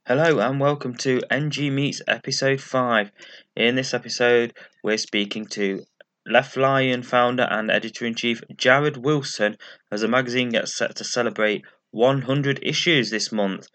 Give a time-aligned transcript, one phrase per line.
[0.08, 3.10] Hello and welcome to NG Meets episode 5.
[3.54, 5.84] In this episode, we're speaking to
[6.24, 9.58] Left Lion founder and editor in chief Jared Wilson
[9.92, 13.68] as the magazine gets set to celebrate 100 issues this month.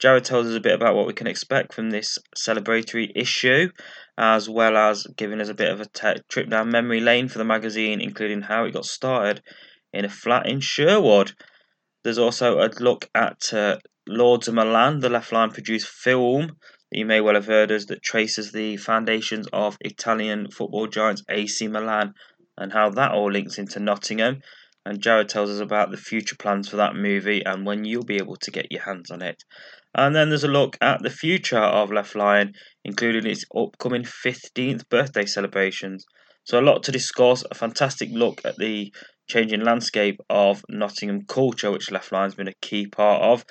[0.00, 3.70] Jared tells us a bit about what we can expect from this celebratory issue,
[4.18, 7.38] as well as giving us a bit of a te- trip down memory lane for
[7.38, 9.40] the magazine, including how it got started
[9.92, 11.30] in a flat in Sherwood.
[12.02, 13.76] There's also a look at uh,
[14.08, 17.86] Lords of Milan, the Left Lion produced film that you may well have heard as
[17.86, 22.14] that traces the foundations of Italian football giants AC Milan
[22.56, 24.42] and how that all links into Nottingham.
[24.84, 28.18] And Jared tells us about the future plans for that movie and when you'll be
[28.18, 29.42] able to get your hands on it.
[29.92, 32.52] And then there's a look at the future of Left Lion,
[32.84, 36.06] including its upcoming 15th birthday celebrations.
[36.44, 38.94] So, a lot to discuss, a fantastic look at the
[39.28, 43.44] changing landscape of Nottingham culture, which Left Lion's been a key part of.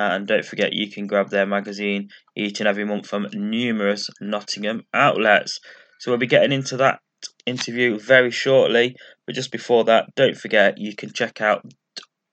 [0.00, 4.86] And don't forget, you can grab their magazine each and every month from numerous Nottingham
[4.94, 5.58] outlets.
[5.98, 7.00] So we'll be getting into that
[7.44, 8.94] interview very shortly.
[9.26, 11.64] But just before that, don't forget you can check out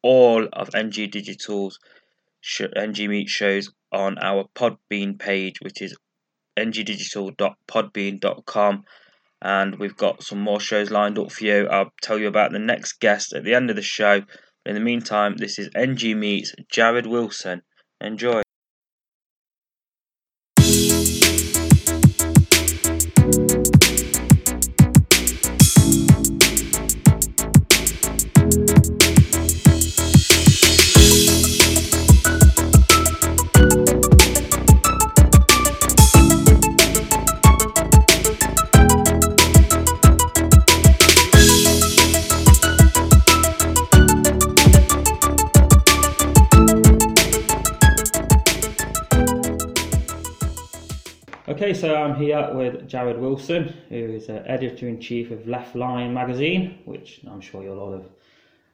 [0.04, 1.80] all of NG Digital's
[2.60, 5.98] NG Meet shows on our Podbean page, which is
[6.60, 8.84] ngdigital.podbean.com.
[9.42, 11.68] And we've got some more shows lined up for you.
[11.68, 14.22] I'll tell you about the next guest at the end of the show.
[14.66, 17.62] In the meantime, this is NG Meets Jared Wilson.
[18.02, 18.42] Enjoy.
[51.86, 56.16] So I'm here with Jared Wilson, who is uh, editor in chief of Left Lion
[56.16, 58.10] magazine, which I'm sure you'll all have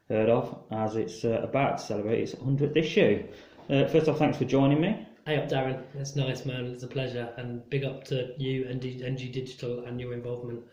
[0.08, 3.28] heard of, as it's uh, about to celebrate its 100th issue.
[3.70, 5.06] Uh, first off, thanks for joining me.
[5.26, 5.84] Hey up, Darren.
[5.94, 6.68] It's nice, man.
[6.68, 10.64] It's a pleasure, and big up to you and NG Digital and your involvement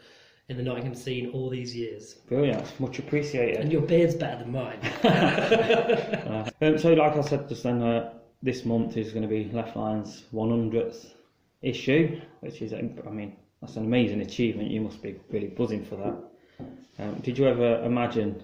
[0.49, 2.15] in the Nottingham scene all these years.
[2.29, 3.57] Brilliant, much appreciated.
[3.57, 4.79] And your beard's better than mine.
[5.03, 8.13] uh, um, so, like I said just then, uh,
[8.45, 11.15] this month is going to be Left Lion's 100th
[11.63, 14.71] issue, which is, I mean, that's an amazing achievement.
[14.71, 17.05] You must be really buzzing for that.
[17.05, 18.43] Um, did you ever imagine,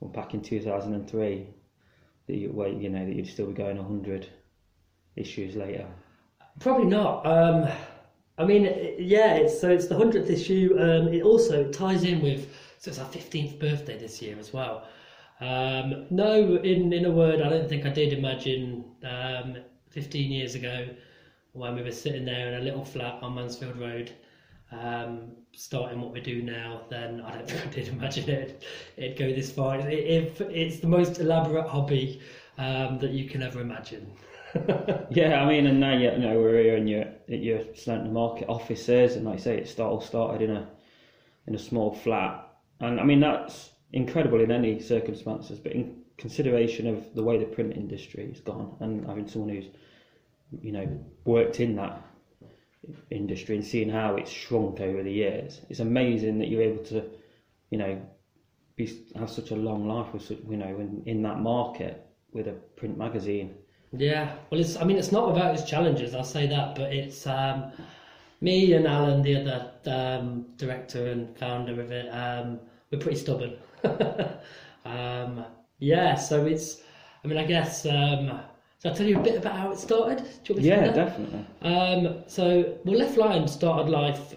[0.00, 1.46] well, back in 2003,
[2.26, 4.28] that you, well, you know, that you'd still be going 100
[5.16, 5.86] issues later?
[6.58, 7.26] Probably not.
[7.26, 7.68] Um,
[8.38, 8.64] I mean,
[8.98, 9.34] yeah.
[9.34, 10.76] It's, so it's the hundredth issue.
[10.78, 12.48] Um, it also ties in with
[12.78, 14.88] so it's our fifteenth birthday this year as well.
[15.40, 19.56] Um, no, in in a word, I don't think I did imagine um,
[19.90, 20.88] fifteen years ago
[21.52, 24.12] when we were sitting there in a little flat on Mansfield Road,
[24.72, 28.64] um, starting what we do now, then I don't think I did imagine it
[28.96, 29.78] it'd go this far.
[29.80, 32.20] It, it, it's the most elaborate hobby
[32.58, 34.10] um, that you can ever imagine.
[35.10, 38.48] yeah, I mean, and now you know we're here in your at your Sneinton Market
[38.48, 40.68] offices, and like I say, it start, all started in a
[41.46, 42.48] in a small flat,
[42.80, 47.44] and I mean that's incredible in any circumstances, but in consideration of the way the
[47.44, 49.68] print industry has gone, and having someone who's
[50.60, 52.02] you know worked in that
[53.10, 57.04] industry and seeing how it's shrunk over the years, it's amazing that you're able to,
[57.70, 58.00] you know,
[58.76, 62.52] be have such a long life with you know in, in that market with a
[62.76, 63.54] print magazine.
[63.92, 66.14] Yeah, well, it's I mean it's not without its challenges.
[66.14, 67.72] I'll say that, but it's um,
[68.40, 72.08] me and Alan, the other um, director and founder of it.
[72.08, 72.60] Um,
[72.90, 73.56] we're pretty stubborn.
[74.84, 75.44] um,
[75.78, 76.82] yeah, so it's.
[77.22, 77.84] I mean, I guess.
[77.86, 78.40] Um,
[78.80, 80.26] so I'll tell you a bit about how it started.
[80.48, 81.44] yeah, definitely.
[81.60, 84.34] Um, so, well, Left Lion started life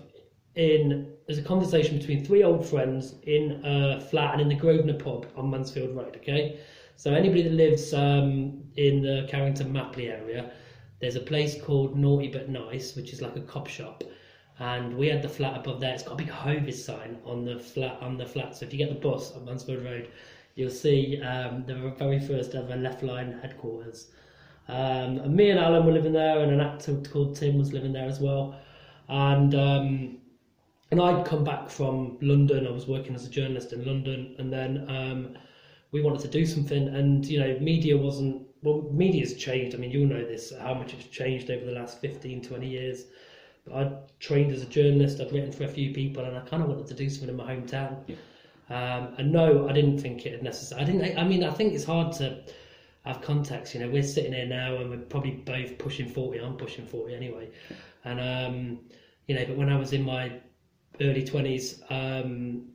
[0.55, 4.95] in as a conversation between three old friends in a flat and in the Grosvenor
[4.95, 6.17] pub on Mansfield Road.
[6.17, 6.59] Okay,
[6.97, 10.51] so anybody that lives um, in the Carrington Mapperley area,
[10.99, 14.03] there's a place called Naughty but Nice, which is like a cop shop.
[14.59, 15.93] And we had the flat above there.
[15.93, 18.57] It's got a big Hovis sign on the flat on the flat.
[18.57, 20.09] So if you get the bus on Mansfield Road,
[20.55, 24.09] you'll see um, the very first ever Left Lion headquarters
[24.67, 27.93] Um, and me and Alan were living there, and an actor called Tim was living
[27.93, 28.55] there as well.
[29.09, 30.17] And um,
[30.91, 32.67] and I'd come back from London.
[32.67, 35.37] I was working as a journalist in London, and then um,
[35.91, 36.87] we wanted to do something.
[36.89, 38.89] And you know, media wasn't well.
[38.91, 39.75] Media's changed.
[39.75, 43.05] I mean, you'll know this how much it's changed over the last 15, 20 years.
[43.65, 45.19] But I'd trained as a journalist.
[45.19, 47.35] I'd written for a few people, and I kind of wanted to do something in
[47.35, 47.97] my hometown.
[48.07, 48.15] Yeah.
[48.69, 50.81] Um, and no, I didn't think it had necessary.
[50.81, 51.17] I didn't.
[51.17, 52.43] I mean, I think it's hard to
[53.05, 53.73] have contacts.
[53.73, 56.39] You know, we're sitting here now, and we're probably both pushing forty.
[56.39, 57.49] I'm pushing forty anyway,
[58.03, 58.79] and um,
[59.27, 60.39] you know, but when I was in my
[61.01, 62.69] early twenties, um,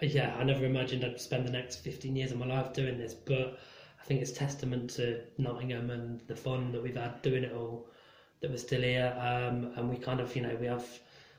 [0.00, 3.14] yeah, I never imagined I'd spend the next fifteen years of my life doing this.
[3.14, 3.58] But
[4.00, 7.88] I think it's testament to Nottingham and the fun that we've had doing it all.
[8.40, 10.84] That we're still here, um, and we kind of, you know, we have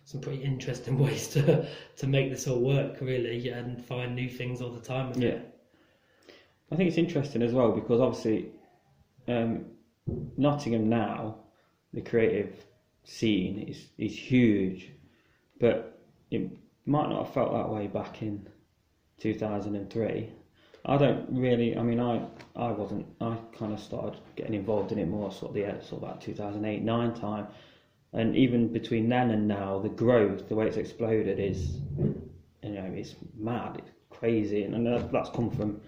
[0.06, 1.68] some pretty interesting ways to
[1.98, 5.30] to make this all work really and find new things all the time Yeah.
[5.30, 5.53] it.
[6.74, 8.50] I think it's interesting as well because obviously
[9.28, 9.66] um,
[10.38, 11.36] Nottingham now,
[11.94, 12.66] the creative
[13.04, 14.92] scene is is huge,
[15.60, 16.50] but it
[16.88, 18.50] might not have felt that way back in
[19.20, 20.32] 2003.
[20.86, 21.78] I don't really.
[21.78, 22.26] I mean, I
[22.56, 23.06] I wasn't.
[23.22, 26.22] I kind of started getting involved in it more sort of the sort of about
[26.22, 27.46] 2008 nine time,
[28.14, 31.78] and even between then and now, the growth, the way it's exploded is,
[32.64, 33.76] you know, it's mad.
[33.78, 35.80] It's crazy, and, and that's come from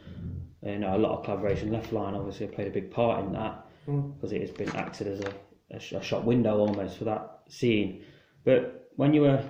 [0.65, 1.71] you know a lot of collaboration.
[1.71, 4.15] Left Lion obviously played a big part in that Mm.
[4.15, 5.31] because it has been acted as a,
[5.69, 8.03] a, sh- a shop window almost for that scene.
[8.43, 9.43] But when you were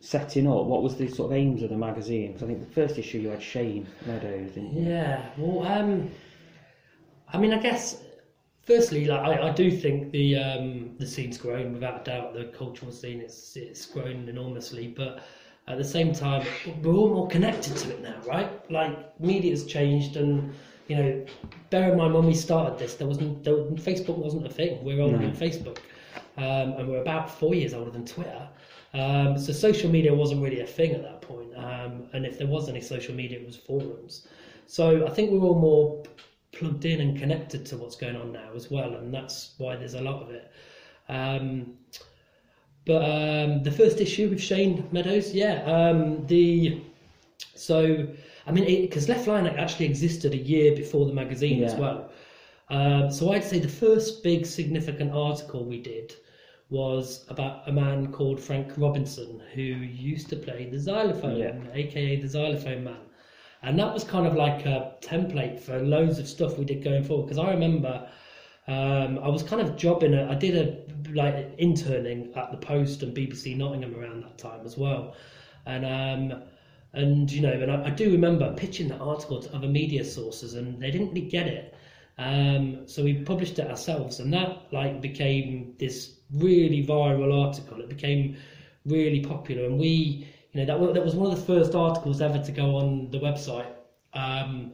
[0.00, 2.28] setting up, what was the sort of aims of the magazine?
[2.32, 4.88] Because I think the first issue you had Shane Meadows, didn't you?
[4.88, 6.10] Yeah, well, um,
[7.28, 8.02] I mean, I guess
[8.62, 12.32] firstly, like I, I do think the um, the scene's grown without a doubt.
[12.34, 15.22] The cultural scene it's it's grown enormously, but
[15.66, 16.46] at the same time,
[16.82, 18.50] we're all more connected to it now, right?
[18.70, 20.54] Like media's changed, and
[20.88, 21.26] you know,
[21.70, 24.84] bear in mind when we started this, there wasn't there, Facebook wasn't a thing.
[24.84, 25.30] We're older No.
[25.30, 25.78] than Facebook,
[26.36, 28.48] um, and we're about four years older than Twitter.
[28.92, 32.46] Um, so social media wasn't really a thing at that point, um, and if there
[32.46, 34.28] was any social media, it was forums.
[34.66, 36.02] So I think we're all more
[36.52, 39.94] plugged in and connected to what's going on now as well, and that's why there's
[39.94, 40.50] a lot of it.
[41.08, 41.74] Um,
[42.86, 46.80] but um, the first issue with Shane Meadows, yeah, um, the
[47.54, 48.06] so
[48.46, 52.10] I mean because Left Lion actually existed a year before the magazine as well.
[52.70, 56.14] Um, so I'd say the first big significant article we did
[56.70, 61.56] was about a man called Frank Robinson who used to play the xylophone, Yeah.
[61.74, 62.96] aka the xylophone man.
[63.62, 67.04] And that was kind of like a template for loads of stuff we did going
[67.04, 67.24] forward.
[67.26, 68.08] Because I remember
[68.66, 70.84] um, I was kind of jobbing, I did a
[71.14, 75.14] like interning at the Post and BBC Nottingham around that time as well.
[75.66, 76.42] And um,
[76.92, 80.54] and you know, and I, I do remember pitching that article to other media sources,
[80.54, 81.74] and they didn't really get it.
[82.16, 87.80] Um, so we published it ourselves, and that like became this really viral article.
[87.80, 88.36] It became
[88.86, 92.20] really popular, and we, you know, that was, that was one of the first articles
[92.20, 93.72] ever to go on the website.
[94.12, 94.72] Um,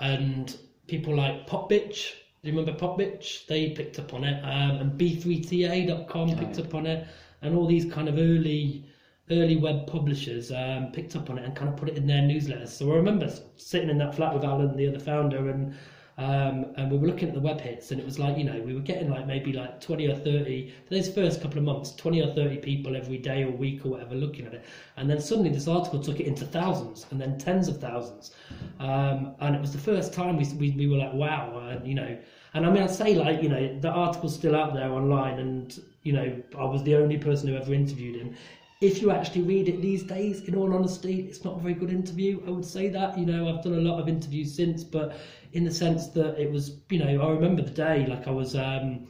[0.00, 0.56] and
[0.88, 2.12] people like Popbitch,
[2.44, 3.46] do you remember Popbitch?
[3.46, 7.06] They picked up on it, um, and B3TA.com picked up on it,
[7.40, 8.84] and all these kind of early
[9.30, 12.20] early web publishers um, picked up on it and kind of put it in their
[12.20, 12.68] newsletters.
[12.68, 15.74] So I remember sitting in that flat with Alan, the other founder, and
[16.16, 18.60] um, and we were looking at the web hits, and it was like you know
[18.60, 21.92] we were getting like maybe like twenty or thirty for those first couple of months,
[21.94, 24.64] twenty or thirty people every day or week or whatever looking at it,
[24.96, 28.30] and then suddenly this article took it into thousands and then tens of thousands,
[28.78, 31.94] um, and it was the first time we, we we were like wow, and you
[31.94, 32.16] know,
[32.54, 35.80] and I mean I'd say like you know the article's still out there online, and
[36.04, 38.36] you know I was the only person who ever interviewed him
[38.80, 41.90] if you actually read it these days, in all honesty, it's not a very good
[41.90, 42.42] interview.
[42.46, 43.16] I would say that.
[43.18, 45.16] You know, I've done a lot of interviews since, but
[45.54, 48.06] in the sense that it was, you know, I remember the day.
[48.06, 49.08] Like I was, um,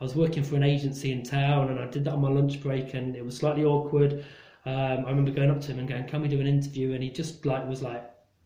[0.00, 2.60] I was working for an agency in town, and I did that on my lunch
[2.62, 4.24] break, and it was slightly awkward.
[4.66, 7.02] Um, I remember going up to him and going, "Can we do an interview?" And
[7.02, 8.04] he just like was like,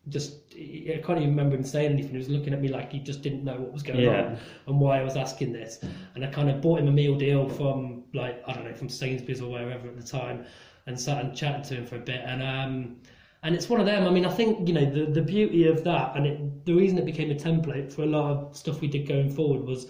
[0.09, 2.11] just I can't even remember him saying anything.
[2.11, 4.21] He was looking at me like he just didn't know what was going Yeah.
[4.27, 5.79] on and why I was asking this.
[6.15, 8.89] And I kind of bought him a meal deal from like I don't know from
[8.89, 10.45] Sainsbury's or wherever at the time,
[10.87, 12.21] and sat and chatted to him for a bit.
[12.25, 12.95] And um,
[13.43, 14.05] and it's one of them.
[14.07, 16.97] I mean, I think you know the the beauty of that, and it, the reason
[16.97, 19.87] it became a template for a lot of stuff we did going forward was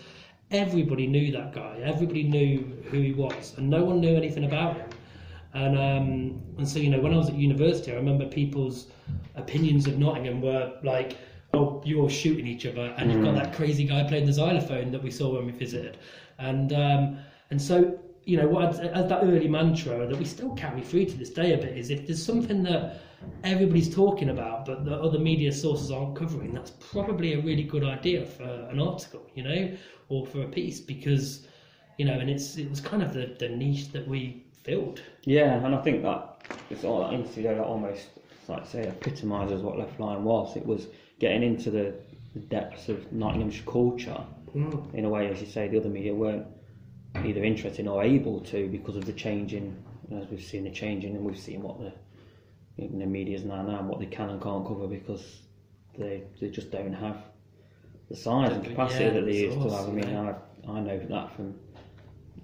[0.52, 1.80] everybody knew that guy.
[1.84, 4.90] Everybody knew who he was, and no one knew anything about him.
[5.54, 8.88] And um, and so you know, when I was at university, I remember people's
[9.36, 11.18] opinions of Nottingham were like,
[11.54, 15.04] "Oh, you're shooting each other," and you've got that crazy guy playing the xylophone that
[15.04, 15.98] we saw when we visited,
[16.40, 17.18] and um,
[17.50, 21.06] and so you know, what I'd- as that early mantra that we still carry through
[21.06, 23.02] to this day a bit is if there's something that
[23.44, 27.84] everybody's talking about but the other media sources aren't covering, that's probably a really good
[27.84, 29.78] idea for an article, you know,
[30.10, 31.48] or for a piece because
[31.98, 35.02] you know, and it's it was kind of the, the niche that we filled.
[35.24, 38.08] Yeah, and I think that it's all that interview that almost,
[38.48, 40.56] like I say, epitomises what Left Lion was.
[40.56, 40.88] It was
[41.20, 41.94] getting into the,
[42.34, 44.24] the depths of Nottinghamshire culture
[44.56, 44.94] Mm.
[44.94, 46.46] in a way, as you say, the other media weren't
[47.24, 49.82] either interested or able to because of the changing,
[50.14, 51.94] as we've seen the changing, and we've seen what the
[52.78, 55.42] the media's now now what they can and can't cover because
[55.98, 57.18] they they just don't have
[58.10, 59.90] the size and Yeah, capacity that they used to have.
[59.90, 60.34] I mean, yeah.
[60.68, 61.56] I I know that from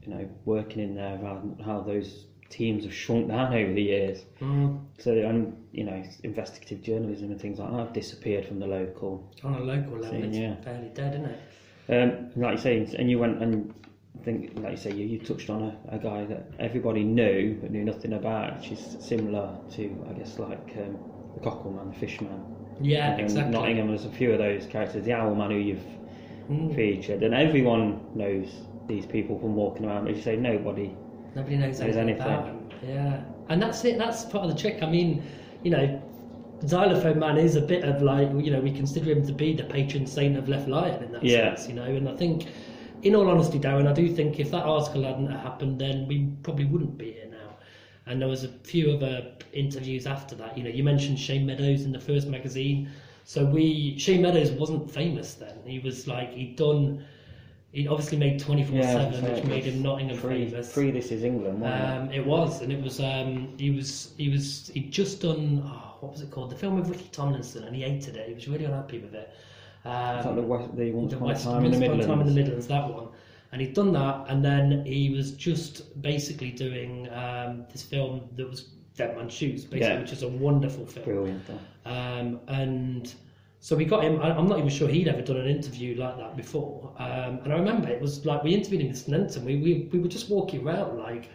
[0.04, 4.26] you know working in there how, how those teams have shrunk down over the years.
[4.42, 4.80] Mm.
[5.00, 9.32] So and you know investigative journalism and things like that have disappeared from the local
[9.44, 10.56] On a local level, Scene, it's yeah.
[10.64, 11.40] fairly dead, isn't it?
[11.90, 13.74] Um, like you say, and you went and
[14.20, 17.58] I think, like you say, you, you touched on a, a guy that everybody knew
[17.62, 20.98] but knew nothing about, which is similar to, I guess, like um,
[21.36, 22.42] the Cockleman, the Fishman.
[22.82, 23.52] Yeah, And exactly.
[23.54, 25.06] Nottingham, there's a few of those characters.
[25.06, 25.86] The Owlman, who you've
[26.50, 26.74] Mm.
[26.74, 28.48] featured, and everyone knows
[28.88, 30.08] these people from walking around.
[30.08, 30.90] As you say, nobody.
[31.36, 32.22] Nobody knows Knows anything, anything.
[32.22, 32.56] about.
[32.88, 33.20] Yeah,
[33.50, 33.98] and that's it.
[33.98, 34.82] That's part of the trick.
[34.82, 35.24] I mean,
[35.64, 36.02] you know,
[36.66, 39.64] Xylophone Man is a bit of like you know we consider him to be the
[39.66, 41.54] patron saint of Left Lion in that Yeah.
[41.54, 41.68] sense.
[41.68, 42.46] You know, and I think,
[43.04, 46.66] in all honesty, Darren, I do think if that article hadn't happened, then we probably
[46.66, 47.58] wouldn't be here now.
[48.06, 50.58] And there was a few other interviews after that.
[50.58, 52.90] You know, you mentioned Shane Meadows in the first magazine.
[53.26, 55.58] So we Shane Meadows wasn't famous then.
[55.66, 57.04] He was like he'd done.
[57.74, 60.72] He obviously made twenty four seven, which made him Nottingham Pre, famous.
[60.72, 61.98] pre This Is England, wasn't it?
[61.98, 63.02] Um, it was, and it was.
[63.02, 64.14] Um, he was.
[64.18, 64.72] He was.
[64.74, 65.62] He'd just done.
[65.66, 66.52] Oh, what was it called?
[66.52, 68.30] The film with Ricky Tomlinson, and he hated it.
[68.30, 69.34] He was really unhappy with it.
[69.88, 72.06] Um, like the, West, the Once the Upon West Time in the Midlands.
[72.06, 73.10] Time in the Midlands, that one.
[73.52, 78.50] And he'd done that, and then he was just basically doing um, this film that
[78.50, 78.64] was
[78.98, 80.00] Dead Man's Shoes, basically, Yeah.
[80.02, 81.06] which is a wonderful film.
[81.06, 81.44] Brilliant.
[81.86, 83.14] Um, and
[83.60, 84.22] so we got him.
[84.22, 86.94] I'm not even sure he'd ever done an interview like that before.
[86.98, 89.44] Um, and I remember it was like we interviewed him in Sneinton.
[89.44, 91.30] We, we we were just walking around like,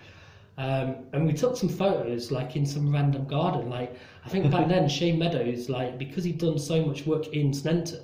[0.59, 3.71] um, and we took some photos like in some random garden.
[3.71, 7.53] Like I think back then Shane Meadows, like because he'd done so much work in
[7.53, 8.03] Sneinton.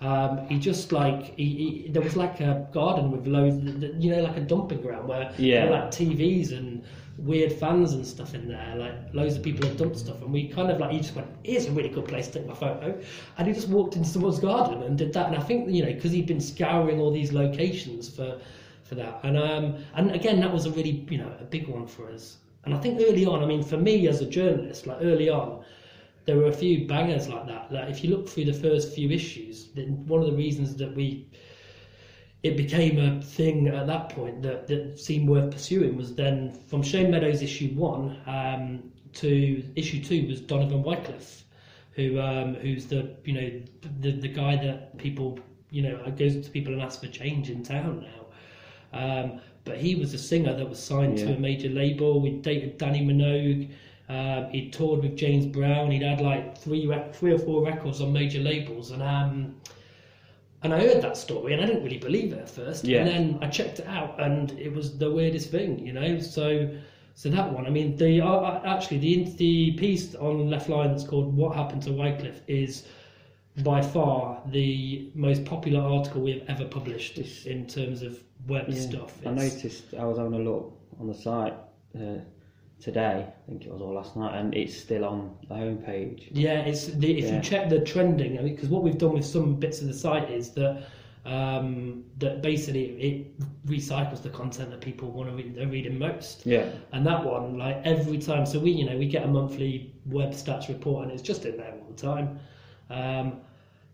[0.00, 1.44] Um, he just like he,
[1.84, 3.56] he, there was like a garden with loads,
[3.98, 5.60] you know, like a dumping ground where Yeah.
[5.62, 6.84] there were like TVs and
[7.16, 8.74] weird fans and stuff in there.
[8.76, 11.28] Like loads of people had dumped stuff, and we kind of like he just went,
[11.44, 13.00] "Here's a really good place to take my photo,"
[13.38, 15.28] and he just walked into someone's garden and did that.
[15.28, 18.38] And I think you know because he'd been scouring all these locations for
[18.84, 21.86] for that, and um and again that was a really you know a big one
[21.86, 22.36] for us.
[22.66, 25.62] And I think early on, I mean, for me as a journalist, like early on,
[26.26, 27.70] there were a few bangers like that.
[27.70, 30.94] That if you look through the first few issues, then one of the reasons that
[30.94, 31.26] we
[32.42, 36.82] it became a thing at that point that, that seemed worth pursuing was then from
[36.82, 41.44] Shane Meadows issue one um, to issue two was Donovan Wycliffe,
[41.92, 43.62] who um, who's the you know
[44.00, 45.38] the the guy that people
[45.70, 48.26] you know goes to people and asks for change in town now.
[48.92, 52.20] Um, but he was a singer that was signed to a major label.
[52.20, 53.70] We dated Dannii Minogue.
[54.08, 55.90] Um, he toured with James Brown.
[55.90, 59.56] He'd had like three, three or four records on major labels, and um,
[60.62, 62.84] and I heard that story, and I didn't really believe it at first.
[62.84, 63.00] Yeah.
[63.00, 66.18] And then I checked it out, and it was the weirdest thing, you know.
[66.20, 66.68] So,
[67.14, 67.66] so that one.
[67.66, 71.56] I mean, the uh, uh, actually the the piece on Left Lion that's called "What
[71.56, 72.86] Happened to Wycliffe" is
[73.64, 78.80] by far the most popular article we've ever published It's- in terms of web Yeah.
[78.80, 79.18] stuff.
[79.26, 81.54] I noticed I was having a look on the site
[81.98, 82.18] uh,
[82.80, 86.28] today, I think it was all last night, and it's still on the homepage.
[86.32, 87.36] Yeah, it's the, if Yeah.
[87.36, 89.94] you check the trending, I mean, because what we've done with some bits of the
[89.94, 90.84] site is that
[91.24, 96.46] um, that basically it recycles the content that people want to read, they're reading most.
[96.46, 99.92] Yeah, And that one, like every time, so we, you know, we get a monthly
[100.06, 102.38] web stats report, and it's just in there all the time.
[102.90, 103.40] Um,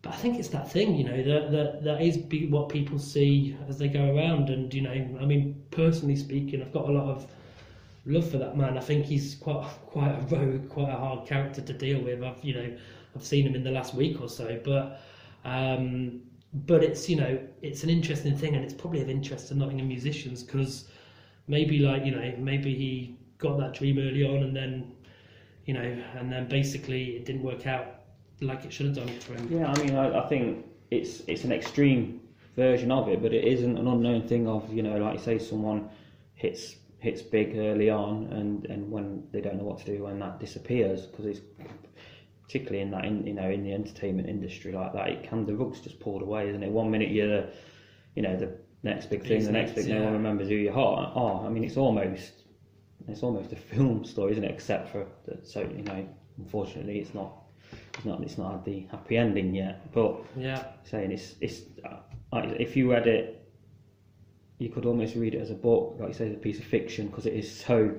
[0.03, 2.99] but I think it's that thing, you know, that that that is be what people
[2.99, 6.93] see as they go around, and you know, I mean, personally speaking, I've got a
[6.93, 7.27] lot of
[8.05, 8.77] love for that man.
[8.77, 12.23] I think he's quite quite a rogue, quite a hard character to deal with.
[12.23, 12.77] I've you know,
[13.15, 15.01] I've seen him in the last week or so, but.
[15.45, 16.23] Um,
[16.55, 19.89] but it's you know it's an interesting thing and it's probably of interest to Nottingham
[19.89, 20.85] musicians because
[21.49, 24.93] maybe like you know maybe he got that dream early on and then
[25.65, 28.03] you know and then basically it didn't work out
[28.43, 29.73] like it should have done for him yeah.
[29.73, 32.21] I mean, I, I think it's it's an extreme
[32.57, 34.47] version of it, but it isn't an unknown thing.
[34.47, 35.89] Of you know, like say, someone
[36.35, 40.21] hits hits big early on, and and when they don't know what to do, when
[40.21, 41.41] that disappears, because it's
[42.45, 45.55] particularly in that in, you know in the entertainment industry like that, it can the
[45.55, 46.71] rug's just pulled away, isn't it?
[46.71, 47.51] One minute you're the
[48.15, 51.13] you know the next big thing, the next big no one remembers who you are.
[51.15, 52.45] Oh, I mean, it's almost
[53.09, 54.53] it's almost a film story, isn't it?
[54.53, 57.33] Except for the, so you know, unfortunately, it's not
[57.95, 59.93] it's not it's not had the happy ending yet.
[59.93, 61.97] But yeah saying it's it's uh,
[62.61, 63.42] if you read it
[64.63, 67.09] you could almost read it as a book, like you say, a piece of fiction
[67.09, 67.95] because it is so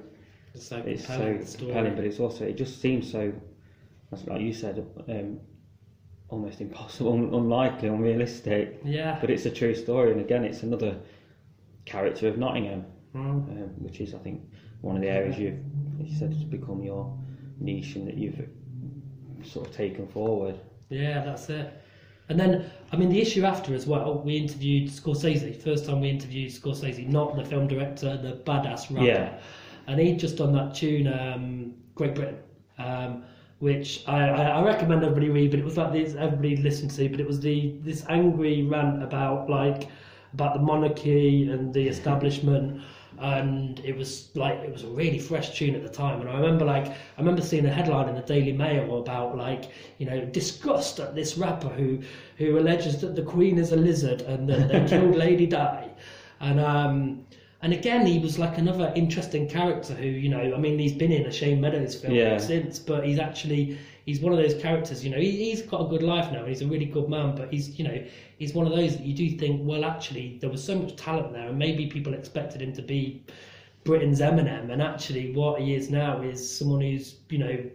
[0.53, 3.33] It's so it's compelling, so compelling, but it's also it just seems so,
[4.11, 5.39] as like you said, um,
[6.29, 8.79] almost impossible, un- unlikely, unrealistic.
[8.85, 9.17] Yeah.
[9.19, 10.97] But it's a true story, and again, it's another
[11.85, 13.47] character of Nottingham, Mm.
[13.51, 14.41] um, which is, I think,
[14.81, 15.59] one of the areas you've,
[15.99, 17.15] you said, has become your
[17.59, 18.47] niche and that you've
[19.43, 20.55] sort of taken forward.
[20.89, 21.82] Yeah, that's it.
[22.29, 25.61] And then, I mean, the issue after as well, we interviewed Scorzayzee.
[25.61, 29.05] First time we interviewed Scorzayzee, not the film director, the badass rapper.
[29.05, 29.39] Yeah.
[29.87, 32.37] And he'd just done that tune, um, Great Britain,
[32.77, 33.23] um,
[33.59, 35.51] which I, I, recommend everybody read.
[35.51, 37.09] But it was like this everybody listened to.
[37.09, 39.89] But it was the this angry rant about like
[40.33, 42.81] about the monarchy and the establishment.
[43.19, 46.35] And it was like it was a really fresh tune at the time, and I
[46.39, 50.25] remember like I remember seeing a headline in the Daily Mail about like you know
[50.25, 51.99] disgust at this rapper who
[52.37, 55.89] who alleges that the Queen is a lizard and that they killed Lady Di,
[56.41, 57.25] and um,
[57.61, 61.11] and again he was like another interesting character who you know I mean he's been
[61.11, 62.37] in a Shane Meadows film Yeah.
[62.37, 65.89] since, but he's actually he's one of those characters you know he, he's got a
[65.89, 68.03] good life now and he's a really good man, but he's you know
[68.37, 71.31] he's one of those that you do think well actually there was so much talent
[71.33, 73.23] there and maybe people expected him to be
[73.83, 77.69] Britain's Eminem, and actually what he is now is someone who's you know,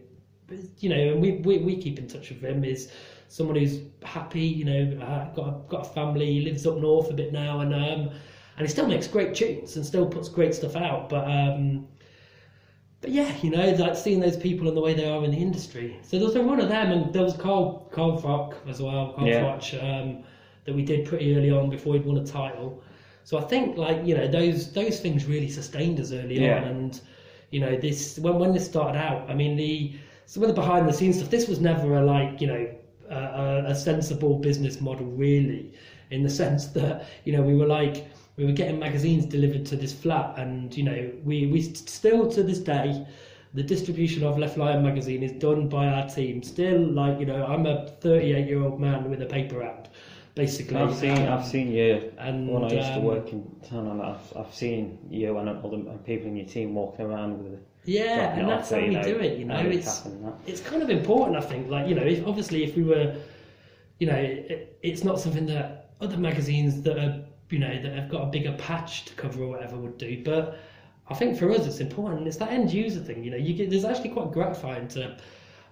[0.78, 2.90] you know, and we we, we keep in touch with him is
[3.28, 7.10] someone who's happy, you know, uh, got a, got a family, he lives up north
[7.10, 8.10] a bit now, and um,
[8.56, 11.86] and he still makes great tunes and still puts great stuff out, but um.
[13.00, 15.36] But yeah, you know, like seeing those people and the way they are in the
[15.36, 15.98] industry.
[16.02, 19.28] So there was one of them, and there was Carl Carl Froch as well, Carl
[19.28, 19.58] Yeah.
[19.80, 20.24] Um,
[20.64, 22.82] that we did pretty early on before he'd won a title.
[23.24, 26.58] So I think like you know those those things really sustained us early Yeah.
[26.62, 27.00] on, and
[27.50, 29.30] you know this when when this started out.
[29.30, 29.92] I mean the
[30.26, 31.30] some of the behind the scenes stuff.
[31.30, 32.68] This was never a like you know
[33.10, 35.72] a, a sensible business model really,
[36.10, 38.06] in the sense that you know we were like
[38.38, 42.42] we were getting magazines delivered to this flat, and you know we we still to
[42.42, 43.06] this day.
[43.54, 46.42] The distribution of Left Lion magazine is done by our team.
[46.42, 49.88] Still, like you know, I'm a 38 year old man with a paper round,
[50.34, 50.76] basically.
[50.76, 54.00] I've seen, Um, I've seen you and, when I used to um, work in town,
[54.00, 57.54] I've, I've seen you and other and people in your team walking around with.
[57.54, 57.66] It.
[57.86, 59.38] Yeah, and that's how we do it.
[59.38, 60.06] You know, it's
[60.46, 61.36] it's kind of important.
[61.36, 63.16] I think, like you know, if, obviously, if we were,
[63.98, 68.08] you know, it, it's not something that other magazines that are, you know, that have
[68.10, 70.22] got a bigger patch to cover or whatever would do.
[70.24, 70.58] But
[71.08, 72.26] I think for us, it's important.
[72.26, 73.24] It's that end user thing.
[73.24, 75.16] You know, you get there's actually quite gratifying to.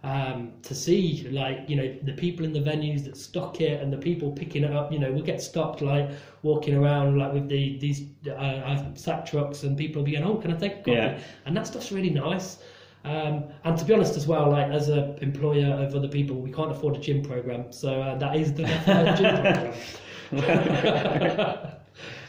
[0.04, 3.92] Um, to see like you know the people in the venues that stock it and
[3.92, 6.10] the people picking it up you know we'll get stopped like
[6.42, 10.36] walking around like with the these uh, sack trucks and people will be going oh
[10.36, 11.18] can I take a copy Yeah.
[11.46, 12.58] and that stuff's really nice
[13.04, 16.52] um, and to be honest as well like as a employer of other people we
[16.52, 19.74] can't afford a gym program so uh, that is the gym program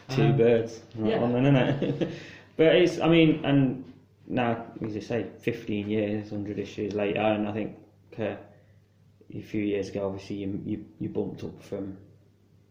[0.09, 1.19] Two Um, birds, not yeah.
[1.19, 2.11] then, innit?
[2.57, 3.83] but it's, I mean, and
[4.27, 7.75] now, as you say, 15 years, 100 issues later, and I think
[8.19, 8.35] uh,
[9.33, 11.97] a few years ago, obviously, you you, you bumped up from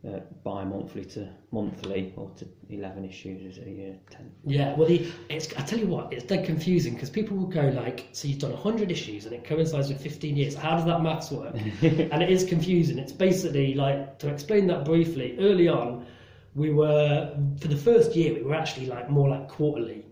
[0.07, 4.31] uh, bi-monthly to monthly, or to 11 issues is a year, 10.
[4.45, 7.69] Yeah, well, the, it's, I tell you what, it's dead confusing because people will go
[7.69, 10.55] like, so you've done 100 issues and it coincides with 15 years.
[10.55, 11.55] How does that maths work?
[11.83, 12.99] and it is confusing.
[12.99, 16.07] It's basically like, to explain that briefly, early on,
[16.55, 20.05] we were, for the first year, we were actually like more like quarterly.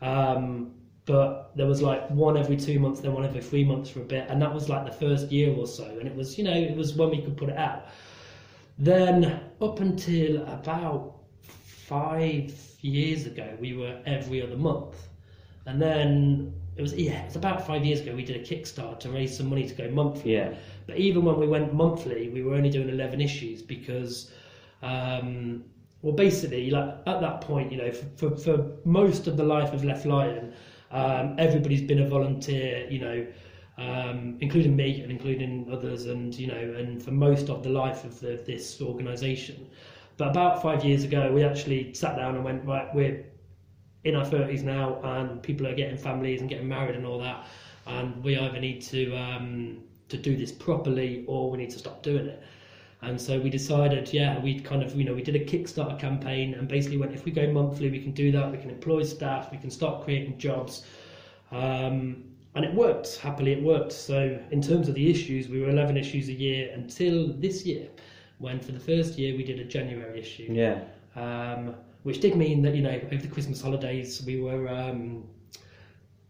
[0.00, 0.72] Um,
[1.06, 4.04] but there was like one every two months, then one every three months for a
[4.04, 4.26] bit.
[4.28, 5.84] And that was like the first year or so.
[5.84, 7.86] And it was, you know, it was when we could put it out.
[8.78, 15.08] Then up until about five years ago, we were every other month,
[15.66, 19.00] and then it was yeah, it was about five years ago we did a Kickstarter
[19.00, 20.34] to raise some money to go monthly.
[20.34, 20.54] Yeah.
[20.86, 24.30] But even when we went monthly, we were only doing eleven issues because,
[24.82, 25.64] um,
[26.02, 29.72] well, basically, like at that point, you know, for for, for most of the life
[29.72, 30.52] of Left Lion,
[30.92, 33.26] um, everybody's been a volunteer, you know.
[33.78, 38.02] Um, including me and including others, and you know, and for most of the life
[38.04, 39.68] of the, this organisation.
[40.16, 43.24] But about five years ago, we actually sat down and went, right, we're
[44.02, 47.46] in our thirties now, and people are getting families and getting married and all that,
[47.86, 52.02] and we either need to um, to do this properly or we need to stop
[52.02, 52.42] doing it.
[53.02, 56.54] And so we decided, yeah, we kind of, you know, we did a Kickstarter campaign
[56.54, 58.50] and basically went, if we go monthly, we can do that.
[58.50, 60.84] We can employ staff, we can start creating jobs,
[61.52, 63.16] um, and it worked.
[63.18, 63.92] Happily, it worked.
[63.92, 67.88] So in terms of the issues, we were 11 issues a year until this year,
[68.38, 70.80] when for the first year we did a January issue Yeah.
[71.16, 75.24] um, which did mean that you know over the Christmas holidays we were um,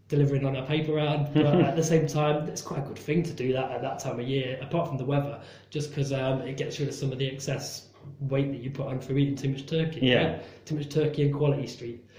[0.09, 3.23] delivering on our paper round, but at the same time it's quite a good thing
[3.23, 5.39] to do that at that time of year, apart from the weather,
[5.71, 7.89] just because um, it gets rid of some of the excess
[8.21, 10.01] weight that you put on for eating too much turkey.
[10.03, 10.33] Yeah.
[10.33, 10.65] right?
[10.65, 12.03] Too much turkey and Quality Street.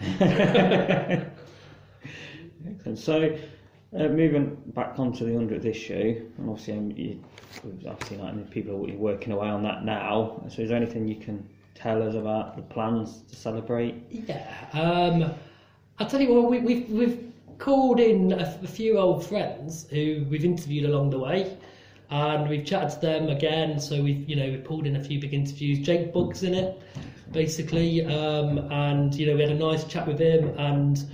[2.67, 2.99] Excellent.
[2.99, 3.37] So,
[3.95, 7.19] uh, moving back onto the hundredth issue, and obviously, um, you,
[7.81, 10.43] like, people are working away on that now.
[10.49, 13.95] So, is there anything you can tell us about the plans to celebrate?
[14.11, 14.45] Yeah.
[14.73, 15.33] Um,
[15.97, 20.25] I'll tell you what, we, we've, we've called in a, a few old friends who
[20.29, 21.57] we've interviewed along the way.
[22.11, 25.19] And we've chatted to them again, so we've you know we pulled in a few
[25.21, 25.77] big interviews.
[25.85, 26.81] Jake Bugg's in it,
[27.31, 31.05] basically, um, and you know we had a nice chat with him, and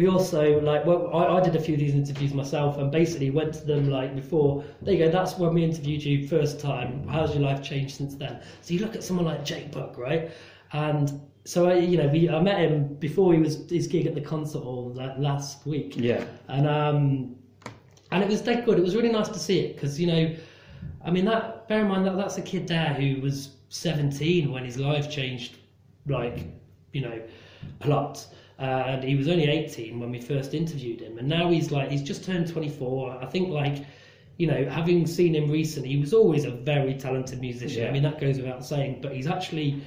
[0.00, 3.30] we also like well I, I did a few of these interviews myself, and basically
[3.30, 4.64] went to them like before.
[4.82, 7.06] There you go, that's when we interviewed you first time.
[7.08, 8.40] How's your life changed since then?
[8.62, 10.30] So you look at someone like Jake Bugg, right,
[10.72, 14.14] and so I, you know, we I met him before he was his gig at
[14.14, 16.24] the concert hall like, last week, Yeah.
[16.48, 17.36] and um,
[18.12, 18.78] and it was dead good.
[18.78, 20.34] It was really nice to see it because you know,
[21.04, 21.68] I mean that.
[21.68, 25.56] Bear in mind that that's a kid there who was 17 when his life changed,
[26.06, 26.38] like
[26.92, 27.20] you know,
[27.82, 28.26] a lot.
[28.60, 31.90] Uh, and he was only 18 when we first interviewed him, and now he's like
[31.90, 33.18] he's just turned 24.
[33.22, 33.84] I think like.
[34.36, 37.86] You know, having seen him recently, he was always a very talented musician.
[37.86, 39.00] I mean, that goes without saying.
[39.02, 39.82] But he's actually,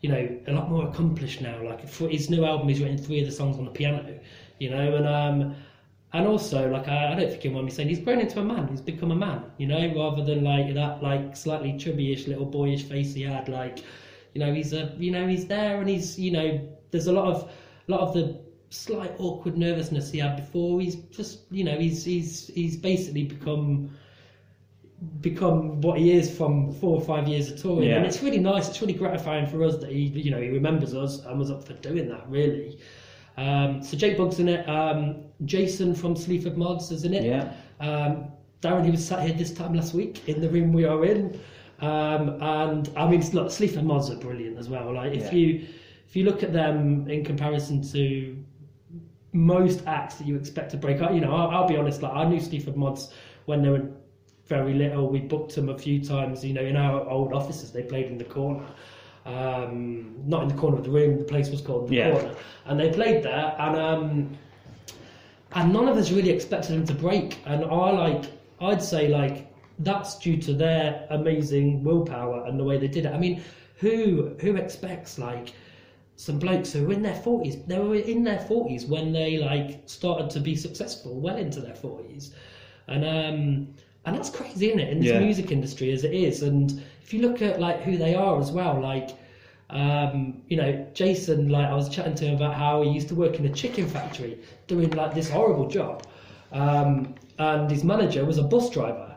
[0.00, 1.62] you know, a lot more accomplished now.
[1.62, 4.18] Like for his new album, he's written three of the songs on the piano.
[4.58, 5.54] You know, and um,
[6.12, 8.44] and also like I, I don't think you mind me saying he's grown into a
[8.44, 8.68] man.
[8.68, 9.44] He's become a man.
[9.58, 13.48] You know, rather than like that like slightly chubbyish little boyish face he had.
[13.48, 13.80] Like,
[14.34, 16.60] you know, he's a you know he's there and he's you know
[16.90, 17.52] there's a lot of
[17.88, 20.80] a lot of the slight awkward nervousness he had before.
[20.80, 23.90] He's just you know he's he's he's basically become
[25.20, 27.96] become what he is from four or five years of touring, Yeah.
[27.96, 28.68] and it's really nice.
[28.68, 31.64] It's really gratifying for us that he, you know, he remembers us and was up
[31.64, 32.28] for doing that.
[32.28, 32.78] Really.
[33.36, 34.68] Um, so Jake Bugg's in it.
[34.68, 37.22] Um, Jason from Sleaford Mods is in it.
[37.24, 37.52] Yeah.
[37.78, 41.04] Um, Darren, he was sat here this time last week in the room we are
[41.04, 41.38] in,
[41.80, 44.92] um, and I mean, look, Sleaford Mods are brilliant as well.
[44.92, 45.38] Like if Yeah.
[45.38, 45.66] you
[46.08, 48.36] if you look at them in comparison to
[49.32, 52.02] most acts that you expect to break up, you know, I'll, I'll be honest.
[52.02, 53.12] Like I knew Sleaford Mods
[53.44, 53.86] when they were
[54.46, 55.08] very little.
[55.10, 56.44] We booked them a few times.
[56.44, 58.64] You know, in our old offices, they played in the corner.
[59.26, 61.18] Um, not in the corner of the room.
[61.18, 62.10] The place was called the Yeah.
[62.12, 63.54] corner, and they played there.
[63.58, 64.38] And um,
[65.52, 67.38] and none of us really expected them to break.
[67.44, 68.24] And I like,
[68.60, 73.12] I'd say like that's due to their amazing willpower and the way they did it.
[73.12, 73.42] I mean,
[73.76, 75.52] who who expects like
[76.18, 77.56] some blokes who were in their forties?
[77.66, 81.74] They were in their forties when they like started to be successful, well into their
[81.74, 82.32] forties,
[82.88, 83.68] and um,
[84.04, 84.90] and that's crazy, isn't it?
[84.90, 85.20] In this Yeah.
[85.20, 88.50] music industry as it is, and if you look at like who they are as
[88.52, 89.10] well, like
[89.70, 93.14] um, you know, Jason, like I was chatting to him about how he used to
[93.14, 96.06] work in a chicken factory doing like this horrible job.
[96.52, 99.14] Um, and his manager was a bus driver.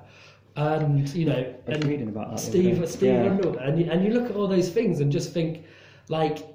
[0.58, 2.40] And, you know, and reading about that.
[2.40, 2.88] Steve.
[2.90, 3.32] Steve Yeah.
[3.32, 3.56] Underwood.
[3.62, 5.64] And you, and you look at all those things and just think,
[6.10, 6.51] like,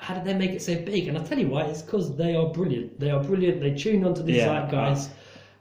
[0.00, 1.08] how did they make it so big?
[1.08, 2.98] And I'll tell you why, it's because they are brilliant.
[2.98, 3.60] They are brilliant.
[3.60, 4.46] They tune onto the Yeah.
[4.70, 5.10] zeitgeist,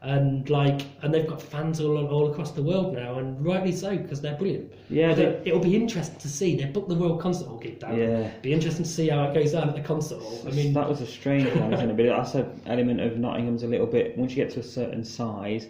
[0.01, 3.97] and like, and they've got fans all all across the world now, and rightly so
[3.97, 4.71] because they're brilliant.
[4.89, 6.55] Yeah, So it'll be interesting to see.
[6.55, 7.99] They booked the Royal Concert Hall gig down.
[7.99, 8.29] Yeah.
[8.41, 10.39] Be interesting to see how it goes down at the concert hall.
[10.47, 11.97] I mean, that was a strange one, isn't it?
[11.97, 14.17] But that's an element of Nottingham's a little bit.
[14.17, 15.67] Once you get to a certain size,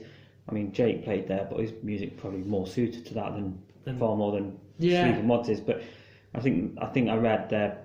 [0.47, 3.97] I mean, Jake played there, but his music probably more suited to that than Than-
[3.97, 5.05] far more than Yeah.
[5.05, 5.59] Sleaford Mods is.
[5.59, 5.81] But
[6.35, 7.77] I think I think I read there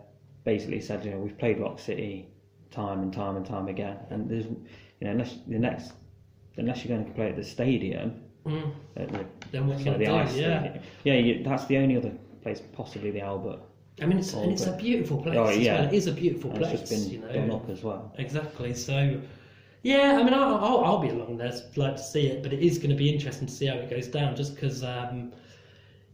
[0.44, 2.28] basically said, you know, we've played Rock City
[2.70, 4.56] time and time and time again, and there's, you
[5.02, 5.92] know, unless the next,
[6.56, 10.34] unless you're going to play at the stadium, mm, at the, then can the ice
[10.34, 10.40] do?
[10.40, 10.60] Yeah.
[10.60, 13.60] stadium, yeah, you, that's the only other place, possibly the Albert.
[14.02, 15.36] I mean, it's, and it's a beautiful place.
[15.38, 15.80] Oh, as yeah.
[15.80, 15.88] well.
[15.88, 16.80] It is a beautiful And place.
[16.80, 17.32] it's just been you know.
[17.32, 18.12] done up as well.
[18.18, 18.74] Exactly.
[18.74, 19.20] So,
[19.82, 21.52] yeah, I mean, I'll, I'll, I'll be along there.
[21.52, 23.76] I'd like to see it, but it is going to be interesting to see how
[23.76, 24.34] it goes down.
[24.34, 25.32] Just because, um,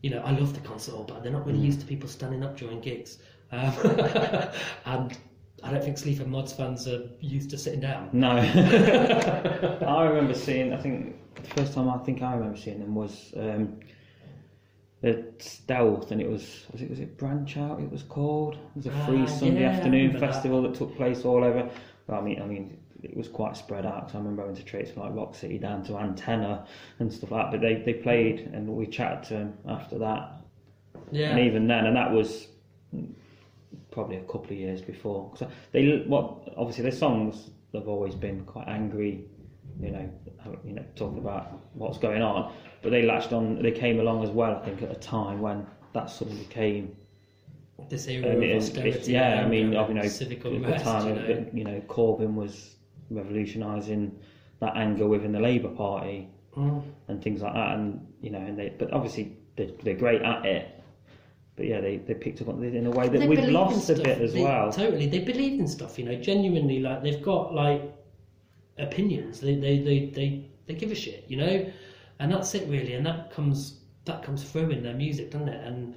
[0.02, 1.64] you know, I love the concert hall, but they're not really Mm.
[1.66, 3.18] used to people standing up during gigs,
[3.52, 3.74] um,
[4.86, 5.18] and
[5.62, 8.08] I don't think Sleaford Mods fans are used to sitting down.
[8.12, 8.30] No.
[9.86, 13.32] I remember seeing, I think, the first time I think I remember seeing them was
[13.36, 13.80] um,
[15.02, 18.54] at Stealth, and it was, was it, was it Branch Out, it was called?
[18.54, 20.32] It was a free Ah, Sunday yeah, afternoon remember that.
[20.34, 20.74] festival that.
[20.74, 21.68] took place all over.
[22.06, 24.10] Well, I mean, I mean, it was quite spread out.
[24.10, 26.66] So I remember having to trace from like Rock City down to Antenna
[26.98, 27.50] and stuff like that.
[27.52, 30.42] But they, they played, and we chatted to them after that.
[31.10, 31.30] Yeah.
[31.30, 32.48] And even then, and that was
[33.90, 35.32] probably a couple of years before.
[35.36, 39.24] So they, what obviously their songs have always been quite angry,
[39.80, 40.10] you know,
[40.64, 42.52] you know, talking about what's going on.
[42.82, 43.60] But they latched on.
[43.62, 44.56] They came along as well.
[44.56, 46.96] I think at a time when that suddenly became.
[47.88, 49.12] This era Um, of it- austerity.
[49.12, 50.84] yeah, I mean, you know, civic at unrest.
[50.84, 51.46] the time you know.
[51.54, 52.76] you know, Corbyn was
[53.10, 54.12] revolutionising
[54.60, 56.82] that anger within the Labour Party Mm.
[57.08, 57.76] and things like that.
[57.78, 60.79] And you know, and they, but obviously they're, they're great at it.
[61.60, 63.94] But yeah, they, they picked up on it in a way that we've lost a
[63.94, 64.72] bit as They- well.
[64.72, 65.98] Totally, they believe in stuff.
[65.98, 67.82] You know, genuinely, like they've got like
[68.78, 69.40] opinions.
[69.40, 71.26] They they they they, they give a shit.
[71.28, 71.70] You know,
[72.18, 72.94] and that's it really.
[72.94, 75.62] And that comes that comes through in their music, doesn't it?
[75.66, 75.94] And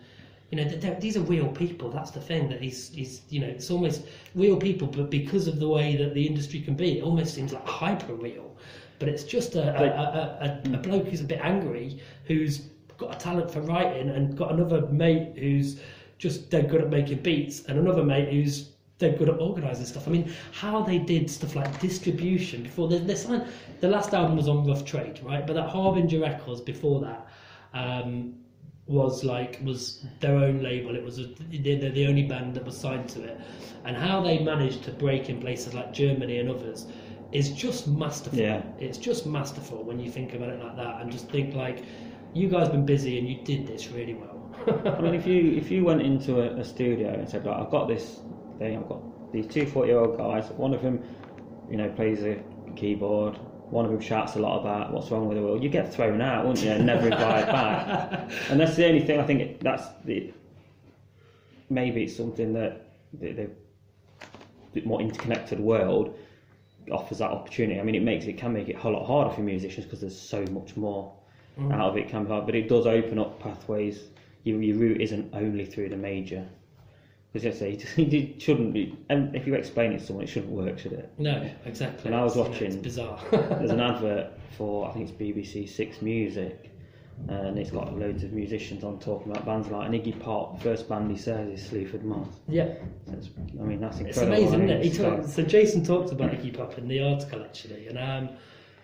[0.51, 0.65] you know,
[0.99, 1.89] these are real people.
[1.89, 5.61] That's the thing that he's he's you know, it's almost real people, but because of
[5.61, 8.53] the way that the industry can be, it almost seems like hyper real.
[8.99, 10.83] But it's just a, a, a, a, a mm.
[10.83, 12.67] bloke who's a bit angry, who's
[13.05, 15.79] got a talent for writing, and got another mate who's
[16.17, 20.07] just dead good at making beats, and another mate who's dead good at organising stuff.
[20.07, 23.47] I mean, how they did stuff like distribution before they, they signed.
[23.81, 25.45] The last album was on Rough Trade, right?
[25.45, 27.27] But that Harbinger Records before that.
[27.73, 28.35] Um,
[28.85, 30.95] was like was their own label.
[30.95, 33.39] It was a, they're the only band that was signed to it,
[33.85, 36.87] and how they managed to break in places like Germany and others
[37.31, 38.39] is just masterful.
[38.39, 38.61] Yeah.
[38.79, 41.83] It's just masterful when you think about it like that, and just think like
[42.33, 44.39] you guys have been busy and you did this really well.
[44.85, 47.69] I mean, if you if you went into a, a studio and said, like, I've
[47.69, 48.19] got this
[48.59, 48.77] thing.
[48.77, 50.49] I've got these two 40 year old guys.
[50.51, 51.03] One of them,
[51.69, 52.41] you know, plays a
[52.75, 53.37] keyboard.
[53.69, 55.63] One of them shouts a lot about what's wrong with the world.
[55.63, 56.71] You get thrown out, wouldn't you?
[56.71, 58.31] And never invited back.
[58.49, 59.41] And that's the only thing I think.
[59.41, 60.31] It, that's the
[61.69, 63.49] maybe it's something that the, the
[64.73, 66.17] bit more interconnected world
[66.91, 67.79] offers that opportunity.
[67.79, 70.01] I mean, it makes it can make it a whole lot harder for musicians because
[70.01, 71.13] there's so much more
[71.71, 74.09] out of it can be hard, but it does open up pathways.
[74.43, 76.45] Your, your route isn't only through the major.
[77.31, 78.97] Because I say, it shouldn't be.
[79.09, 81.11] And if you explain it to someone, it shouldn't work, should it?
[81.17, 82.05] no, exactly.
[82.07, 83.19] And I was you watching- it's bizarre.
[83.31, 86.69] There's an advert for I think it's BBC Six Music,
[87.27, 90.61] and it's got loads of musicians on talking about bands like and Iggy Pop.
[90.61, 92.37] First band he says is Sleaford Mods.
[92.47, 92.73] yeah.
[93.07, 94.33] That's, I mean that's incredible.
[94.33, 94.83] It's amazing, isn't it?
[94.83, 98.35] He It's so Jason talked about Iggy Pop in the article actually, and um,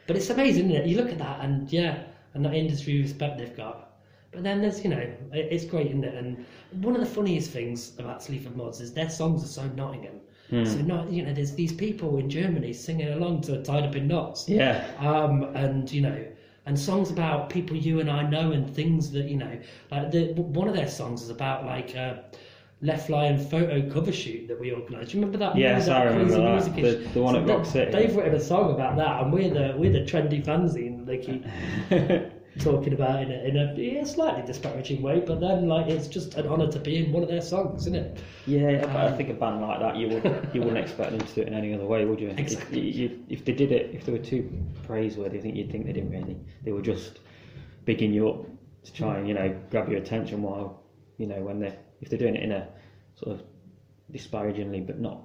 [0.08, 0.88] but it's amazing, isn't it?
[0.88, 2.04] You look at that, and yeah,
[2.34, 3.92] and that industry respect they've got.
[4.32, 6.14] But then there's, you know, it's great, isn't it?
[6.14, 6.46] And
[6.84, 10.20] one of the funniest things about Sleaford Mods is their songs are so Nottingham.
[10.66, 14.08] So not, you know, there's these people in Germany singing along to "Tied Up in
[14.08, 16.26] Nottz." yeah, um, and you know,
[16.66, 19.60] and songs about people you and I know and things that you know.
[19.92, 22.24] Like the one of their songs is about like a
[22.82, 25.14] Left Lion photo cover shoot that we organised.
[25.14, 25.56] You remember that?
[25.56, 26.52] Yes, that I remember crazy that.
[26.82, 27.92] music The- the one at they- Rock City.
[27.92, 31.46] They've written a song about that, and we're the we're the trendy fanzine they keep
[32.60, 35.20] talking about in a, in a yeah, slightly disparaging way.
[35.20, 37.96] But then like it's just an honour to be in one of their songs, isn't
[37.96, 38.20] it?
[38.46, 38.86] yeah.
[38.92, 41.36] But I Um, think a band like that, you would you wouldn't expect them to
[41.36, 42.30] do it in any other way, would you?
[42.38, 42.90] Exactly.
[42.90, 44.50] If, you, if they did it, if they were too
[44.84, 46.38] praiseworthy, I think you'd think they didn't really.
[46.64, 47.20] They were just
[47.86, 48.46] bigging you up
[48.84, 50.84] to try and you know grab your attention while
[51.18, 52.68] you know when they if they're doing it in a
[53.16, 53.44] sort of
[54.12, 55.22] disparagingly but not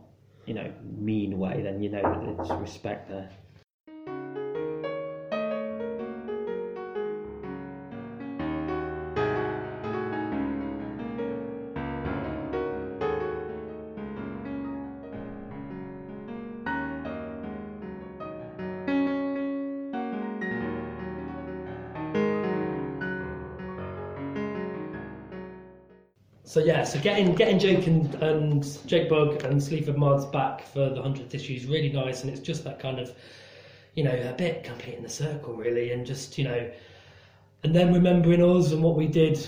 [0.46, 3.30] you know mean way, then you know that there's respect there.
[26.54, 30.88] So yeah, so getting getting Jake and, and Jake Bugg and Sleaford Mods back for
[30.88, 33.12] the hundredth issue is really nice, and it's just that kind of,
[33.96, 36.70] you know, a bit completing the circle really, and just you know,
[37.64, 39.44] and then remembering us and what we did,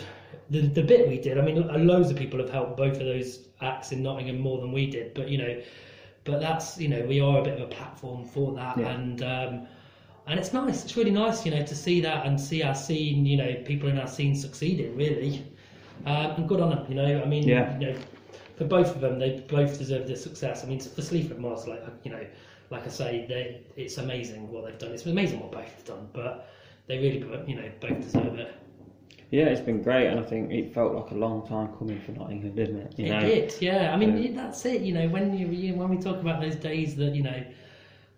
[0.50, 1.38] the the bit we did.
[1.38, 4.58] I mean, lo- loads of people have helped both of those acts in Nottingham more
[4.58, 5.54] than we did, but you know,
[6.24, 8.88] but that's you know we are a bit of a platform for that, Yeah.
[8.88, 9.22] and.
[9.22, 9.66] um
[10.28, 10.82] and it's nice.
[10.82, 13.88] It's really nice, you know, to see that and see our scene, you know, people
[13.88, 15.44] in our scene succeeding, really.
[16.04, 17.20] Um, and good on them, you know.
[17.22, 17.78] I mean, Yeah.
[17.78, 17.94] you know,
[18.56, 20.62] for both of them, they both deserve the success.
[20.64, 22.24] I mean, for Sleaford Mods, like you know,
[22.70, 24.92] like I say, they it's amazing what they've done.
[24.92, 26.48] It's amazing what both have done, but
[26.86, 28.52] they really, you know, both deserve it.
[29.30, 32.12] Yeah, it's been great, and I think it felt like a long time coming for
[32.12, 32.94] Nottingham, didn't it?
[32.96, 33.20] You it know?
[33.20, 33.92] did, yeah.
[33.92, 34.30] I mean, Yeah.
[34.32, 34.82] that's it.
[34.82, 37.42] You know, when you, you when we talk about those days that you know,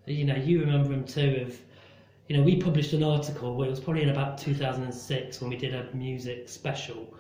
[0.07, 1.45] you know, you remember them too.
[1.47, 1.63] Of
[2.29, 3.63] you know, we published an article.
[3.63, 7.15] It was probably in about 2006 when we did a music special,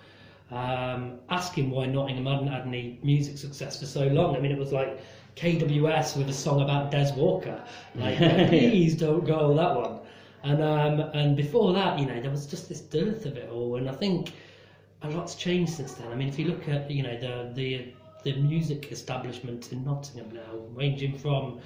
[0.51, 4.37] um, asking why Nottingham hadn't had any music success for so long.
[4.37, 5.01] I mean, it was like
[5.37, 7.63] KWS with a song about Des Walker.
[7.95, 10.01] Like, please don't go that one.
[10.43, 13.77] And um, and before that, you know, there was just this dearth of it all.
[13.77, 14.33] And I think
[15.03, 16.11] a lot's changed since then.
[16.11, 17.93] I mean, if you look at you know the the
[18.25, 21.61] the music establishment in Nottingham now, ranging from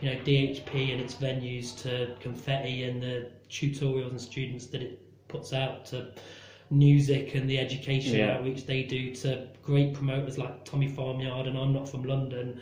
[0.00, 5.00] you know DHP and its venues to Confetti and the tutorials and students that it
[5.28, 6.12] puts out to
[6.70, 8.28] music and the education Yeah.
[8.28, 12.54] outreach they do to great promoters like Tommy Farmyard and I'm Not From London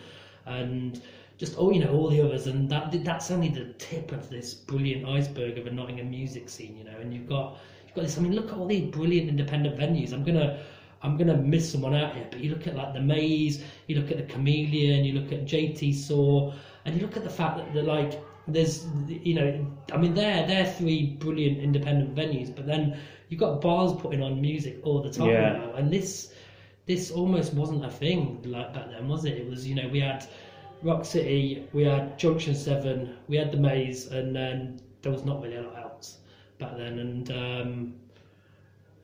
[0.47, 0.99] and
[1.39, 2.47] just all you know all the others.
[2.47, 6.77] And that that's only the tip of this brilliant iceberg of a Nottingham music scene
[6.77, 6.99] you know.
[6.99, 7.53] And you've got
[7.87, 10.13] you've got this I mean look at all these brilliant independent venues.
[10.13, 10.51] I'm gonna
[11.03, 14.11] I'm gonna miss someone out here, but you look at like the Maze, you look
[14.11, 16.45] at the Chameleon, you look at JT Soar,
[16.85, 19.53] and you look at the fact that they're like there's you know
[19.93, 22.91] I mean they're they're three brilliant independent venues, but then
[23.33, 25.53] you've got bars putting on music all the time Yeah.
[25.53, 26.35] now, and this
[26.87, 29.39] this almost wasn't a thing like back then, was it?
[29.39, 30.27] It was you know we had
[30.83, 35.43] Rock City, we had Junction Seven, we had the Maze, and then there was not
[35.43, 36.19] really a lot else
[36.59, 37.31] back then, and.
[37.31, 37.95] Um,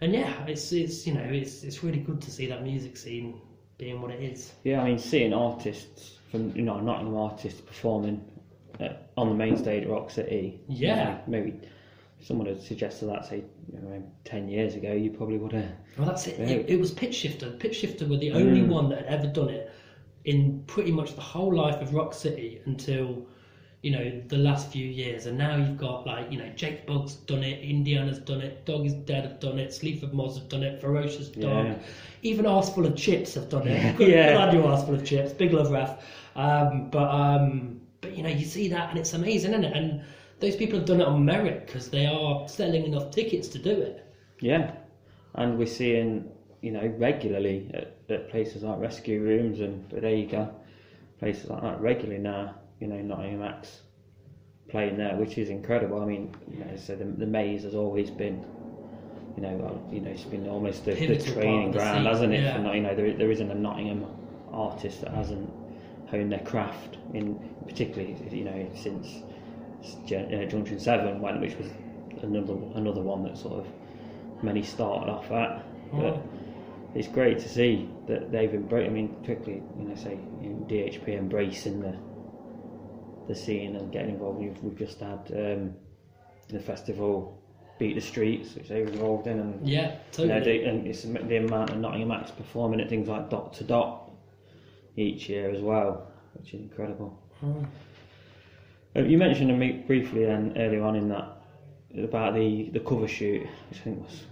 [0.01, 3.41] and yeah, it's it's you know it's it's really good to see that music scene
[3.79, 4.55] being what it is.
[4.65, 8.23] Yeah, I mean, seeing artists from you know Nottingham artists performing
[8.81, 10.61] uh, on the main stage at Rock City.
[10.69, 11.05] you Yeah.
[11.05, 11.61] know, maybe
[12.21, 15.71] someone had suggested that, say, you know, ten years ago, you probably would have.
[15.97, 16.39] Well, that's it.
[16.41, 17.51] It, it was Pitch Shifter.
[17.53, 18.69] Pitch Shifter were the only Mm.
[18.69, 19.71] one that had ever done it
[20.25, 23.25] in pretty much the whole life of Rock City until
[23.83, 25.27] you know the last few years.
[25.27, 28.85] And now you've got like you know Jake Bugg's done it, Indiana's done it, Dog
[28.87, 31.79] is Dead have done it, Sleaford Mods have done it, Ferocious Dog, Yeah.
[32.23, 33.75] even Arseful of Chips have done it.
[33.81, 33.93] Yeah.
[33.93, 34.33] Good, Yeah.
[34.33, 35.33] good on you, Arseful of Chips.
[35.33, 36.05] Big love, Raf.
[36.35, 39.77] Um, but um, but you know you see that and it's amazing, isn't it?
[39.77, 40.03] And
[40.41, 43.71] those people have done it on merit because they are selling enough tickets to do
[43.71, 44.05] it.
[44.41, 44.73] Yeah,
[45.35, 46.31] and we're seeing
[46.63, 50.53] you know regularly at, at places like rescue rooms and Bodega,
[51.19, 52.55] places like that regularly now.
[52.81, 53.81] You know, Nottingham Max
[54.69, 56.01] playing there, which is incredible.
[56.01, 58.45] I mean, you know, so the, the maze has always been.
[59.37, 62.35] You know, well, you know, it's been almost the, the training the ground, scene, hasn't
[62.35, 62.43] it?
[62.43, 62.57] yeah.
[62.57, 64.05] For, not- you know, there, there isn't a Nottingham
[64.53, 65.49] artist that hasn't
[66.11, 69.23] honed their craft in, particularly, you know, since
[70.07, 71.69] Junction Seven, when which was
[72.23, 73.67] another another one that sort of
[74.43, 75.65] many started off at.
[75.93, 76.23] But Mm.
[76.95, 78.91] it's great to see that they've embraced.
[78.91, 80.19] I mean, quickly, you know, say
[80.69, 81.95] DHP embracing the
[83.27, 84.39] the scene and getting involved.
[84.41, 85.75] We've, we've just had um,
[86.49, 87.43] the festival
[87.79, 90.59] beat the streets, which they were involved in, and Yeah, you know, totally.
[90.59, 94.11] they, and it's the amount of Nottingham acts performing at things like Dot to Dot
[94.97, 97.19] each year as well, which is incredible.
[97.45, 97.67] Mm.
[98.99, 101.41] Uh, you mentioned to me briefly then earlier on in that
[102.03, 104.23] about the, the cover shoot, which I think was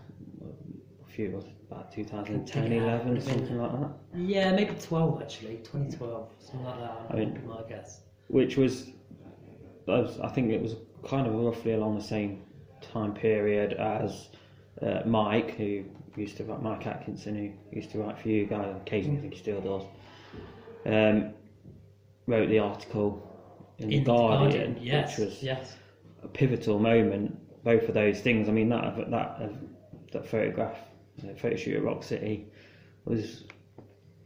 [1.04, 3.90] a few was about 2010, 11, something like that.
[4.14, 7.06] Yeah, maybe 12 actually, 2012, something like that.
[7.10, 8.00] I mean- my guess.
[8.28, 8.90] Which was,
[9.88, 10.74] I think it was
[11.08, 12.42] kind of roughly along the same
[12.80, 14.30] time period as
[14.82, 15.84] uh, Mike, who
[16.16, 18.74] used to write Mike Atkinson, who used to write for you guys.
[18.82, 19.84] Occasionally, I think he still does.
[20.86, 21.34] Um,
[22.26, 23.35] wrote the article
[23.78, 25.76] in, the Guardian, yes, which was yes.
[26.22, 27.38] a pivotal moment.
[27.64, 28.48] Both of those things.
[28.48, 29.48] I mean, that that uh,
[30.12, 30.78] that photograph,
[31.18, 32.46] the photo shoot at Rock City,
[33.04, 33.44] was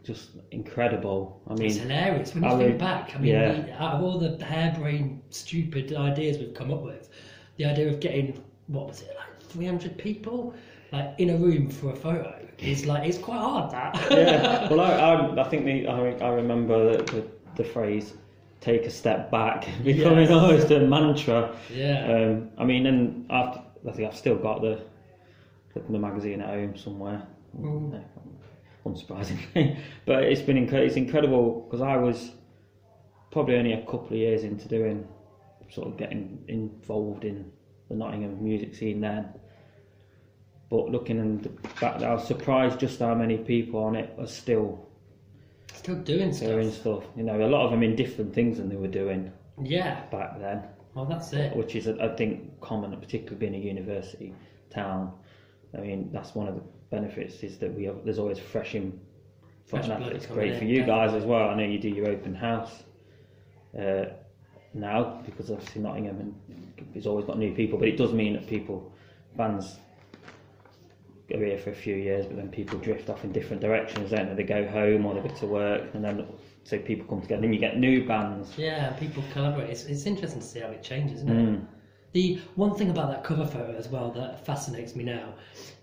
[0.02, 1.42] just incredible.
[1.48, 3.12] I mean, it's hilarious when you I think mean, back.
[3.14, 3.52] I mean, yeah.
[3.52, 7.08] the, out of all the harebrained, stupid ideas we've come up with,
[7.56, 10.54] the idea of getting what was it like 300 people
[10.92, 13.70] like in a room for a photo is like it's quite hard.
[13.70, 14.68] That yeah.
[14.70, 18.14] Well, I, I, I think the, I, I remember the, the, the phrase
[18.60, 20.30] "take a step back" becoming Yes.
[20.30, 21.54] almost a mantra.
[21.74, 22.12] yeah.
[22.12, 24.78] Um, I mean, and I've, I think I've still got the
[25.88, 27.22] the, magazine at home somewhere.
[27.58, 27.92] Mm.
[27.92, 28.04] No,
[28.86, 32.32] unsurprisingly, but it's been incre- it's incredible because I was
[33.30, 35.06] probably only a couple of years into doing
[35.68, 37.50] sort of getting involved in
[37.88, 39.28] the Nottingham music scene then.
[40.68, 41.38] But looking
[41.80, 44.86] back, I was surprised just how many people on it are still
[45.80, 47.04] Still doing doing stuff.
[47.04, 47.04] stuff.
[47.16, 50.04] You know, a lot of them in different things than they were doing Yeah.
[50.10, 50.62] back then
[50.94, 51.56] Well, that's it.
[51.56, 54.34] which is I think common, particularly being a university
[54.68, 55.12] town.
[55.76, 59.00] I mean, that's one of the benefits is that we have, there's always fresh in.
[59.64, 61.48] Fresh and blood It's coming great in, for you guys as well.
[61.48, 62.82] I know you do your open house
[63.78, 64.04] uh,
[64.74, 66.34] now because obviously Nottingham and
[66.94, 68.92] it's always got new people, but it does mean that people,
[69.36, 69.78] fans,
[71.38, 74.10] here for a few years, but then people drift off in different directions.
[74.10, 74.42] Don't they?
[74.42, 76.26] They go home or they go to work, and then
[76.64, 77.42] so people come together.
[77.42, 78.56] Then you get new bands.
[78.56, 79.70] Yeah, people collaborate.
[79.70, 81.48] It's, it's interesting to see how it changes, isn't it?
[81.48, 81.66] Mm.
[82.12, 85.34] The one thing about that cover photo as well that fascinates me now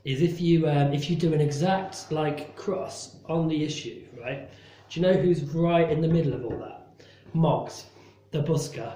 [0.04, 4.50] is if you um, if you do an exact like cross on the issue, right?
[4.90, 7.06] Do you know who's right in the middle of all that?
[7.34, 7.86] Moggs,
[8.32, 8.94] the busker.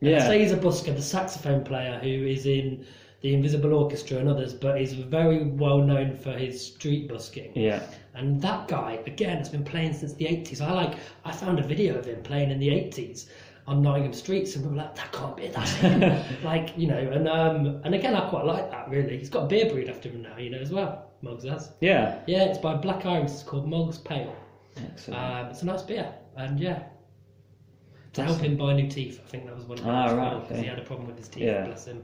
[0.00, 0.26] Yeah.
[0.26, 2.84] say he's a busker, the saxophone player who is in
[3.22, 7.52] the Invisible Orchestra and others, but he's very well known for his street busking.
[7.54, 7.82] Yeah.
[8.14, 10.60] And that guy, again, has been playing since the 80s.
[10.60, 10.94] I like,
[11.24, 13.26] I found a video of him playing in the 80s
[13.68, 16.26] on Nottingham streets, and we were like, that can't be, that.
[16.44, 19.16] like, you know, and um, and again, I quite like that, really.
[19.16, 21.70] He's got a beer brewed after him now, you know, as well, Moggs has.
[21.80, 22.18] Yeah.
[22.26, 24.34] Yeah, it's by Black Iris, it's called Moggs Pale.
[24.84, 25.20] Excellent.
[25.20, 26.82] Um, it's a nice beer, and yeah.
[28.14, 30.16] To help him buy new teeth, I think that was one of them Ah, right,
[30.16, 30.62] well, because okay.
[30.62, 31.64] he had a problem with his teeth, Yeah.
[31.64, 32.02] bless him.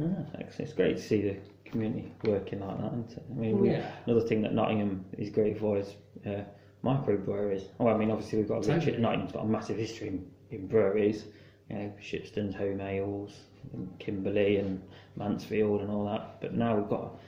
[0.00, 0.60] Excellent.
[0.60, 3.24] It's great to see the community working like that, isn't it?
[3.30, 3.90] I mean, we, yeah.
[4.06, 5.94] another thing that Nottingham is great for is
[6.26, 6.42] uh,
[6.84, 7.64] microbreweries.
[7.80, 8.98] Oh, I mean, obviously we've got a rich.
[8.98, 11.24] Nottingham's got a massive history in, in breweries.
[11.70, 13.32] You know, Shipstone's, Home Ales,
[13.72, 14.80] and Kimberley, and
[15.16, 16.40] Mansfield, and all that.
[16.40, 17.18] But now we've got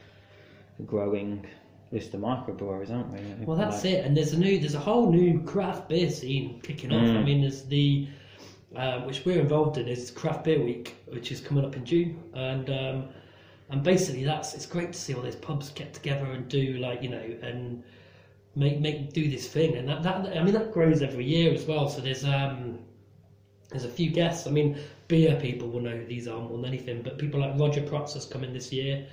[0.79, 1.45] a growing
[1.91, 3.45] list of microbreweries, haven't we?
[3.45, 4.05] Well, that's it.
[4.05, 7.03] And there's a new, there's a whole new craft beer scene kicking off.
[7.03, 7.17] Mm.
[7.17, 8.07] I mean, there's the,
[8.77, 12.23] um, which we're involved in, is Craft Beer Week, which is coming up in June,
[12.35, 13.09] and um,
[13.71, 17.03] and basically that's it's great to see all these pubs get together and do like
[17.03, 17.83] you know and
[18.55, 21.65] make make do this thing, and that, that I mean that grows every year as
[21.65, 21.89] well.
[21.89, 22.79] So there's um
[23.71, 24.47] there's a few guests.
[24.47, 27.59] I mean, beer people will know who these are more than anything, but people like
[27.59, 29.07] Roger Protz has come in this year,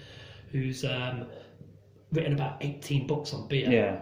[0.51, 1.26] who's um,
[2.14, 3.99] written about 18 books on beer Yeah,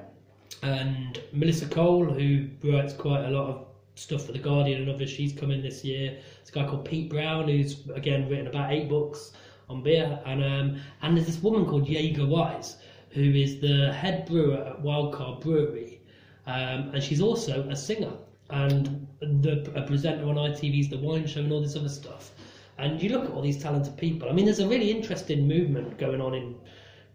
[0.61, 5.09] and Melissa Cole, who writes quite a lot of stuff for the Guardian and others,
[5.09, 6.11] she's come in this year.
[6.11, 9.33] There's a guy called Pete Brown, who's again written about eight books
[9.69, 12.77] on beer, and um, and there's this woman called Jaega Wise,
[13.09, 16.01] who is the head brewer at Wildcard Brewery,
[16.47, 18.13] um, and she's also a singer
[18.49, 22.31] and the a presenter on ITV's The Wine Show and all this other stuff.
[22.77, 24.29] And you look at all these talented people.
[24.29, 26.55] I mean, there's a really interesting movement going on in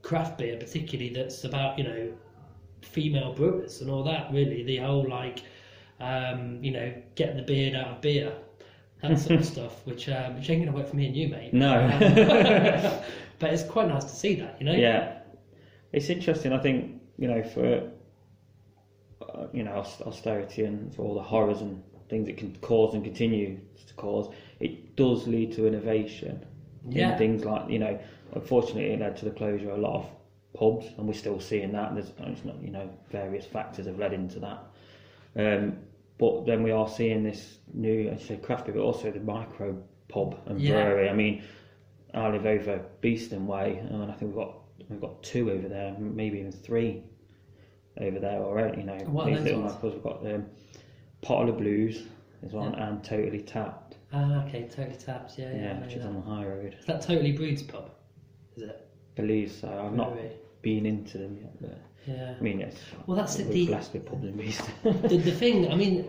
[0.02, 2.12] craft beer, particularly that's about you know
[2.82, 4.32] female brewers and all that.
[4.32, 5.42] Really, the whole like,
[6.01, 8.32] um, you know, get the beard out of beer,
[9.03, 11.53] that sort of stuff, which um, which ain't gonna work for me and you, mate.
[11.53, 11.84] No.
[11.84, 13.03] Um,
[13.38, 14.72] but it's quite nice to see that, you know.
[14.72, 15.14] yeah.
[15.92, 16.53] It's interesting.
[16.53, 17.90] I think you know for
[19.22, 19.72] uh, you know
[20.05, 24.32] austerity and for all the horrors and things it can cause and continue to cause,
[24.61, 26.44] it does lead to innovation.
[26.88, 27.12] Yeah.
[27.12, 27.99] In things like you know,
[28.34, 30.11] unfortunately, it led to the closure of a lot of
[30.55, 31.94] pubs, and we're still seeing that.
[31.94, 34.64] There's not, you know various factors have led into that.
[35.36, 35.78] Um,
[36.18, 39.80] but then we are seeing this new, I say craft beer, but also the micro
[40.08, 40.84] pub and Yeah.
[40.84, 41.08] brewery.
[41.08, 41.42] I mean,
[42.14, 44.54] I live over Beeston Way, and I think we've got
[44.88, 47.02] we've got two over there, maybe even three
[48.00, 48.80] over there already.
[48.80, 49.76] You know, What these little ones?
[49.82, 50.46] We've got um,
[51.20, 52.04] Pottle of Blues
[52.42, 53.96] as well, and Totally Tapped.
[54.12, 55.56] Ah, okay, totally Tapped, Yeah, yeah.
[55.56, 56.08] Yeah, which is that.
[56.08, 56.76] on the high road.
[56.78, 57.90] Is that totally Brewed's pub?
[58.56, 58.84] Is it?
[59.16, 59.68] believe so.
[59.68, 60.16] I've not
[60.62, 61.78] been into them yet, but
[62.09, 62.34] Yeah.
[62.38, 64.36] I mean, it's Well, that's it, the- blessed with in
[65.02, 66.09] the, the thing, I mean,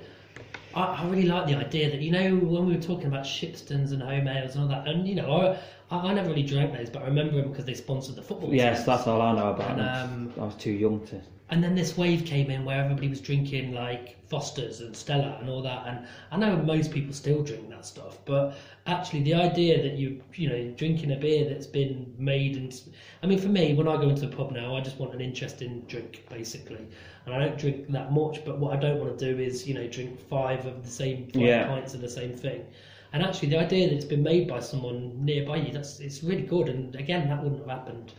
[0.75, 3.91] I, I really like the idea that you know when we were talking about Shipstones
[3.91, 6.73] and home ales and all that, and you know I I, I never really drank
[6.77, 8.53] those, but I remember them because they sponsored the football.
[8.53, 8.85] yes, teams.
[8.85, 10.33] that's all I know about And, them.
[10.37, 11.21] um, I was too young to.
[11.49, 15.49] And then this wave came in where everybody was drinking like Foster's and Stella and
[15.49, 15.85] all that.
[15.87, 15.99] And
[16.31, 20.47] I know most people still drink that stuff, but actually the idea that you you
[20.49, 22.79] know drinking a beer that's been made and
[23.23, 25.21] I mean for me when I go into the pub now I just want an
[25.21, 26.87] interesting drink basically,
[27.25, 28.43] and I don't drink that much.
[28.43, 31.27] But what I don't want to do is you know drink five of the same
[31.33, 31.63] five Yeah.
[31.65, 32.65] pints of the same thing.
[33.11, 36.43] And actually, the idea that it's been made by someone nearby you, that's it's really
[36.43, 36.69] good.
[36.69, 38.13] And again, that wouldn't have happened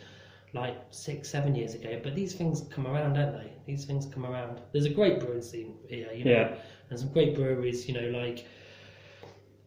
[0.53, 2.01] like six, seven years ago.
[2.03, 3.53] But these things come around, don't they?
[3.66, 4.61] These things come around.
[4.72, 6.55] There's a great brewing scene here, you know, Yeah.
[6.90, 8.44] and some great breweries, you know, like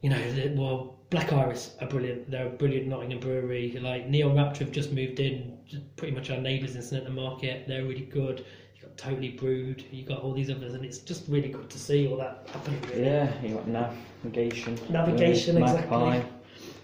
[0.01, 0.19] you know,
[0.57, 2.29] well, Black Iris are brilliant.
[2.29, 3.71] They're a brilliant Nottingham brewery.
[3.81, 7.67] Like Neon Raptor have just moved in, just pretty much our neighbours in Sneinton Market.
[7.69, 8.45] They're really good.
[8.75, 9.85] You got Totally Brewed.
[9.91, 12.81] You got all these others, and it's just really good to see all that happening.
[12.89, 13.03] Really.
[13.05, 14.77] Yeah, you got navigation.
[14.89, 15.97] Navigation, exactly.
[15.97, 16.27] Magpie.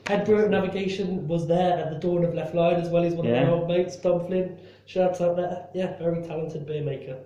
[0.10, 3.03] Head brewer at Navigation was there at the dawn of Left Lion as well.
[3.03, 4.57] He's one of my old mates, Tom Flynn.
[4.88, 5.68] Shouts out there.
[5.76, 7.20] Yeah, very talented beer maker.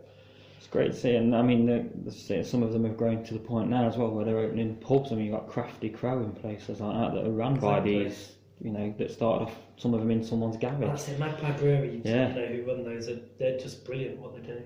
[0.57, 3.33] It's great to see, and I mean, the, the, some of them have grown to
[3.33, 5.13] the point now as well where they're opening pubs.
[5.13, 8.33] I mean, you've got Crafty Crow and places like that that are run by these,
[8.61, 10.81] you know, that started off some of them in someone's garage.
[10.81, 12.01] That's it, Magpie Brewery.
[12.03, 12.27] Yeah.
[12.27, 13.07] You know who run those?
[13.07, 14.61] Are, they're just brilliant what they do.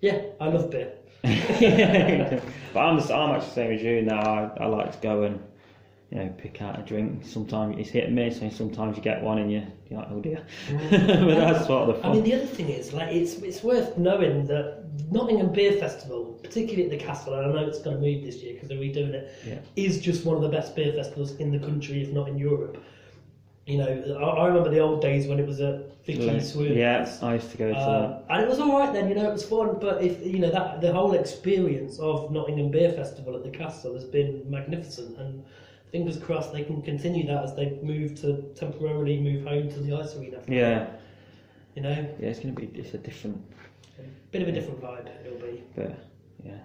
[0.00, 0.94] Yeah, I love beer.
[1.22, 4.18] but I'm, the, I'm much the same as you now.
[4.18, 5.40] I, I like to go and
[6.12, 7.24] you know pick out a drink.
[7.24, 10.20] Sometimes it's hit and miss, and sometimes you get one and you you're like, oh
[10.20, 10.44] dear.
[10.90, 13.96] but that's sort of the I mean, the other thing is, like, it's it's worth
[13.96, 18.02] knowing that Nottingham Beer Festival, particularly at the Castle, and I know it's going to
[18.02, 19.32] move this year because they're redoing it,
[19.76, 20.02] is Yeah.
[20.02, 22.76] just one of the best beer festivals in the country, if not in Europe.
[23.66, 26.76] You know, I, I remember the old days when it was a Vicky Swoon.
[26.76, 29.28] yeah, I used to go to Uh, and it was all right then, you know,
[29.28, 29.78] it was fun.
[29.80, 33.94] But if you know that the whole experience of Nottingham Beer Festival at the Castle
[33.94, 35.44] has been magnificent, and
[35.92, 39.94] fingers crossed they can continue that as they move to temporarily move home to the
[39.94, 40.38] ice arena.
[40.38, 40.48] that.
[40.48, 40.88] Yeah,
[41.76, 43.40] You know, yeah, it's gonna be it's a different
[44.32, 45.62] bit of a different vibe it'll be.
[45.76, 45.98] But
[46.44, 46.58] yeah,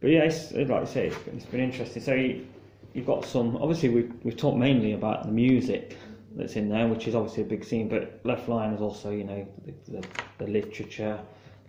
[0.00, 2.02] but yeah, it's, like I say, it's been, it's been interesting.
[2.02, 2.46] So you,
[2.94, 3.56] you've got some.
[3.56, 5.98] Obviously, we've we've talked mainly about the music
[6.36, 7.88] that's in there, which is obviously a big scene.
[7.88, 10.08] But Left Lion is also, you know, the, the,
[10.38, 11.18] the literature,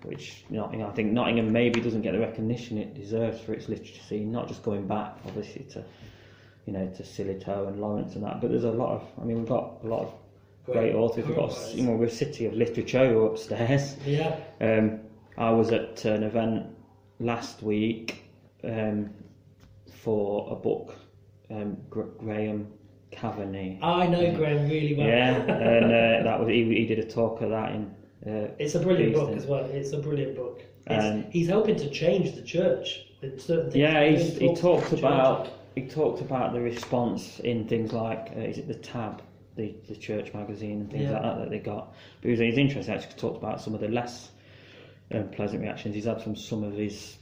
[0.03, 3.41] which you know, you know, I think Nottingham maybe doesn't get the recognition it deserves
[3.41, 4.31] for its literature scene.
[4.31, 5.83] Not just going back, obviously, to
[6.65, 9.03] you know, to Sillitoe and Lawrence and that, but there's a lot of.
[9.21, 10.13] I mean, we've got a lot of
[10.65, 11.25] great authors.
[11.25, 13.95] We've got, you know, we're a city of literature upstairs.
[14.05, 14.35] Yeah.
[14.59, 14.99] Um,
[15.37, 16.67] I was at an event
[17.19, 18.23] last week
[18.63, 19.09] um,
[19.91, 20.95] for a book,
[21.49, 22.67] um, Gr- Graham
[23.11, 23.79] Caveney.
[23.81, 25.07] I know Graham really well.
[25.07, 27.93] Yeah, and uh, that was he, he did a talk of that in.
[28.25, 29.65] Uh, It's a brilliant book as well.
[29.65, 30.61] It's a brilliant book.
[30.87, 33.75] Um, he's helping to change the church with certain things.
[33.77, 34.99] yeah, he's, he talk to talked church.
[34.99, 39.21] about he talked about the response in things like uh, is it the Tab,
[39.55, 41.13] the the church magazine and things Yeah.
[41.13, 41.93] like that that they got.
[42.21, 42.93] because it's interesting.
[42.93, 44.31] Actually, talked about some of the less
[45.13, 47.17] um, pleasant reactions he's had from some of his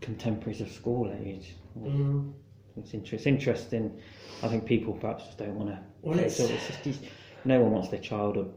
[0.00, 1.54] contemporaries of school age.
[1.78, 2.32] Mm.
[2.76, 3.98] It's, inter- it's interesting.
[4.42, 5.78] I think people perhaps just don't want to.
[6.02, 7.10] Well, it's- it's just, it's-
[7.44, 8.52] no one wants their childhood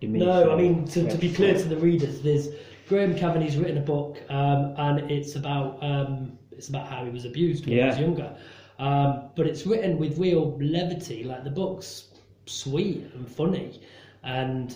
[0.00, 0.26] diminished.
[0.26, 2.48] No, I mean to, to be clear to the readers, there's
[2.88, 7.24] Graham Caveney's written a book, um, and it's about um, it's about how he was
[7.24, 8.36] abused when he was younger.
[8.80, 11.22] Um, but it's written with real levity.
[11.22, 12.08] Like the book's
[12.46, 13.78] sweet and funny,
[14.24, 14.74] and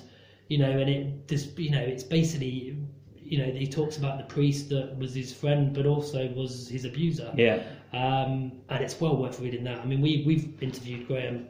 [0.49, 2.77] you know, and it this you know, it's basically
[3.17, 6.85] you know he talks about the priest that was his friend, but also was his
[6.85, 7.33] abuser.
[7.35, 7.63] Yeah,
[7.95, 9.79] Um, and it's well worth reading that.
[9.79, 11.49] I mean, we we've interviewed Graham,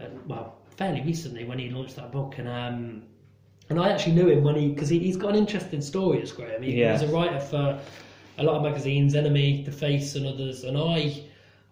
[0.00, 3.02] uh, well, fairly recently when he launched that book, and um,
[3.68, 6.32] and I actually knew him when he because he, he's got an interesting story as
[6.32, 6.62] Graham.
[6.62, 6.92] He, Yeah.
[6.92, 7.78] He's a writer for
[8.38, 10.64] a lot of magazines, NME, The Face, and others.
[10.64, 11.22] And I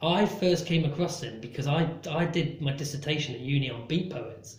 [0.07, 4.11] I first came across him because I I did my dissertation at uni on beat
[4.11, 4.57] poets.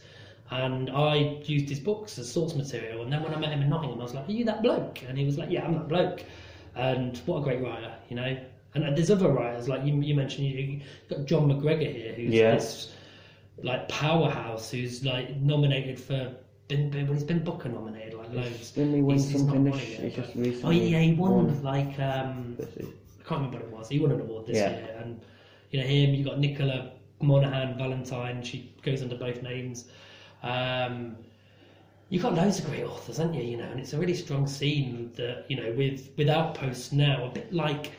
[0.51, 3.01] And I used his books as source material.
[3.01, 5.01] And then when I met him in Nottingham, I was like, Are you that bloke?
[5.07, 6.23] And he was like, Yeah, I'm that bloke.
[6.75, 8.37] And what a great writer, you know.
[8.75, 12.93] And, there's other writers, like you, you mentioned, you, got Jon McGregor here, who's this
[13.63, 16.35] like powerhouse, who's like nominated for,
[16.67, 18.71] been, been, well, he's been Booker nominated like loads.
[18.71, 19.81] didn't he win He's- he's something not this?
[19.97, 20.63] won yet, just but- recently.
[20.63, 21.63] Oh yeah, he won, won.
[21.63, 22.63] like um, I
[23.27, 23.89] can't remember what it was.
[23.89, 24.71] He won an award this Yeah.
[24.71, 25.21] year, and
[25.75, 26.23] you know him.
[26.25, 28.51] You've got Nicola Monaghan Valentine.
[28.55, 29.91] She goes under both names.
[30.43, 31.25] Um,
[32.09, 33.51] you got loads of great authors, haven't you?
[33.53, 37.25] You know, and it's a really strong scene that you know with with Outpost now,
[37.25, 37.93] a bit like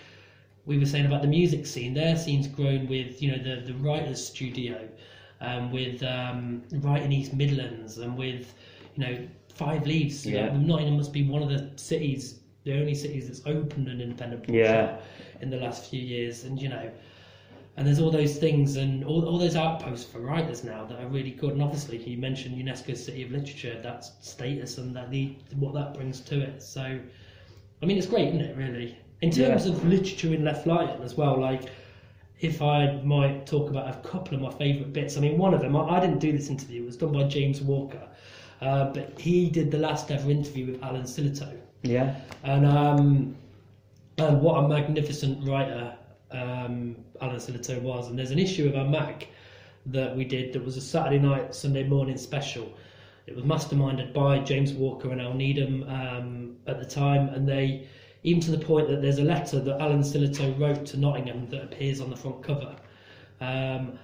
[0.67, 1.95] we were saying about the music scene.
[1.95, 4.89] Their scene's grown with you know the the writers' studio,
[5.41, 8.55] um, with um, Writing East Midlands, and with
[8.97, 10.27] you know Five Leaves.
[10.27, 10.47] You Yeah.
[10.47, 14.47] know, Nottingham must be one of the cities, the only cities that's opened an independent
[14.47, 15.01] bookshop Yeah.
[15.41, 16.91] in the last few years, and you know.
[17.77, 21.09] And there's all those things and all, all those outposts for writers now that are
[21.09, 21.53] really good.
[21.53, 25.93] And obviously, you mentioned UNESCO City of Literature, that status and that the what that
[25.95, 26.63] brings to it.
[26.63, 26.99] So,
[27.83, 28.57] I mean, it's great, isn't it?
[28.57, 29.73] Really, in terms Yeah.
[29.73, 31.39] of literature in Left Lion as well.
[31.39, 31.65] Like,
[32.41, 35.17] if I might talk about a couple of my favourite bits.
[35.17, 37.25] I mean, one of them I, I didn't do this interview; it was done by
[37.25, 38.09] James Walker,
[38.63, 41.59] uh, but he did the last ever interview with Alan Sillitoe.
[41.83, 43.37] Yeah, And um,
[44.19, 45.95] and what a magnificent writer
[46.37, 48.09] um, Alan Sillitoe was.
[48.09, 49.29] And there's an issue of our Mac
[49.87, 52.73] that we did that was a Saturday night, Sunday morning special.
[53.27, 57.87] It was masterminded by James Walker and Al Needham um, at the time, and they
[58.23, 61.63] even to the point that there's a letter that Alan Sillitoe wrote to Nottingham that
[61.63, 62.75] appears on the front cover.
[63.41, 63.99] Um,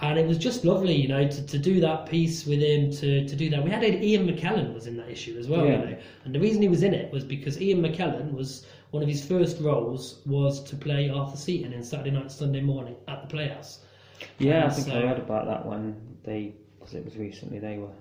[0.00, 3.26] and it was just lovely, you know, to, to do that piece with him, to,
[3.26, 3.62] to do that.
[3.62, 5.80] We had Ian McKellen was in that issue as well, Yeah.
[5.80, 5.98] you know.
[6.24, 9.24] And the reason he was in it was because Ian McKellen was one of his
[9.26, 13.80] first roles was to play Arthur Seaton in Saturday Night Sunday Morning at the Playhouse.
[14.38, 14.66] yeah.
[14.66, 17.96] I think so- I read about that when they because it was recently they were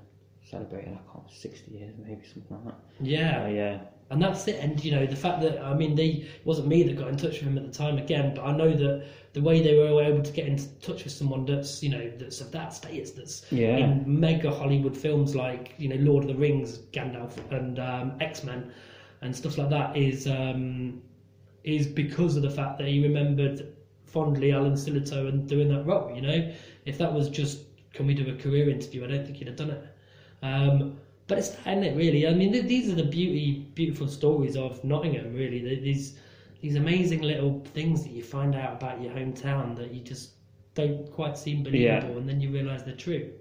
[0.51, 2.79] celebrating I can't sixty years maybe something like that.
[3.01, 3.77] Yeah, Uh, yeah,
[4.11, 4.57] and that's it.
[4.63, 7.17] And you know the fact that I mean, they it wasn't me that got in
[7.17, 10.03] touch with him at the time again, but I know that the way they were
[10.03, 13.51] able to get in touch with someone that's you know that's of that status, that's
[13.51, 13.77] Yeah.
[13.77, 18.43] in mega Hollywood films like you know Lord of the Rings, Gandalf, and um, X
[18.43, 18.71] Men,
[19.23, 21.01] and stuff like that is um,
[21.63, 23.73] is because of the fact that he remembered
[24.05, 26.13] fondly Alan Sillitoe and doing that role.
[26.13, 26.51] You know,
[26.85, 27.61] if that was just
[27.93, 29.87] can we do a career interview, I don't think he'd have done it.
[30.41, 30.97] Um,
[31.27, 31.95] but it's that, isn't it?
[31.95, 35.33] Really, I mean, th- these are the beauty, beautiful stories of Nottingham.
[35.33, 36.17] Really, these
[36.61, 40.31] these amazing little things that you find out about your hometown that you just
[40.75, 43.31] don't quite seem believable, and then you realise they're true.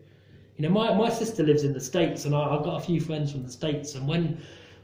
[0.56, 3.00] You know, my, my sister lives in the states, and I, I've got a few
[3.00, 4.40] friends from the states, and when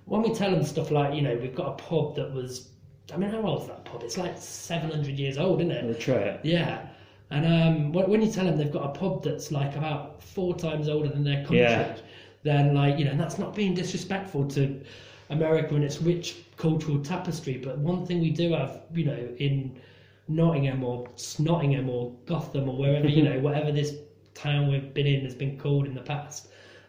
[0.08, 2.70] when we tell them stuff like, you know, we've got a pub that was,
[3.12, 4.02] I mean, how old's that pub?
[4.02, 6.00] It's like seven hundred years old, isn't it?
[6.00, 6.38] tray.
[6.42, 6.86] Yeah.
[7.30, 10.54] And um, when when you tell them they've got a pub that's like about four
[10.56, 11.96] times older than their country, Yeah.
[12.42, 14.82] then like you know, and that's not being disrespectful to
[15.30, 17.58] America and its rich cultural tapestry.
[17.58, 19.78] But one thing we do have, you know, in
[20.26, 23.94] Nottingham or Snottingham or Gotham or wherever you know, whatever this
[24.34, 26.48] town we've been in has been called in the past,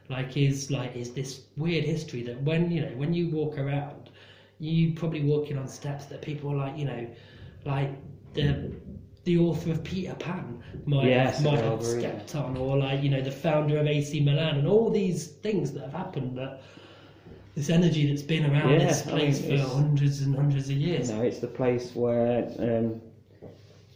[0.09, 4.09] like is like is this weird history that when you know when you walk around,
[4.59, 7.07] you probably walking on steps that people are like you know,
[7.65, 7.91] like
[8.33, 8.71] the
[9.25, 13.09] the author of Peter Pan might Yes, have, might have stepped on, or like you
[13.09, 16.61] know the founder of AC Milan, and all these things that have happened that
[17.55, 20.77] this energy that's been around Yeah, this I mean, place for hundreds and hundreds of
[20.77, 21.05] years.
[21.11, 23.01] You know, it's the place where um,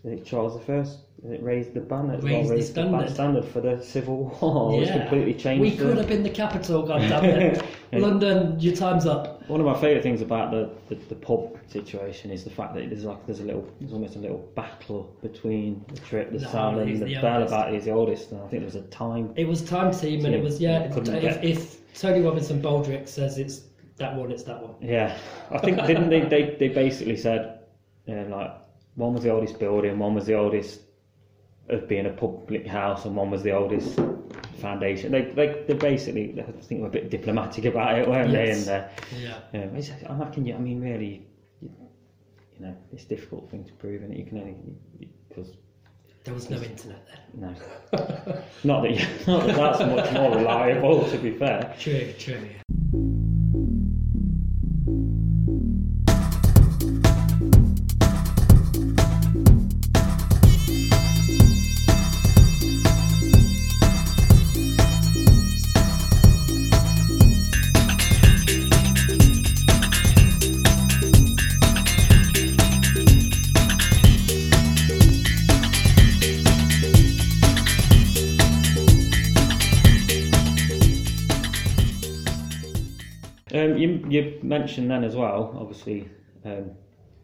[0.06, 3.10] I think Charles I uh, raised the banner, well, Raised the raised the standard.
[3.10, 4.82] standard for the Civil War.
[4.82, 5.62] It's completely changed.
[5.62, 7.66] We the- could have been the capital, goddammit.
[7.93, 9.47] London, your time's up.
[9.47, 12.89] One of my favourite things about the, the, the pub situation is the fact that
[12.89, 16.80] there's like there's a little there's almost a little battle between the trip, the, son,
[16.80, 18.32] and the, the bell about who's the oldest.
[18.32, 19.34] And I think there was a time.
[19.38, 20.84] It was time team, and it was yeah.
[20.84, 23.62] If, get- if Tony Robinson Baldrick says it's
[23.97, 24.76] that one, it's that one.
[24.82, 25.18] Yeah,
[25.51, 26.56] I think didn't they, they?
[26.60, 27.60] They basically said,
[28.10, 28.51] uh, like
[28.96, 30.82] one was the oldest building, one was the oldest
[31.70, 34.00] of being a public house, and one was the oldest
[34.60, 35.12] foundation.
[35.12, 38.66] They they they basically I think were a bit diplomatic about it, weren't Yes.
[38.66, 38.74] they?
[38.74, 38.88] And uh,
[39.20, 39.39] Yeah.
[39.54, 40.46] Yeah, it's, I reckon.
[40.46, 41.26] You, I mean, really,
[41.62, 41.70] you,
[42.60, 44.56] you know, it's a difficult thing to prove, and you can only
[45.30, 45.52] because
[46.24, 47.20] There was no internet then.
[47.41, 47.56] no,
[48.64, 51.10] not that you, not that that's much more reliable.
[51.10, 52.38] To be fair, True, true.
[52.94, 53.12] um,
[84.14, 86.09] you mentioned then as well, obviously,
[86.45, 86.72] um,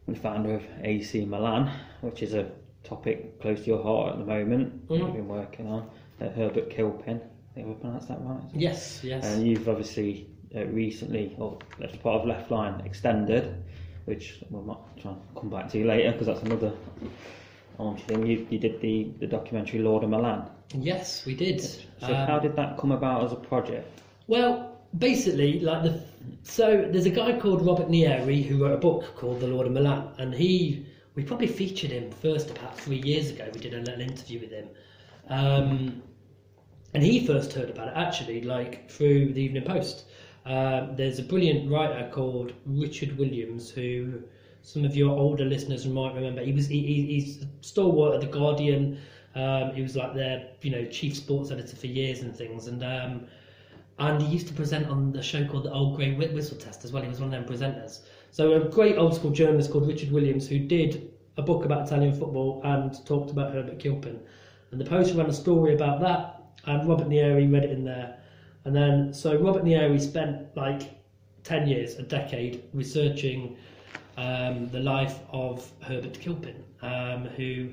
[0.08, 1.72] the founder of AC Milan,
[2.02, 2.50] which is a
[2.84, 4.88] topic close to your heart at the moment.
[4.88, 5.00] Mhm.
[5.00, 5.90] You've been working on
[6.22, 7.18] uh, Herbert Kilpin.
[7.22, 8.42] I think I pronounced that right.
[8.54, 9.26] Yes, yes.
[9.26, 13.64] And you've obviously uh, recently, or as part of Left Lion Extended,
[14.06, 16.74] which we might try and come back to you later because that's another
[17.78, 18.26] arm thing.
[18.26, 20.50] You, you did the, the documentary Lord of Milan.
[20.74, 21.62] yes, we did.
[21.62, 24.02] So Um, how did that come about as a project?
[24.28, 25.94] Well, basically, like the
[26.44, 29.74] so there's a guy called Robert Nieri who wrote a book called The Lord of
[29.74, 30.86] Milan, and he
[31.16, 33.50] we probably featured him first about three years ago.
[33.54, 34.70] We did a little interview with him,
[35.28, 36.02] um,
[36.94, 40.06] and he first heard about it actually like through the Evening Post.
[40.46, 44.24] Um, there's a brilliant writer called Richard Williams who
[44.62, 46.42] some of your older listeners might remember.
[46.42, 48.98] He was he, he- he's stalwart at the Guardian.
[49.36, 52.84] Um, he was like their you know chief sports editor for years and things, and
[52.84, 53.22] um,
[54.00, 56.92] and he used to present on the show called the Old Grey Whistle Test as
[56.92, 57.04] well.
[57.04, 58.00] He was one of them presenters.
[58.32, 62.14] So a great old school journalist called Richard Williams who did a book about Italian
[62.14, 64.20] football and talked about Herbert Kilpin.
[64.72, 68.18] And the Post ran a story about that, and Robert Nieri read it in there.
[68.66, 70.82] And then, so Robert Nieri spent like
[71.44, 73.58] 10 years, a decade, researching
[74.18, 77.70] um, the life of Herbert Kilpin, um, who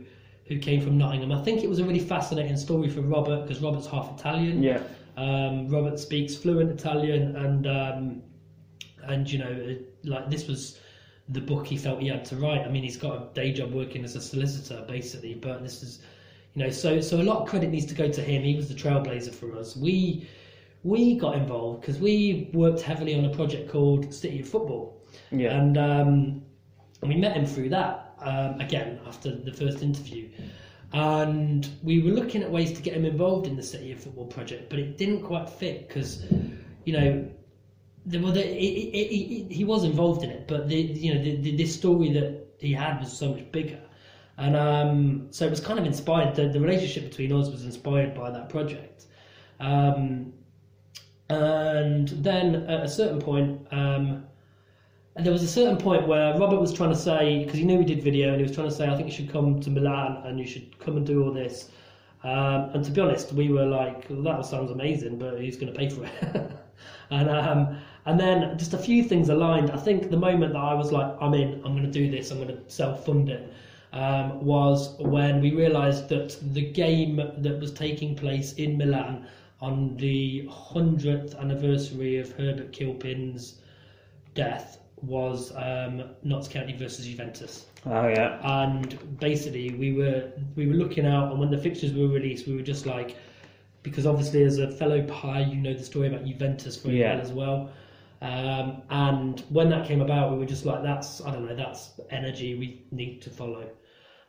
[0.46, 1.32] who came from Nottingham.
[1.32, 4.62] I think it was a really fascinating story for Robert because Robert's half Italian.
[4.62, 4.80] Yeah.
[5.16, 8.22] Um, Robert speaks fluent Italian, and um,
[9.04, 10.78] and you know, like this was
[11.28, 12.62] the book he felt he had to write.
[12.62, 16.00] I mean, he's got a day job working as a solicitor, basically, but this is,
[16.54, 18.42] you know, so so a lot of credit needs to go to him.
[18.42, 19.76] He was the trailblazer for us.
[19.76, 20.28] We
[20.84, 25.00] we got involved because we worked heavily on a project called City of Football,
[25.32, 25.56] Yeah.
[25.58, 26.42] and um,
[27.00, 30.28] and we met him through that um, again after the first interview.
[30.96, 34.24] And we were looking at ways to get him involved in the City of Football
[34.28, 36.24] project, but it didn't quite fit because,
[36.86, 37.28] you know,
[38.06, 41.22] the, well, the, it, it, it, he was involved in it, but the you know
[41.22, 43.78] the, the, this story that he had was so much bigger,
[44.38, 46.34] and um, so it was kind of inspired.
[46.34, 49.04] The, the relationship between us was inspired by that project,
[49.60, 50.32] um,
[51.28, 54.25] and then at a certain point, um,
[55.16, 57.78] and there was a certain point where Robert was trying to say because he knew
[57.78, 59.70] we did video, and he was trying to say, I think you should come to
[59.70, 61.70] Milan and you should come and do all this.
[62.22, 65.72] Um, and to be honest, we were like, well, that sounds amazing, but who's going
[65.72, 66.50] to pay for it?
[67.10, 69.70] and um, and then just a few things aligned.
[69.70, 72.30] I think the moment that I was like, I'm in, I'm going to do this,
[72.30, 73.50] I'm going to self fund it,
[73.94, 79.26] um, was when we realised that the game that was taking place in Milan
[79.62, 83.62] on the 100th anniversary of Herbert Kilpin's
[84.34, 88.40] death was um, Notts County versus Juventus Oh yeah.
[88.64, 92.54] and basically we were we were looking out and when the fixtures were released we
[92.56, 93.16] were just like
[93.82, 97.14] because obviously as a fellow pie you know the story about Juventus very Yeah.
[97.14, 97.70] well as well
[98.22, 102.00] um, and when that came about we were just like that's I don't know that's
[102.10, 103.68] energy we need to follow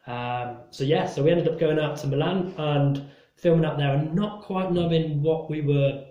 [0.05, 3.01] um, so yeah so we ended up going out to Milan and
[3.35, 6.03] filming out there and not quite knowing what we were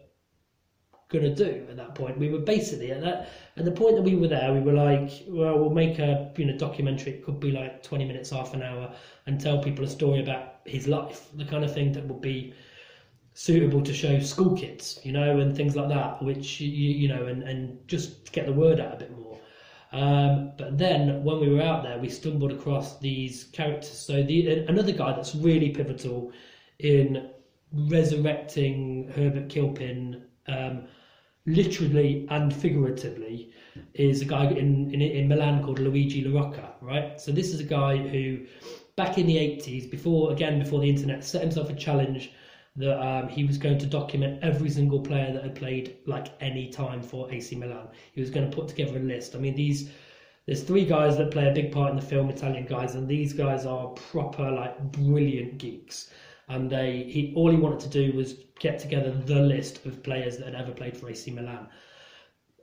[1.08, 2.18] gonna do at that point.
[2.18, 4.52] We were basically at that at the point that we were there.
[4.52, 7.14] We were like, well, we'll make a you know documentary.
[7.14, 8.92] It could be like twenty minutes, half an hour,
[9.26, 12.54] and tell people a story about his life, the kind of thing that would be
[13.34, 17.26] suitable to show school kids, you know, and things like that, which you you know,
[17.26, 19.38] and and just get the word out a bit more.
[19.92, 23.98] Um, but then when we were out there, we stumbled across these characters.
[23.98, 26.32] So the another guy that's really pivotal
[26.78, 27.30] in
[27.72, 30.88] resurrecting Herbert Kilpin, um,
[31.46, 33.52] literally and figuratively,
[33.94, 37.20] is a guy in, in in Milan called Luigi La Rocca, Right.
[37.20, 38.46] So this is a guy who,
[38.96, 42.32] back in the eighties, before again before the internet, set himself a challenge
[42.76, 46.68] that um, he was going to document every single player that had played like any
[46.68, 47.88] time for AC Milan.
[48.12, 49.34] He was going to put together a list.
[49.34, 49.90] I mean, these
[50.46, 53.32] there's three guys that play a big part in the film, Italian guys, and these
[53.32, 56.10] guys are proper like brilliant geeks.
[56.48, 60.38] And they he all he wanted to do was get together the list of players
[60.38, 61.68] that had ever played for AC Milan.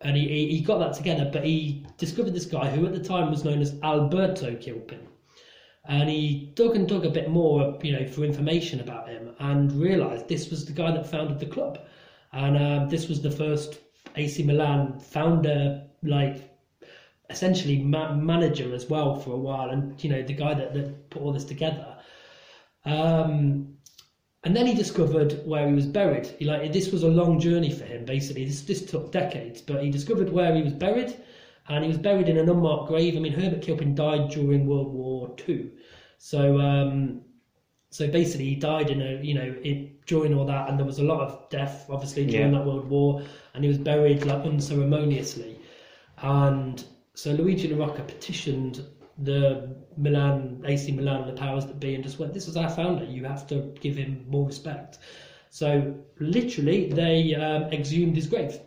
[0.01, 3.29] And he, he, got that together, but he discovered this guy who at the time
[3.29, 5.07] was known as Alberto Kilpin
[5.85, 9.71] and he dug and dug a bit more, you know, for information about him, and
[9.73, 11.79] realised this was the guy that founded the club,
[12.31, 13.79] and um, this was the first
[14.15, 16.49] AC Milan founder, like
[17.29, 21.09] essentially ma- manager as well for a while, and you know the guy that, that
[21.09, 21.97] put all this together.
[22.85, 23.72] Um,
[24.43, 26.27] and then he discovered where he was buried.
[26.27, 28.05] He like this was a long journey for him.
[28.05, 31.15] Basically, this this took decades, but he discovered where he was buried
[31.69, 33.15] and he was buried in an unmarked grave.
[33.15, 35.71] I mean, Herbert Kilpin died during World War Two,
[36.17, 37.21] so um,
[37.89, 40.99] so basically he died in a you know it, during all that, and there was
[40.99, 42.59] a lot of death obviously during Yeah.
[42.59, 43.21] that World War,
[43.53, 45.57] and he was buried like unceremoniously,
[46.17, 46.83] and
[47.13, 48.83] so Luigi La Rocca petitioned
[49.19, 53.05] the Milan AC Milan, the powers that be, and just went, "This is our founder.
[53.05, 54.99] You have to give him more respect."
[55.49, 58.59] So literally, they um, exhumed his grave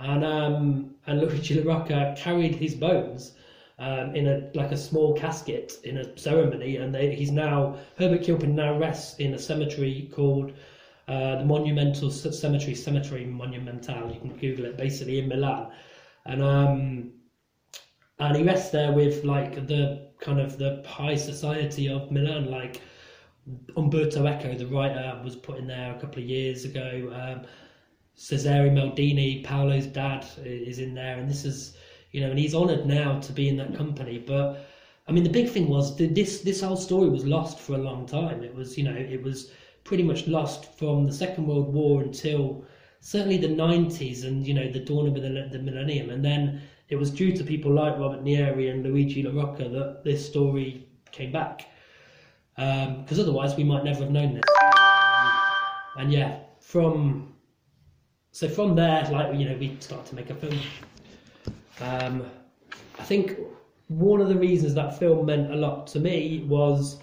[0.00, 3.34] and um, and Luigi La Rocca carried his bones
[3.78, 8.22] um, in a like a small casket in a ceremony, and they, he's now Herbert
[8.22, 10.52] Kilpin now rests in a cemetery called
[11.08, 14.14] uh, the Monumental Cemetery, Cemetery Monumentale.
[14.14, 15.70] You can Google it, basically in Milan,
[16.24, 17.12] and um,
[18.20, 22.80] and he rests there with like the kind of the high society of Milan, like
[23.76, 27.10] Umberto Eco, the writer, was put in there a couple of years ago.
[27.14, 27.46] Um,
[28.14, 31.76] Cesare Maldini, Paolo's dad, is in there, and this is,
[32.12, 34.18] you know, and he's honoured now to be in that company.
[34.18, 34.66] But
[35.08, 37.78] I mean, the big thing was that this this whole story was lost for a
[37.78, 38.44] long time.
[38.44, 39.50] It was, you know, it was
[39.84, 42.64] pretty much lost from the Second World War until
[43.00, 46.60] certainly the 90s and you know the dawn of the, the millennium, and then
[46.90, 50.88] it was due to people like Robert Nieri and Luigi La Rocca that this story
[51.12, 51.66] came back.
[52.56, 54.44] Because otherwise, we might never have known this.
[55.96, 57.32] And yeah, from
[58.32, 60.58] so from there, like you know, we started to make a film.
[61.80, 62.26] Um,
[62.98, 63.36] I think
[63.88, 67.00] one of the reasons that film meant a lot to me was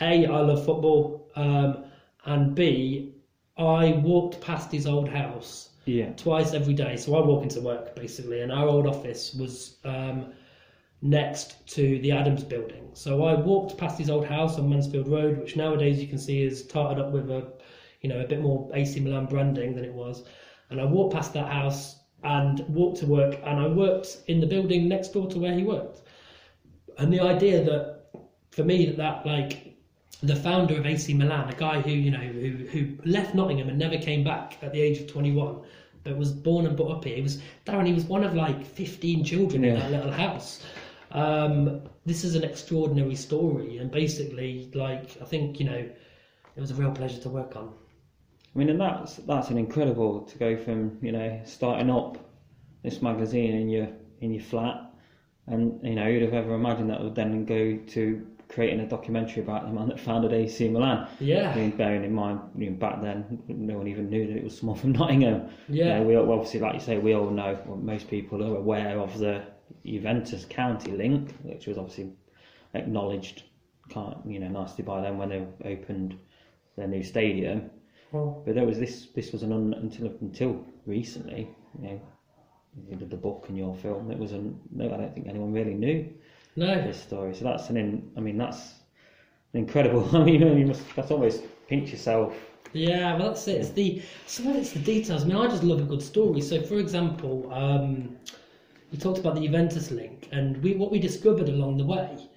[0.00, 1.84] a I love football, um,
[2.26, 3.14] and b
[3.56, 6.12] I walked past his old house Yeah.
[6.16, 6.96] twice every day.
[6.96, 10.32] So I walk into work basically, and our old office was um,
[11.00, 12.90] next to the Adams building.
[12.92, 16.42] So I walked past his old house on Mansfield Road, which nowadays you can see
[16.42, 17.52] is tarted up with a,
[18.02, 20.24] you know, a bit more AC Milan branding than it was.
[20.70, 24.46] And I walked past that house and walked to work, and I worked in the
[24.46, 26.02] building next door to where he worked.
[26.98, 28.10] And the idea that,
[28.50, 29.67] for me, that that like
[30.22, 33.78] the founder of AC Milan, a guy who you know who who left Nottingham and
[33.78, 35.60] never came back at the age of 21,
[36.04, 37.16] but was born and brought up here.
[37.16, 37.86] He was Darren.
[37.86, 39.80] He was one of like 15 children in Yeah.
[39.80, 40.64] that little house.
[41.12, 45.88] Um, this is an extraordinary story, and basically, like I think you know,
[46.56, 47.72] it was a real pleasure to work on.
[48.54, 52.18] I mean, and that's that's an incredible to go from you know starting up
[52.82, 53.88] this magazine in your
[54.20, 54.90] in your flat,
[55.46, 59.42] and you know who'd have ever imagined that would then go to creating a documentary
[59.42, 61.08] about the man that founded AC Milan.
[61.20, 61.50] Yeah.
[61.50, 64.44] I mean, bearing in mind, you know, back then no one even knew that it
[64.44, 65.50] was someone from Nottingham.
[65.68, 65.84] Yeah.
[65.84, 67.58] You know, we all, obviously, like you say, we all know.
[67.66, 69.42] Well, most people are aware of the
[69.84, 72.12] Juventus County link, which was obviously
[72.74, 73.42] acknowledged,
[74.26, 76.18] you know, nicely by them when they opened
[76.76, 77.70] their new stadium.
[78.12, 79.08] Well, But there was this.
[79.14, 81.48] This was an un, until until recently.
[81.82, 82.00] You
[82.96, 84.10] know, the book and your film.
[84.10, 84.58] It was an.
[84.70, 86.08] No, I don't think anyone really knew
[86.58, 87.34] no, this story.
[87.34, 87.76] So that's an.
[87.76, 88.74] In, I mean, that's
[89.54, 90.08] incredible.
[90.16, 90.82] I mean, you must.
[90.96, 92.34] That's always pinch yourself.
[92.72, 93.60] Yeah, well, that's it.
[93.60, 95.22] It's the So it's the details.
[95.22, 96.40] I mean, I just love a good story.
[96.40, 98.16] So, for example, um,
[98.90, 102.28] we talked about the Juventus link, and we what we discovered along the way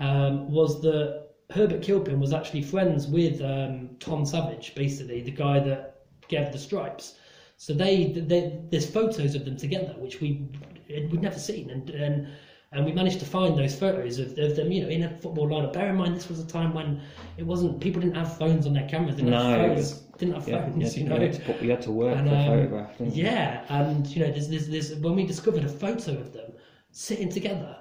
[0.00, 5.60] um, was that Herbert Kilpin was actually friends with um, Tom Savage, basically the guy
[5.60, 7.14] that gave the stripes.
[7.56, 10.48] So they, they there's photos of them together, which we
[10.88, 12.28] we'd never seen, and and
[12.72, 15.48] and we managed to find those photos of, of them, you know, in a football
[15.48, 15.72] lineup.
[15.72, 17.00] Bear in mind, this was a time when
[17.38, 20.00] it wasn't people didn't have phones on their cameras, didn't have No, it phones, was-
[20.18, 21.18] didn't have Yeah, phones, you, you know.
[21.18, 22.90] had to, you had to work And, for um, photograph.
[23.00, 23.06] you?
[23.24, 26.52] Yeah, and you know, there's, there's, there's when we discovered a photo of them
[26.90, 27.76] sitting together,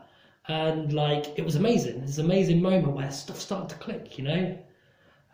[0.47, 2.01] and like it was amazing.
[2.01, 4.57] This amazing moment where stuff started to click, you know.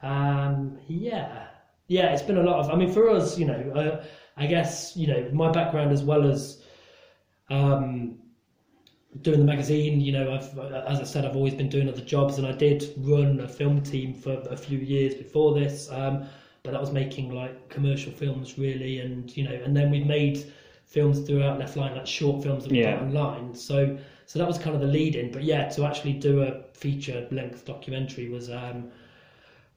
[0.02, 1.48] Um, yeah,
[1.88, 2.70] yeah, it's been a lot of.
[2.72, 4.04] I mean, for us, you know, uh,
[4.38, 6.64] I guess you know my background as well as
[7.50, 8.18] um,
[9.22, 10.02] doing the magazine.
[10.02, 10.58] You know, I've
[10.88, 13.82] as I said, I've always been doing other jobs, and I did run a film
[13.82, 15.90] team for a few years before this.
[15.92, 16.26] Um,
[16.64, 20.46] but that was making like commercial films really, and you know, and then we've made
[20.86, 22.98] films throughout Left Lion, like short films that we Yeah.
[22.98, 23.54] put online.
[23.56, 25.32] So, so that was kind of the lead in.
[25.32, 28.50] But yeah, to actually do a feature length documentary was.
[28.50, 28.92] Um,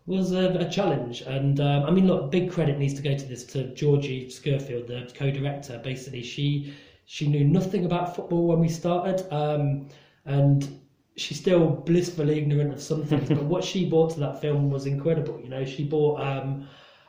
[0.07, 1.23] was a, a challenge.
[1.23, 4.87] And um, I mean, look, big credit needs to go to this to Georgie Skirfield,
[4.87, 5.79] the co-director.
[5.83, 6.73] Basically, she
[7.07, 9.89] she knew nothing about football when we started, um,
[10.25, 10.69] and
[11.17, 13.29] she's still blissfully ignorant of some things.
[13.29, 15.41] but what she brought to that film was incredible.
[15.41, 16.67] You know, she brought um,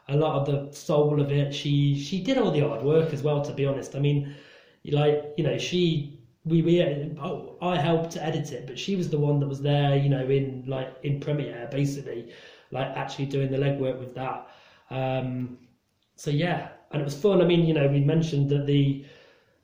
[0.08, 1.54] a lot of the soul of it.
[1.54, 3.42] She she did all the hard work as well.
[3.42, 4.36] To be honest, I mean,
[4.86, 6.82] like you know, she we we
[7.20, 9.98] oh, I helped to edit it, but she was the one that was there.
[9.98, 12.32] You know, in like in premiere, basically,
[12.72, 14.48] like actually doing the legwork with that.
[14.92, 15.58] Um,
[16.16, 17.42] so yeah, and it was fun.
[17.42, 19.06] I mean, you know, we mentioned that the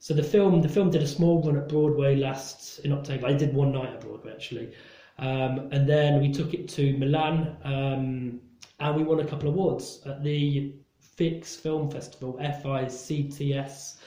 [0.04, 3.26] so the film the film did a small run at Broadway last in October.
[3.26, 4.74] I did one night at Broadway actually,
[5.18, 8.42] um, and then we took it to Milan, um,
[8.82, 14.00] and we won a couple of awards at the Fix Film Festival, FICTS,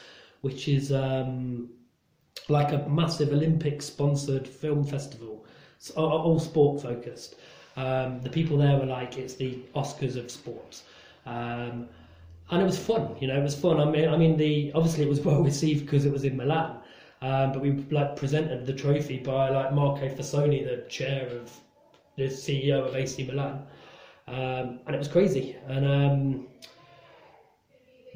[0.42, 1.70] which is um,
[2.50, 5.46] like a massive Olympic sponsored film festival,
[5.78, 7.36] it's all, sport focused.
[7.78, 10.82] Um, the people there were like, it's the Oscars of sports.
[12.50, 13.80] And it was fun, you know, it was fun.
[13.80, 16.78] I mean, I mean, the obviously it was well received because it was in Milan,
[17.22, 21.50] um, but we like presented the trophy by like Marco Fassone, the chair of
[22.16, 23.62] the CEO of AC Milan,
[24.28, 25.56] um, and it was crazy.
[25.66, 26.46] And um,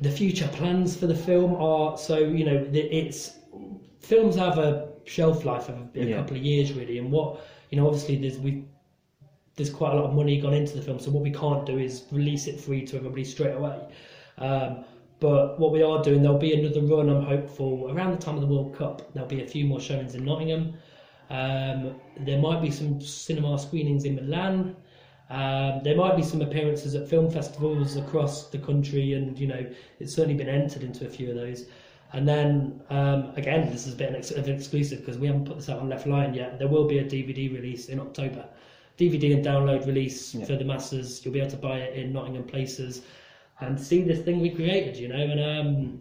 [0.00, 3.38] the future plans for the film are so you know it's
[4.00, 6.16] films have a shelf life of a, a Yeah.
[6.16, 8.64] couple of years really, and what you know obviously there's we
[9.56, 11.78] there's quite a lot of money gone into the film, so what we can't do
[11.78, 13.78] is release it free to everybody straight away.
[14.40, 14.84] Um,
[15.20, 17.10] but what we are doing, there'll be another run.
[17.10, 19.12] I'm hopeful around the time of the World Cup.
[19.12, 20.74] There'll be a few more showings in Nottingham.
[21.28, 24.74] Um, there might be some cinema screenings in Milan.
[25.28, 29.64] Um, there might be some appearances at film festivals across the country, and you know
[30.00, 31.66] it's certainly been entered into a few of those.
[32.12, 35.56] And then um, again, this has been an ex- an exclusive because we haven't put
[35.58, 36.58] this out on Left Lion yet.
[36.58, 38.44] There will be a DVD release in October,
[38.98, 40.46] DVD and download release Yeah.
[40.46, 41.24] for the masses.
[41.24, 43.02] You'll be able to buy it in Nottingham places
[43.60, 45.16] and see this thing we created, you know.
[45.16, 46.00] And um,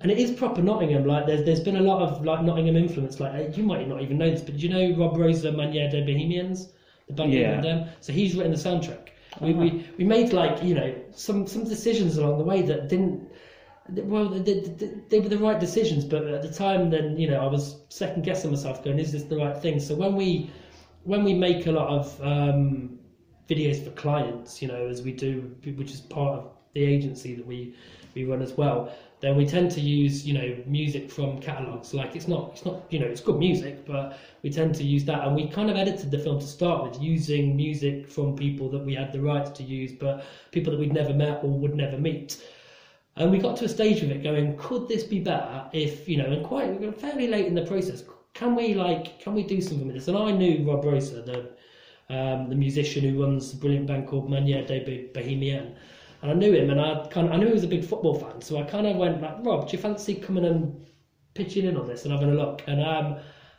[0.00, 1.04] and it is proper Nottingham.
[1.04, 3.20] Like there's there's been a lot of like Nottingham influence.
[3.20, 5.90] Like uh, you might not even know this, but do you know Rob Rosa Maniere
[5.90, 6.68] des Bohemiens,
[7.06, 7.60] the band Yeah.
[7.60, 7.84] them?
[8.00, 9.08] So he's written the soundtrack.
[9.40, 13.28] We, we we made like you know some some decisions along the way that didn't.
[13.88, 17.40] Well, they, they, they were the right decisions, but at the time, then you know,
[17.40, 20.50] I was second guessing myself, going, "Is this the right thing?" So when we
[21.04, 22.98] when we make a lot of um,
[23.48, 27.46] videos for clients, you know, as we do, which is part of the agency that
[27.46, 27.74] we
[28.14, 31.94] we run as well, then we tend to use you know music from catalogs.
[31.94, 35.04] Like it's not it's not you know it's good music, but we tend to use
[35.04, 38.68] that, and we kind of edited the film to start with using music from people
[38.70, 41.74] that we had the rights to use, but people that we'd never met or would
[41.74, 42.42] never meet.
[43.16, 46.16] And we got to a stage with it going, could this be better if, you
[46.16, 49.86] know, and quite fairly late in the process, can we like, can we do something
[49.86, 50.08] with this?
[50.08, 51.50] And I knew Rob Rosa, the
[52.08, 55.74] um, the musician who runs a brilliant band called Maniere des Bohemien.
[56.22, 58.14] And I knew him and I kind of, I knew he was a big football
[58.14, 58.40] fan.
[58.40, 60.86] So I kind of went like, Rob, do you fancy coming and
[61.34, 62.62] pitching in on this and having a look?
[62.66, 63.16] And um,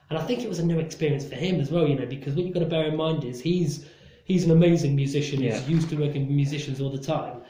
[0.09, 2.36] and I think it was a new experience for him as well, you know, because
[2.36, 3.86] what you've got to bear in mind is he's
[4.26, 5.41] he's an amazing musician.
[5.41, 7.41] He's used to working with musicians all the time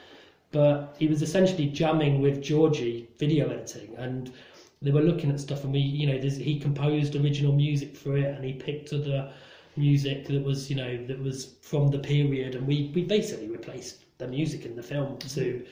[0.54, 4.32] but he was essentially jamming with Georgie video editing and
[4.80, 8.32] they were looking at stuff and we you know he composed original music for it
[8.36, 9.32] and he picked other
[9.76, 14.04] music that was you know that was from the period and we we basically replaced
[14.24, 15.64] the music in the film to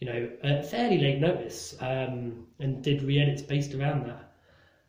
[0.00, 4.32] you know at fairly late notice um, and did re-edits based around that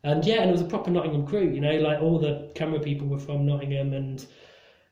[0.04, 2.80] and yeah and it was a proper Nottingham crew you know like all the camera
[2.80, 4.26] people were from Nottingham and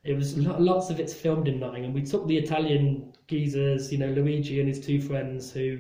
[0.03, 1.93] it was lots of it's filmed in Nottingham.
[1.93, 5.79] We took the Italian geezers, you know, Luigi and his two friends, who,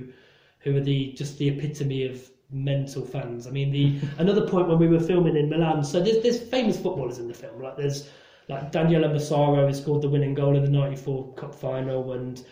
[0.59, 3.47] who are the just the epitome of mental fans.
[3.47, 5.83] I mean, the another point when we were filming in Milan.
[5.83, 7.63] So there's there's famous footballers in the film.
[7.63, 8.11] Like there's
[8.51, 12.45] like Daniele Massaro who scored the winning goal in the '94 Cup final, and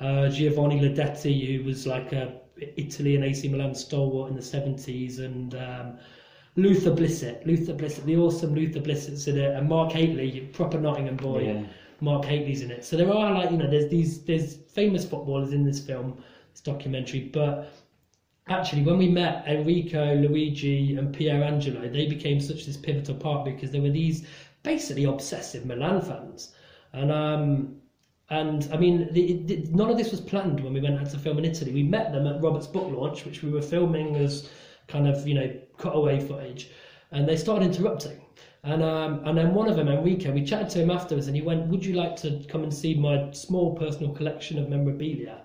[0.00, 2.40] uh, Giovanni Lodetti, who was like a
[2.76, 5.98] Italy and AC Milan stalwart in the 70s, and um,
[6.56, 11.16] Luther Blissett, Luther Blissett, the awesome Luther Blissett's in it, and Mark Hateley, proper Nottingham
[11.16, 11.42] boy.
[11.44, 11.64] Yeah.
[12.00, 12.84] Mark Hateley's in it.
[12.84, 16.60] So there are like you know there's these there's famous footballers in this film, this
[16.60, 17.30] documentary.
[17.32, 17.72] But
[18.48, 23.44] actually, when we met Enrico, Luigi, and Pier Angelo, they became such this pivotal part
[23.44, 24.26] because there were these
[24.64, 26.52] basically obsessive Milan fans,
[26.92, 27.76] and um.
[28.30, 31.18] And I mean, the, the, none of this was planned when we went out to
[31.18, 31.72] film in Italy.
[31.72, 34.48] We met them at Robert's book launch, which we were filming as
[34.88, 36.70] kind of, you know, cutaway footage,
[37.12, 38.18] and they started interrupting.
[38.62, 41.42] And um, and then one of them, Enrico, we chatted to him afterwards, and he
[41.42, 45.42] went, "Would you like to come and see my small personal collection of memorabilia?"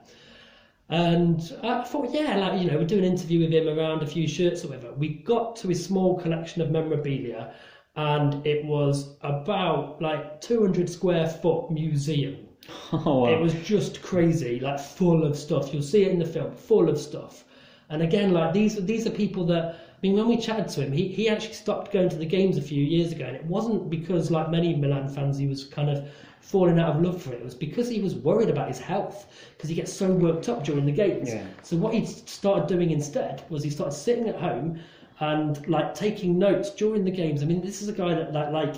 [0.88, 4.08] And I thought, yeah, like you know, we'd do an interview with him around a
[4.08, 4.94] few shirts or whatever.
[4.94, 7.54] We got to his small collection of memorabilia,
[8.00, 12.38] and it was about like 200 square foot museum.
[12.92, 13.34] Oh, wow.
[13.34, 15.74] It was just crazy, like full of stuff.
[15.74, 17.44] You'll see it in the film, full of stuff.
[17.90, 19.64] And again, like these these are people that
[20.00, 22.58] I mean, when we chatted to him, he, he actually stopped going to the games
[22.58, 25.90] a few years ago, and it wasn't because, like many Milan fans, he was kind
[25.90, 26.08] of
[26.40, 27.42] falling out of love for it.
[27.42, 29.28] It was because he was worried about his health,
[29.58, 31.30] because he gets so worked up during the games.
[31.30, 31.44] Yeah.
[31.64, 34.80] So what he started doing instead was he started sitting at home
[35.20, 37.44] and like taking notes during the games.
[37.44, 38.76] I mean, this is a guy that like, like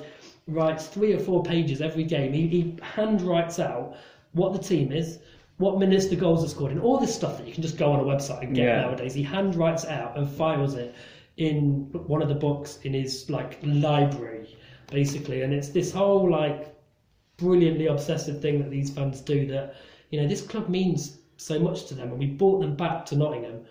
[0.47, 2.33] writes three or four pages every game.
[2.33, 3.95] He, he hand writes out
[4.33, 5.19] what the team is,
[5.57, 7.91] what minutes the goals are scored and all this stuff that you can just go
[7.91, 8.81] on a website and get Yeah.
[8.81, 9.13] nowadays.
[9.13, 10.95] He hand writes out and files it
[11.37, 14.55] in one of the books in his like library,
[14.89, 15.41] basically.
[15.41, 16.73] And it's this whole like
[17.37, 19.75] brilliantly obsessive thing that these fans do that
[20.11, 23.15] you know this club means so much to them and we brought them back to
[23.15, 23.61] Nottingham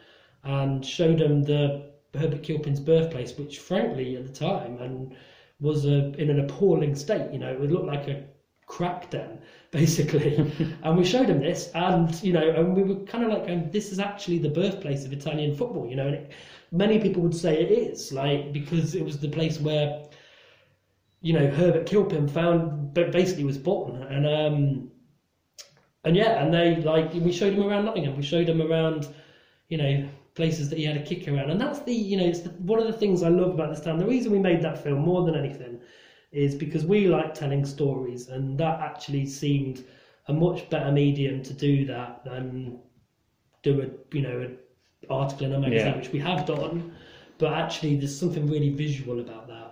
[0.43, 5.15] and showed them the Herbert Kilpin's birthplace which frankly at the time and
[5.61, 8.25] was a, in an appalling state you know it looked like a
[8.67, 9.39] crack den
[9.71, 10.37] basically.
[10.83, 13.71] And we showed him this and you know and we were kind of like going
[13.71, 16.33] this is actually the birthplace of Italian football you know and it,
[16.73, 20.05] many people would say it is like because it was the place where
[21.21, 24.03] you know Herbert Kilpin found but basically was born.
[24.03, 24.91] And um
[26.05, 28.17] and yeah and they like we showed him around Nottingham.
[28.17, 29.09] We showed him around
[29.69, 30.09] you know
[30.41, 32.81] places that he had a kick around and that's the you know it's the, one
[32.85, 35.23] of the things I love about this town the reason we made that film more
[35.27, 35.75] than anything
[36.33, 39.85] is because we like telling stories and that actually seemed
[40.29, 42.79] a much better medium to do that than
[43.63, 44.57] do a you know an
[45.11, 45.97] article in a magazine Yeah.
[45.97, 46.77] which we have done
[47.39, 49.69] but actually there's something really visual about that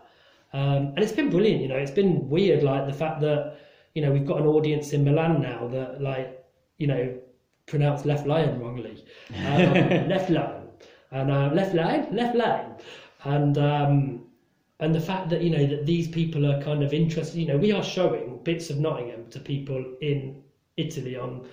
[0.53, 1.77] um, and it's been brilliant, you know.
[1.77, 3.59] It's been weird, like the fact that
[3.95, 6.43] you know we've got an audience in Milan now that like
[6.79, 7.03] you know
[7.69, 9.05] pronounce left lion wrongly,
[9.47, 10.69] um, left lion,
[11.11, 12.75] and uh, left line, left line,
[13.25, 14.25] and um,
[14.81, 17.39] and the fact that you know that these people are kind of interested.
[17.39, 20.43] You know, we are showing bits of Nottingham to people in
[20.77, 21.47] Italy on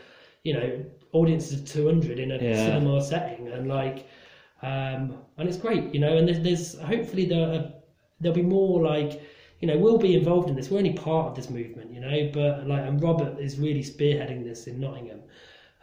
[0.43, 2.65] you know audiences of two hundred in a Yeah.
[2.65, 4.07] cinema setting, and like.
[4.61, 7.73] Um, and it's great, you know, and there's, there's hopefully there are,
[8.19, 9.21] there'll be more like,
[9.59, 10.71] you know, we'll be involved in this.
[10.71, 14.43] We're only part of this movement, you know, but like, and Robert is really spearheading
[14.43, 15.21] this in Nottingham.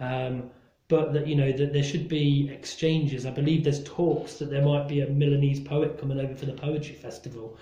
[0.02, 0.50] Um,
[0.88, 3.24] but that, you know, that there should be exchanges.
[3.24, 6.52] I believe there's talks that there might be a Milanese poet coming over for the
[6.52, 7.56] poetry festival.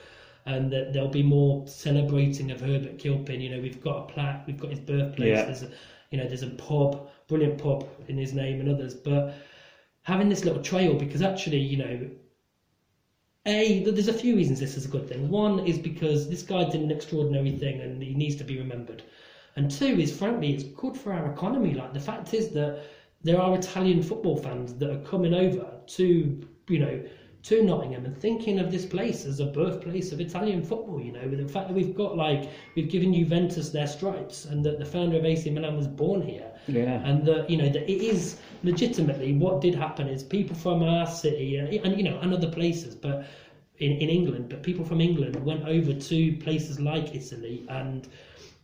[0.46, 3.40] And that there'll be more celebrating of Herbert Kilpin.
[3.40, 5.36] You know, we've got a plaque, we've got his birthplace.
[5.36, 5.44] Yeah.
[5.44, 5.70] There's a,
[6.10, 8.94] you know, there's a pub, brilliant pub in his name and others.
[8.94, 9.34] But
[10.02, 12.10] having this little trail because actually, you know,
[13.46, 15.28] a there's a few reasons this is a good thing.
[15.28, 19.02] One is because this guy did an extraordinary thing and he needs to be remembered.
[19.60, 21.74] And two is frankly it's good for our economy.
[21.74, 22.78] Like the fact is that
[23.22, 26.98] there are Italian football fans that are coming over to you know
[27.42, 30.98] to Nottingham and thinking of this place as a birthplace of Italian football.
[30.98, 34.64] You know, with the fact that we've got like we've given Juventus their stripes and
[34.64, 37.02] that the founder of AC Milan was born here Yeah.
[37.04, 41.06] and that you know that it is legitimately what did happen is people from our
[41.06, 43.26] city and, and you know and other places but
[43.76, 48.08] in, in England but people from England went over to places like Italy and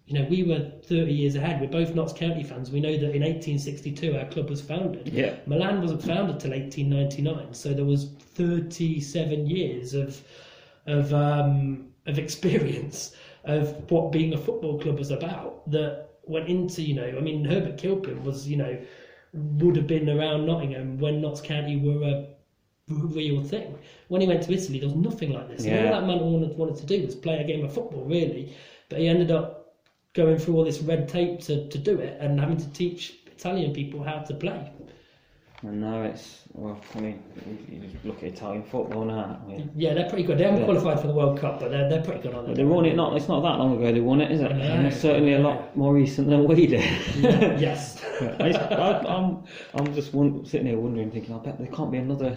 [0.07, 1.61] you know we were 30 years ahead.
[1.61, 2.71] We're both Notts County fans.
[2.71, 5.09] We know that in 1862 our club was founded.
[5.09, 5.37] Yeah.
[5.47, 10.23] Milan wasn't founded till 1899 so there was 37 years of
[10.87, 16.83] of um, of experience of what being a football club was about that went into
[16.83, 18.79] you know I mean Herbert Kilpin was you know
[19.33, 22.29] would have been around Nottingham when Notts County were a
[22.89, 23.77] real thing.
[24.09, 25.65] When he went to Italy there was nothing like this.
[25.65, 25.87] Yeah.
[25.87, 28.55] all that man wanted, wanted to do was play a game of football really.
[28.89, 29.56] But he ended up
[30.17, 33.73] going through all this red tape to, to do it and having to teach Italian
[33.73, 34.73] people how to play
[35.63, 37.23] And now it's well, I mean,
[37.71, 39.39] you just look at Italian football now.
[39.43, 40.39] I mean, Yeah, they're pretty good.
[40.39, 40.65] They haven't Yeah.
[40.71, 42.65] qualified for the World Cup, but they're, they're pretty good, aren't but they?
[42.65, 43.15] won it not.
[43.17, 44.51] It's not that long ago they won it, is it?
[44.53, 44.65] I know.
[44.65, 46.81] And it's certainly a lot more recent than we did.
[47.69, 48.03] yes.
[48.41, 49.45] I, I, I'm
[49.75, 52.33] I'm just won- sitting here wondering, thinking, I bet there can't be another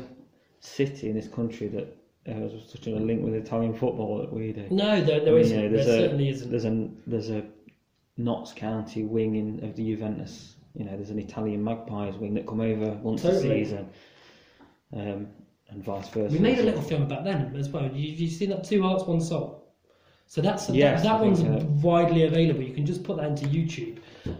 [0.59, 1.87] city in this country that
[2.25, 4.65] has such a link with Italian football that we do.
[4.69, 5.57] No, there, I there mean, isn't.
[5.63, 6.51] you know, there a certainly isn't.
[6.51, 7.41] there's a there's a
[8.19, 10.55] Notts County wing in of the Juventus.
[10.75, 13.89] You know, there's an Italian Magpies wing that come over once a season,
[14.93, 15.27] um,
[15.69, 16.31] and vice versa.
[16.33, 17.85] We made a little film about them as well.
[17.85, 19.73] You you seen that Two Hearts One Soul?
[20.27, 21.65] So that's Yes, that, that one's so.
[21.81, 22.61] widely available.
[22.61, 23.97] You can just put that into YouTube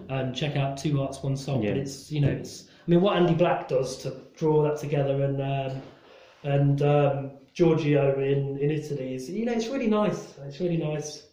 [0.10, 1.64] and check out Two Hearts One Soul.
[1.64, 1.72] Yeah.
[1.72, 5.24] But it's you know it's I mean what Andy Black does to draw that together
[5.24, 5.82] and um,
[6.44, 10.36] and um, Giorgio in in Italy is you know it's really nice.
[10.46, 11.29] It's really nice.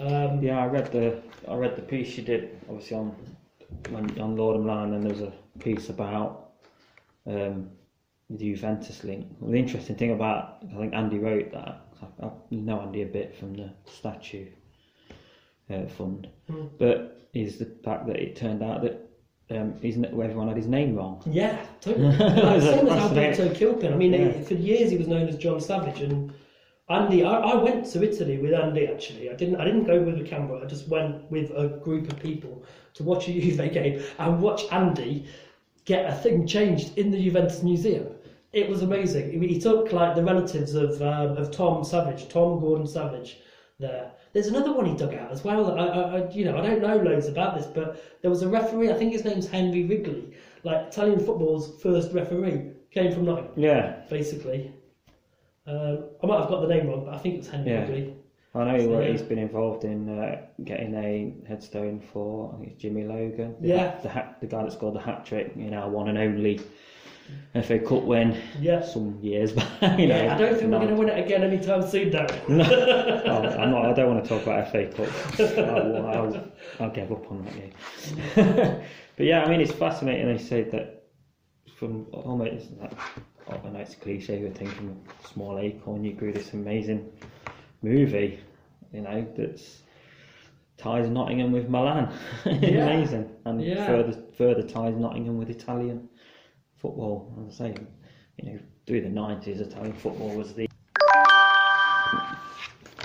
[0.00, 3.14] Um, Yeah, I read the I read the piece you did obviously on
[3.94, 6.50] on, on Lord and Land, and there was a piece about
[7.26, 7.70] um,
[8.30, 9.26] the Juventus link.
[9.40, 11.86] Well, the interesting thing about I think Andy wrote that.
[12.20, 14.46] I, I know Andy a bit from the statue
[15.70, 16.70] uh, fund, Mm.
[16.78, 19.08] but is the fact that it turned out that
[19.50, 21.22] um, everyone had his name wrong.
[21.26, 22.08] Yeah, totally.
[22.18, 22.98] Like, was same as.
[23.02, 23.92] Alberto Kilpin.
[23.92, 24.40] I mean, Yeah.
[24.42, 26.32] for years he was known as John Savage, and
[26.92, 27.24] Andy.
[27.24, 28.86] I, I went to Italy with Andy.
[28.86, 29.56] Actually, I didn't.
[29.56, 30.62] I didn't go with a camera.
[30.62, 32.64] I just went with a group of people
[32.94, 35.26] to watch a Juve game and watch Andy
[35.84, 38.06] get a thing changed in the Juventus Museum.
[38.52, 39.42] It was amazing.
[39.42, 43.38] He, took like the relatives of um, of Tom Savage, Tom Gordon Savage,
[43.78, 44.12] there.
[44.32, 45.78] There's another one he dug out as well.
[45.78, 48.48] I, I, I, you know, I don't know loads about this, but there was a
[48.48, 48.90] referee.
[48.90, 50.34] I think his name's Henry Wrigley,
[50.64, 54.72] like Italian football's first referee, came from Nottingham, Yeah, basically.
[55.66, 58.12] Um, I might have got the name wrong, but I think it's Henry Yeah.
[58.54, 62.82] I know So, he's been involved in uh, getting a headstone for I think it's
[62.82, 63.54] Jimmy Logan.
[63.60, 63.98] The Yeah.
[64.02, 66.60] the hat, the guy that scored the hat trick in our one and only
[67.62, 68.82] FA Cup win Yeah.
[68.82, 69.98] some years back.
[69.98, 72.48] You know, yeah, I don't think we're going to win it again anytime soon, Darren.
[72.48, 73.86] No, Oh, I'm not.
[73.86, 75.08] I don't want to talk about FA Cup.
[75.58, 77.72] I'll, I'll, I'll give up on that game.
[79.16, 80.26] but yeah, I mean, it's fascinating.
[80.26, 81.04] They say that
[81.76, 82.92] from almost like,
[83.48, 87.10] I know it's a cliche, from a small acorn, you grew this amazing
[87.82, 88.38] movie.
[88.92, 89.82] You know that's
[90.76, 92.12] ties Nottingham with Milan.
[92.44, 92.84] Yeah.
[92.86, 93.86] amazing, and Yeah.
[93.86, 96.08] further further ties Nottingham with Italian
[96.76, 97.32] football.
[97.48, 97.74] As I say,
[98.38, 100.66] you know, through the nineties, Italian football was the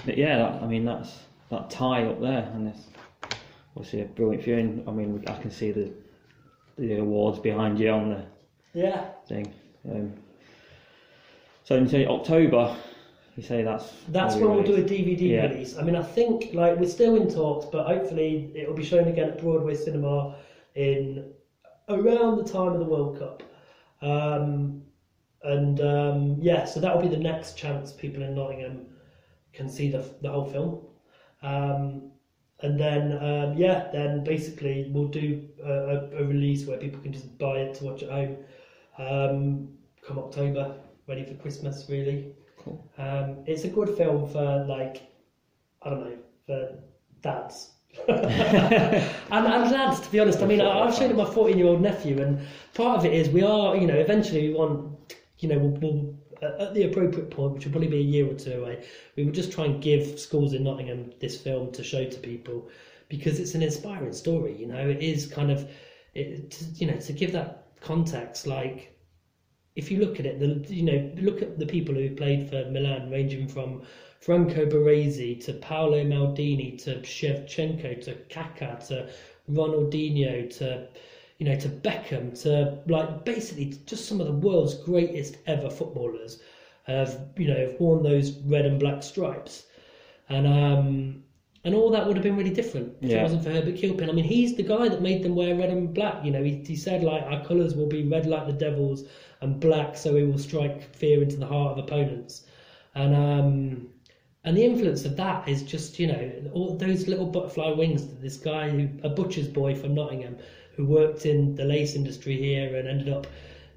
[0.06, 1.20] but yeah, that, I mean that's
[1.50, 2.88] that tie up there, and it's
[3.76, 4.84] obviously a brilliant viewing.
[4.88, 5.92] I mean, I can see the
[6.78, 8.26] the awards behind you on the
[8.74, 9.06] Yeah.
[9.28, 9.54] thing.
[9.90, 10.14] Um,
[11.68, 12.74] so in say October,
[13.36, 14.88] you say that's That's when when we we'll do a.
[14.88, 15.48] DVD Yeah.
[15.48, 15.76] release.
[15.78, 19.10] I mean, I think like we're still in talks, but hopefully it will be shown
[19.10, 20.38] again at Broadway Cinema
[20.76, 21.26] in
[21.90, 23.44] around the time of the World Cup.
[24.02, 24.82] Um,
[25.44, 28.88] and um, yeah, so that will be the next chance people in Nottingham
[29.52, 30.86] can see the the whole film.
[31.42, 32.12] Um,
[32.62, 37.12] and then um, yeah, then basically we'll do a, a, a release where people can
[37.12, 38.38] just buy it to watch at home.
[38.98, 40.74] Um, come October,
[41.08, 42.34] ready for Christmas, really.
[42.58, 42.90] Cool.
[42.98, 45.04] Um, it's a good film for like,
[45.82, 46.80] I don't know, for
[47.22, 47.72] dads.
[48.08, 48.22] and,
[49.32, 51.68] and lads, to be honest, I mean, I, I've shown it to my 14 year
[51.68, 52.40] old nephew, and
[52.74, 56.16] part of it is we are, you know, eventually we want, you know, we'll, we'll
[56.42, 58.86] at the appropriate point, which will probably be a year or two away,
[59.16, 62.70] we will just try and give schools in Nottingham this film to show to people
[63.10, 65.70] because it's an inspiring story, you know, it is kind of,
[66.14, 68.97] it, to, you know, to give that context, like,
[69.78, 72.66] if you look at it, the you know look at the people who played for
[72.72, 73.84] Milan, ranging from
[74.20, 79.08] Franco Baresi to Paolo Maldini to Shevchenko to Kaká to
[79.50, 80.88] Ronaldinho to
[81.38, 86.42] you know to Beckham to like basically just some of the world's greatest ever footballers
[86.88, 89.68] have you know have worn those red and black stripes,
[90.28, 91.24] and um
[91.68, 94.10] and all that would have been really different if it wasn't for Herbert Kilpin.
[94.10, 96.24] I mean, he's the guy that made them wear red and black.
[96.24, 99.04] You know, he, he said like our colours will be red like the devil's
[99.42, 102.46] and black, so we will strike fear into the heart of opponents.
[102.96, 103.90] And um,
[104.46, 108.22] and the influence of that is just you know all those little butterfly wings that
[108.22, 110.38] this guy, who, a butcher's boy from Nottingham,
[110.78, 113.28] who worked in the lace industry here and ended up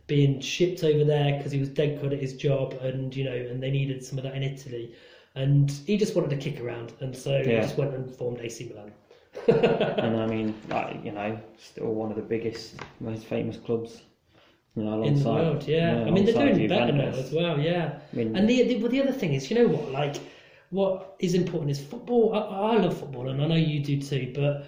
[0.07, 3.35] being shipped over there because he was dead good at his job, and you know,
[3.35, 4.93] and they needed some of that in Italy.
[5.35, 8.69] And he just wanted to kick around, and so he just went and formed AC
[8.69, 8.93] Milan.
[9.99, 14.03] and I mean, like, you know, still one of the biggest, most famous clubs.
[14.77, 16.05] You know, in the world, yeah.
[16.07, 17.99] I mean, they're doing better now as well, yeah.
[18.13, 19.91] I mean, And the, the well, the other thing is, you know what?
[19.93, 20.17] Like,
[20.71, 22.35] what is important is football.
[22.35, 24.33] I, I love football, and I know you do too.
[24.35, 24.65] But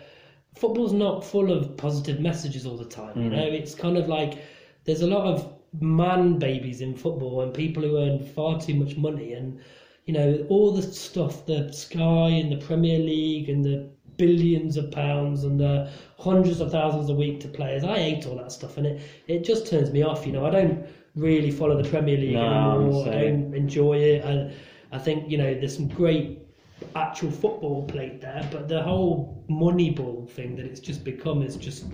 [0.55, 3.21] football's not full of positive messages all the time.
[3.21, 3.33] You Mhm.
[3.33, 4.39] know, it's kind of like
[4.85, 8.97] there's a lot of man babies in football and people who earn far too much
[8.97, 9.59] money and
[10.05, 14.91] you know all the stuff the Sky and the Premier League and the billions of
[14.91, 17.83] pounds and the hundreds of thousands a week to players.
[17.85, 20.27] I hate all that stuff and it, it just turns me off.
[20.27, 23.09] You know, I don't really follow the Premier League No, anymore.
[23.09, 24.25] I don't enjoy it.
[24.25, 24.53] And
[24.93, 26.39] I think you know there's some great
[26.97, 31.57] actual football played there, but the whole money ball thing that it's just become is
[31.57, 31.87] just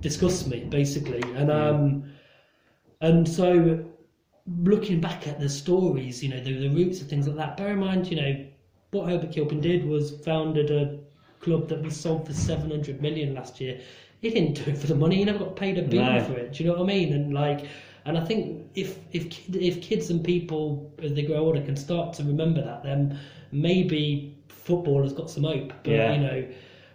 [0.00, 1.22] disgusts me basically.
[1.34, 2.04] And um,
[3.00, 3.84] and so
[4.62, 7.56] looking back at the stories, you know, the, the roots of things like that.
[7.56, 8.44] Bear in mind, you know,
[8.90, 10.98] what Herbert Kilpin did was founded a
[11.40, 13.80] club that was sold for 700 million last year.
[14.20, 15.16] He didn't do it for the money.
[15.16, 16.24] He never got paid a bean No.
[16.24, 16.52] for it.
[16.54, 17.12] Do you know what I mean?
[17.12, 17.66] And like,
[18.04, 21.76] and I think if if kid- if kids and people as they grow older can
[21.76, 23.18] start to remember that, then
[23.52, 25.72] maybe football has got some hope.
[25.84, 26.12] But Yeah.
[26.14, 26.44] you know,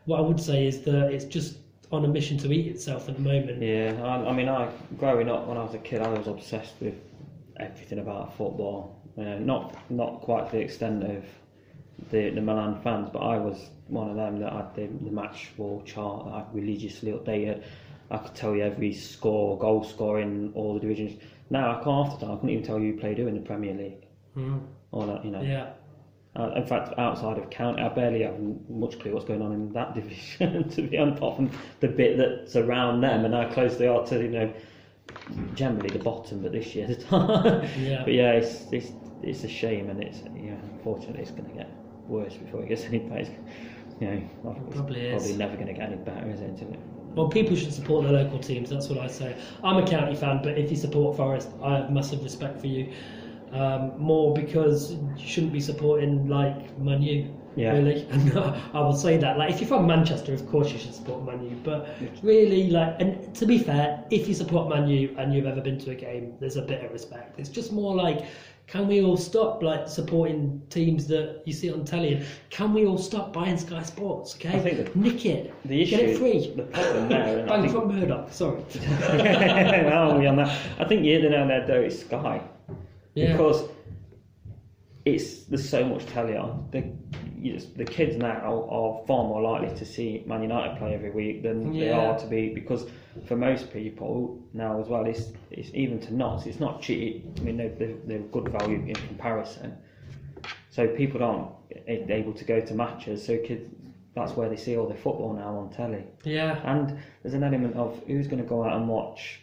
[0.05, 1.57] what I would say is that it's just
[1.91, 3.61] on a mission to eat itself at the moment.
[3.61, 6.73] Yeah, I, I mean, I growing up when I was a kid, I was obsessed
[6.81, 6.95] with
[7.59, 9.01] everything about football.
[9.15, 11.23] Know, not not quite to the extent of
[12.11, 15.51] the the Milan fans, but I was one of them that had the, the match
[15.57, 17.63] ball chart that I religiously updated.
[18.11, 21.19] I could tell you every score, goal score in all the divisions.
[21.49, 22.35] Now I can't half the time.
[22.35, 24.05] I couldn't even tell you who played who in the Premier League.
[24.37, 24.61] Mm.
[24.91, 25.41] Or that, you know.
[25.41, 25.71] Yeah.
[26.35, 28.39] Uh, in fact, outside of county, I barely have
[28.69, 30.69] much clue what's going on in that division.
[30.69, 34.05] to be honest, apart from the bit that's around them and how close they are
[34.07, 34.53] to, you know,
[35.55, 36.41] generally the bottom.
[36.41, 38.01] But this year, Yeah.
[38.03, 41.69] but yeah, it's it's it's a shame, and it's yeah, unfortunately, it's going to get
[42.07, 43.21] worse before it gets any better.
[43.21, 43.29] It's,
[43.99, 44.21] you know,
[44.67, 45.21] it's probably is.
[45.23, 46.49] probably never going to get any better, is it?
[46.49, 46.79] Until it
[47.15, 48.69] Well, people should support their local teams.
[48.69, 49.35] That's what I say.
[49.63, 52.91] I'm a county fan, but if you support Forest, I have massive respect for you.
[53.51, 57.73] Um, more because you shouldn't be supporting like Man U, Yeah.
[57.73, 58.07] really.
[58.11, 59.37] And uh, I will say that.
[59.37, 61.55] Like, if you're from Manchester, of course you should support Man U.
[61.63, 61.89] But
[62.21, 65.77] really, like, and to be fair, if you support Man U and you've ever been
[65.79, 67.39] to a game, there's a bit of respect.
[67.39, 68.25] It's just more like.
[68.65, 72.13] Can we all stop like supporting teams that you see on telly?
[72.13, 74.35] And Can we all stop buying Sky Sports?
[74.35, 76.53] Okay, I think the- nick it, the get it free.
[76.55, 78.31] the problem there, and I Bang think from Murdoch.
[78.31, 78.61] Sorry.
[79.17, 80.57] no, we on that.
[80.79, 81.81] I think the nail on the head though.
[81.81, 82.41] It's Sky
[83.15, 83.33] Yeah.
[83.33, 83.67] because
[85.05, 86.67] it's there's so much telly on.
[86.71, 86.83] The
[87.37, 91.11] you just- the kids now are far more likely to see Man United play every
[91.11, 92.85] week than they are to be because
[93.25, 96.47] for most people now as well, it's it's even to not.
[96.47, 97.25] It's not cheap.
[97.37, 99.75] I mean, they're, they're, good value in comparison.
[100.69, 101.51] So people aren't
[102.09, 103.25] able to go to matches.
[103.25, 103.69] So kids,
[104.15, 106.03] that's where they see all their football now on telly.
[106.23, 106.59] Yeah.
[106.63, 109.41] And there's an element of who's going to go out and watch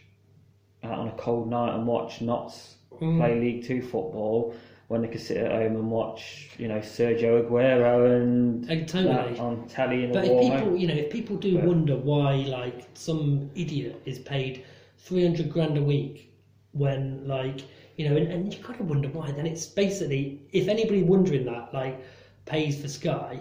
[0.82, 3.16] out on a cold night and watch Notts Mm.
[3.19, 4.55] play League Two football
[4.90, 9.38] when they could sit at home and watch, you know, Sergio Aguero and Uh, totally.
[9.38, 12.34] on telly in But a if people, you know, if people do But- wonder why,
[12.48, 14.64] like, some idiot is paid
[14.98, 16.32] three hundred grand a week
[16.72, 17.60] when, like,
[17.96, 19.30] you know, and, and you gotta wonder why.
[19.30, 22.00] Then it's basically, if anybody wondering that, like,
[22.46, 23.38] pays for Sky,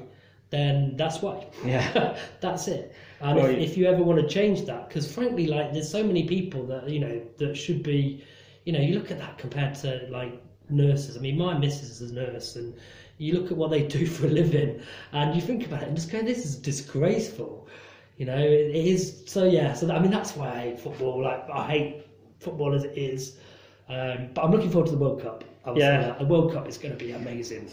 [0.52, 1.48] then that's why.
[1.66, 2.16] Yeah.
[2.42, 2.94] that's it.
[3.22, 5.90] And Well, if, you- if you ever want to change that, because frankly, like, there's
[5.90, 8.22] so many people that you know that should be,
[8.66, 10.34] you know, you look at that compared to like
[10.70, 11.18] nurses.
[11.18, 12.74] I mean, my missus is a nurse, and
[13.18, 14.82] you look at what they do for a living,
[15.12, 17.68] and you think about it and just go, this is disgraceful.
[18.18, 19.24] You know, it, it is.
[19.28, 19.74] So yeah.
[19.74, 21.24] So that, I mean, that's why I hate football.
[21.24, 22.08] Like, I hate
[22.40, 23.38] football as it is.
[23.88, 25.44] Um, but I'm looking forward to the World Cup.
[25.66, 26.16] I Yeah.
[26.20, 27.70] The World Cup is going to be amazing.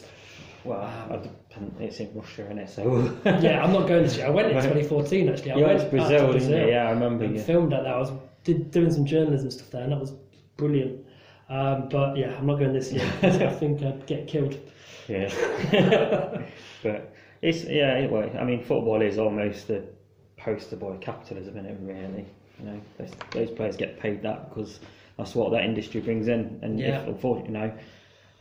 [0.64, 2.70] Well, depend- it's in Russia, isn't it?
[2.70, 4.26] So yeah, I'm not going this year.
[4.26, 5.52] I went in 2014 actually.
[5.52, 6.68] I You went went to Brazil, didn't you?
[6.68, 7.42] Yeah, I remember and you.
[7.42, 7.94] filmed at that.
[7.94, 8.10] I was
[8.42, 10.12] did, doing some journalism stuff there, and that was
[10.56, 11.05] brilliant.
[11.48, 13.04] Um, but yeah, I'm not going this year.
[13.22, 14.58] I think I'd get killed.
[15.08, 15.28] Yeah.
[16.82, 17.94] but it's yeah.
[17.98, 19.84] it- Well, I mean, football is almost the
[20.36, 21.78] poster boy capitalism, isn't it?
[21.80, 22.26] Really,
[22.58, 24.80] you know, those, those players get paid that because
[25.16, 26.58] that's what that industry brings in.
[26.62, 27.00] And Yeah.
[27.02, 27.72] if, unfortunately, you know,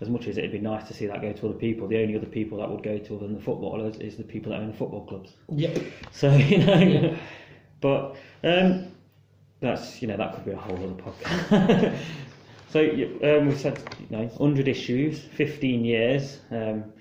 [0.01, 2.15] as much as it'd be nice to see that go to other people, the only
[2.17, 4.67] other people that would go to other than the footballers is the people that own
[4.71, 5.33] the football clubs.
[5.49, 5.77] Yep.
[6.11, 7.17] So you know, Yeah.
[7.81, 8.87] but um,
[9.61, 11.97] that's you know that could be a whole other podcast.
[12.69, 16.93] So um, we said you know hundred issues, fifteen years um,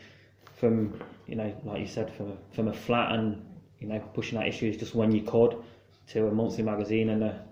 [0.56, 3.44] from you know like you said from a, from a flat and
[3.80, 5.56] you know pushing out issues just when you could
[6.08, 7.44] to a monthly magazine and a,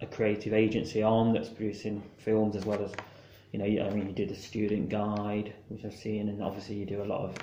[0.00, 2.92] a creative agency arm that's producing films as well as
[3.52, 6.86] you know I mean you did a student guide which I've seen and obviously you
[6.86, 7.36] do a lot of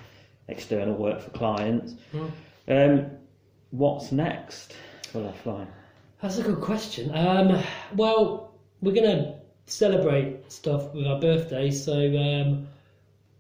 [0.48, 1.94] external work for clients.
[2.14, 2.32] Mm.
[2.68, 3.12] Um,
[3.72, 4.76] what's next
[5.12, 5.68] for Left Lion?
[6.22, 7.16] That's a good question.
[7.16, 7.64] Um,
[7.96, 9.39] well, we're gonna
[9.70, 12.68] celebrate stuff with our birthday, so um,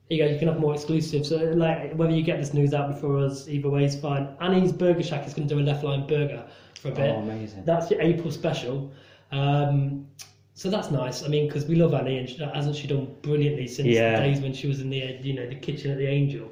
[0.09, 0.25] you go.
[0.25, 1.29] You can have more exclusives.
[1.29, 4.29] So, like, whether you get this news out before us, either way is fine.
[4.41, 6.45] Annie's Burger Shack is going to do a Left Lion burger
[6.81, 7.15] for a bit.
[7.15, 7.63] Oh, amazing.
[7.65, 8.91] That's your April special.
[9.31, 10.07] Um,
[10.53, 11.23] so that's nice.
[11.23, 14.17] I mean, because we love Annie, and she, hasn't she done brilliantly since Yeah.
[14.19, 16.49] the days when she was in the you know the kitchen at the Angel.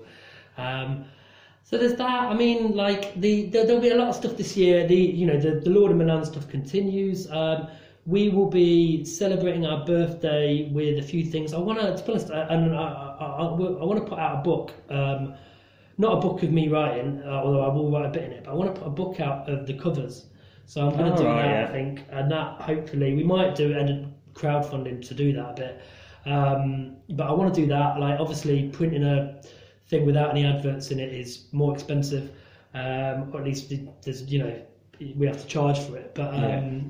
[0.57, 1.05] Um,
[1.63, 2.31] so there's that.
[2.31, 4.87] I mean, like the there, there'll be a lot of stuff this year.
[4.87, 7.29] The you know the the Lord of Milan stuff continues.
[7.29, 7.67] Um,
[8.07, 11.53] we will be celebrating our birthday with a few things.
[11.53, 12.79] I want to, to be honest, I, and I,
[13.19, 14.73] I, I, I want to put out a book.
[14.89, 15.35] Um,
[15.99, 18.43] not a book of me writing, uh, although I will write a bit in it.
[18.45, 20.27] But I want to put a book out of the covers.
[20.65, 21.67] So I'm going to Oh, do right, that, yeah.
[21.67, 25.81] I think, and that hopefully we might do and crowdfunding to do that a bit.
[26.25, 27.99] Um, but I want to do that.
[27.99, 29.41] Like obviously, printing a
[29.89, 32.31] thing without any adverts in it is more expensive,
[32.73, 33.73] um, or at least
[34.03, 34.61] there's you know
[35.15, 36.13] we have to charge for it.
[36.15, 36.81] But um, Yeah.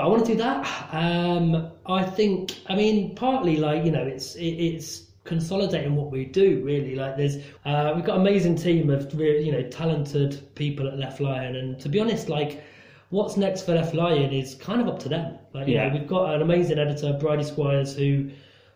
[0.00, 0.94] But I want to do that.
[0.94, 6.24] Um, I think, I mean, partly like you know, it's it, it's consolidating what we
[6.24, 6.94] do really.
[6.94, 7.36] Like there's
[7.66, 11.54] uh, we've got an amazing team of re- you know talented people at Left Lion,
[11.56, 12.64] and to be honest, like
[13.10, 15.36] what's next for Left Lion is kind of up to them.
[15.52, 15.88] Like you Yeah.
[15.88, 18.30] know, we've got an amazing editor, Bridie Squires, who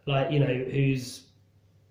[0.07, 1.23] like you know who's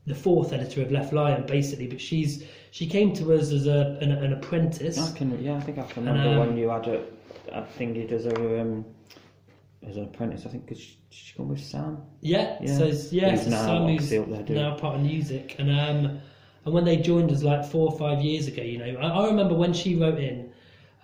[0.05, 3.97] the fourth editor of Left Lion basically, but she's she came to us as a
[3.99, 4.99] an, an apprentice.
[4.99, 7.03] I can, yeah, I think I can remember um, when you had a,
[7.51, 8.85] a thingy as a um,
[9.87, 10.45] as an apprentice.
[10.45, 11.97] I think because she, she gone with Sam.
[12.21, 12.77] Yeah, Yeah.
[12.77, 12.85] so
[13.15, 16.19] yeah, so now Sam who's up there doing- now part of music, and um,
[16.65, 19.27] and when they joined us like four or five years ago, you know, I, I
[19.27, 20.51] remember when she wrote in,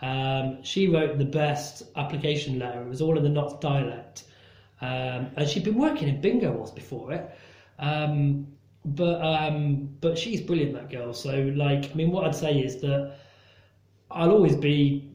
[0.01, 2.81] um, she wrote the best application letter.
[2.81, 4.23] It was all in the Notts dialect,
[4.81, 7.29] um, and she'd been working in bingo halls before it.
[7.79, 8.47] Um,
[8.85, 11.13] but um, but she's brilliant, that girl.
[11.13, 13.15] So like, I mean, what I'd say is that
[14.11, 15.08] I'll always be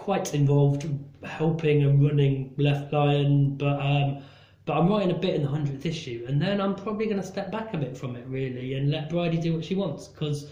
[0.00, 0.88] quite involved
[1.22, 4.22] helping and running Left Lion, but um,
[4.64, 7.26] but I'm writing a bit in the hundredth issue, and then I'm probably going to
[7.26, 10.50] step back a bit from it really and let Bridie do what she wants because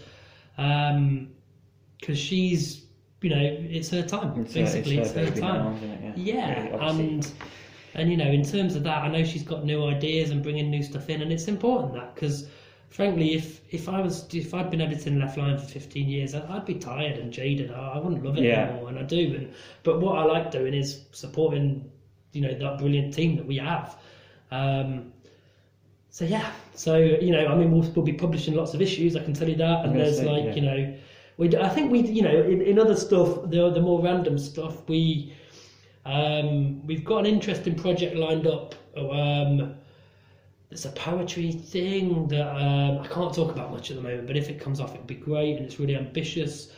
[0.55, 2.85] because she's
[3.21, 6.17] you know it's her time It's, basically it's it's her her time now, it?
[6.17, 7.07] yeah, Really, obviously.
[7.07, 7.31] and
[7.95, 10.69] and you know, in terms of that, I know she's got new ideas and bringing
[10.69, 12.47] new stuff in, and it's important that because,
[12.89, 16.55] frankly, if if I was if I'd been editing Left Lion for fifteen years, I-
[16.55, 17.71] I'd be tired and jaded.
[17.71, 18.69] I, I wouldn't love it Yeah.
[18.69, 19.35] anymore, and I do.
[19.35, 19.53] And
[19.83, 21.89] but what I like doing is supporting,
[22.33, 23.97] you know, that brilliant team that we have.
[24.51, 25.13] Um,
[26.09, 29.15] so yeah, so you know, I mean, we'll, we'll be publishing lots of issues.
[29.15, 30.55] I can tell you that, and there's say, like yeah.
[30.55, 30.97] you know,
[31.37, 34.87] we I think we you know in, in other stuff the the more random stuff
[34.89, 35.33] we
[36.05, 38.75] um, we've got an interesting project lined up.
[38.97, 39.75] Um,
[40.69, 44.37] there's a poetry thing that um, I can't talk about much at the moment, but
[44.37, 46.71] if it comes off, it'll be great and it's really ambitious.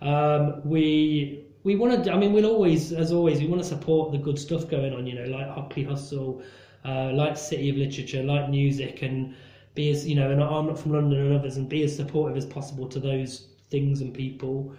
[0.00, 2.12] Um, we we want to.
[2.12, 5.06] I mean, we'll always, as always, we want to support the good stuff going on.
[5.06, 6.42] You know, like Hockley Hustle,
[6.84, 9.34] uh, like City of Literature, like music, and
[9.74, 12.36] be as you know, and I'm not from London and others, and be as supportive
[12.36, 14.74] as possible to those things and people.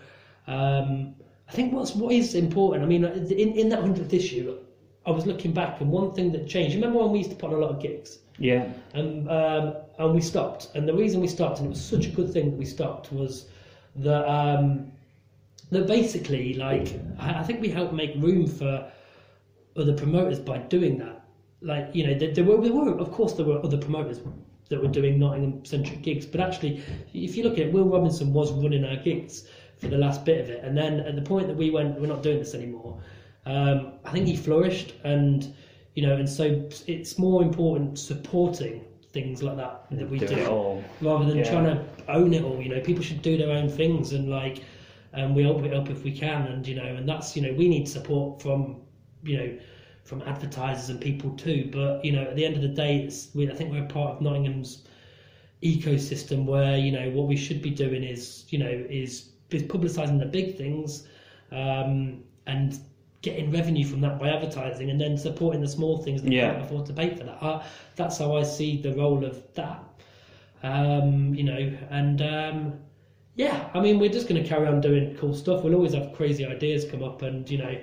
[0.48, 1.16] Um,
[1.48, 2.84] I think what's what is important.
[2.84, 4.58] I mean, in in that hundredth issue,
[5.06, 6.76] I was looking back, and one thing that changed.
[6.76, 8.20] Remember when we used to put on a lot of gigs?
[8.40, 10.70] Yeah, and um, and we stopped.
[10.76, 13.12] And the reason we stopped, and it was such a good thing that we stopped,
[13.12, 13.48] was
[13.96, 14.92] that um,
[15.72, 18.92] that basically, like, I, think we helped make room for
[19.76, 21.26] other promoters by doing that.
[21.62, 24.20] Like, you know, there, there were there were of course there were other promoters
[24.70, 26.84] that were doing Nottingham centric gigs, but actually,
[27.14, 29.48] if you look at it, Will Robinson was running our gigs
[29.78, 32.08] for the last bit of it, and then at the point that we went, we're
[32.08, 33.00] not doing this anymore.
[33.46, 35.54] Um, I think he flourished, and
[35.98, 36.46] you know, and so
[36.86, 40.84] it's more important supporting things like that that we do do, all.
[41.02, 41.50] rather than Yeah.
[41.50, 42.62] trying to own it all.
[42.62, 44.62] You know, people should do their own things, and like,
[45.14, 47.54] and we help it up if we can, and you know, and that's you know,
[47.54, 48.82] we need support from
[49.24, 49.58] you know
[50.04, 51.70] from advertisers and people too.
[51.74, 54.18] But you know, at the end of the day, it's we, I think we're part
[54.18, 54.86] of Nottingham's
[55.64, 60.20] ecosystem where you know what we should be doing is you know is is publicising
[60.20, 61.08] the big things
[61.52, 62.80] um, and
[63.22, 66.52] getting revenue from that by advertising and then supporting the small things that Yeah.
[66.52, 67.38] can't afford to pay for that.
[67.44, 67.64] Uh,
[67.96, 69.84] that's how I see the role of that.
[70.64, 72.74] Um, you know, and um,
[73.36, 75.64] yeah, I mean, we're just going to carry on doing cool stuff.
[75.64, 77.78] We'll always have crazy ideas come up, and you know,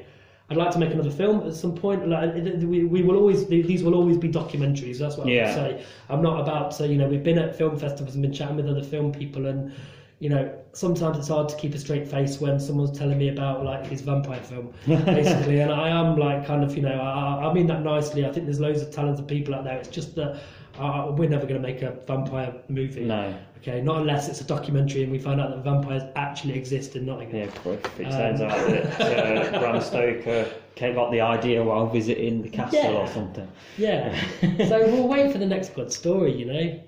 [0.50, 2.08] I'd like to make another film at some point.
[2.08, 4.98] Like we, we will always these will always be documentaries.
[4.98, 5.84] That's what I would say.
[6.08, 8.68] I'm not about to you know we've been at film festivals and been chatting with
[8.68, 9.72] other film people and.
[10.20, 13.64] You know, sometimes it's hard to keep a straight face when someone's telling me about
[13.64, 15.60] like his vampire film, basically.
[15.60, 18.24] and I am like, kind of, you know, I, I mean that nicely.
[18.24, 19.76] I think there's loads of talented people out there.
[19.76, 20.40] It's just that
[20.78, 23.04] uh, we're never going to make a vampire movie.
[23.04, 23.34] No.
[23.58, 27.06] Okay, not unless it's a documentary and we find out that vampires actually exist in
[27.06, 27.40] Nottingham.
[27.48, 31.62] Yeah, but if it Um, turns out that uh, Bram Stoker came- got the idea
[31.64, 32.90] while visiting the castle Yeah.
[32.92, 33.48] or something.
[33.78, 34.14] Yeah.
[34.68, 36.80] so we'll wait for the next good story, you know.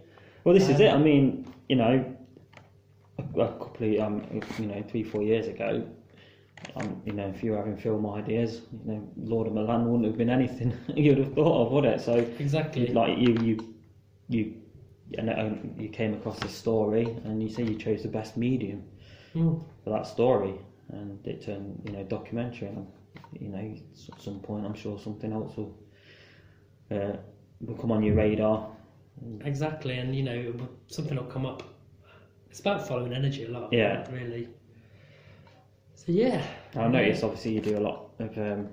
[0.45, 0.93] Well, this is Um, it.
[0.93, 2.05] I mean, you know,
[3.41, 5.87] a, couple of, um, you know, three, four years ago,
[6.77, 10.07] um, you know, if you were having film ideas, you know, Lord of Milan wouldn't
[10.07, 12.01] have been anything you'd have thought of, would it?
[12.01, 12.89] So Exactly.
[12.89, 13.75] like you you
[14.29, 14.55] you
[15.19, 18.83] and um, you came across this story and you say you chose the best medium
[19.35, 19.63] Mm.
[19.85, 20.55] for that story
[20.89, 22.87] and it turned you know documentary and
[23.39, 23.75] you know
[24.15, 25.77] at some point I'm sure something else will
[26.91, 27.17] uh,
[27.61, 28.71] will come on your radar
[29.45, 30.55] Exactly, and you know
[30.89, 31.63] something will come up.
[32.51, 33.73] It's about following energy a lot.
[33.73, 34.07] Yeah.
[34.11, 34.49] Really.
[35.95, 36.45] So yeah.
[36.75, 38.69] I noticed obviously you do a lot of um,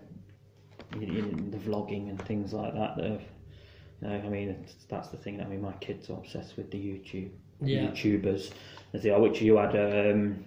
[0.99, 1.21] you, you,
[1.51, 3.21] the vlogging and things like that that have
[4.01, 6.69] you know, I mean it's, that's the thing I mean my kids are obsessed with
[6.71, 7.31] the YouTube
[7.61, 7.87] Yeah.
[7.87, 8.51] YouTubers
[8.93, 10.43] as they are which you had um,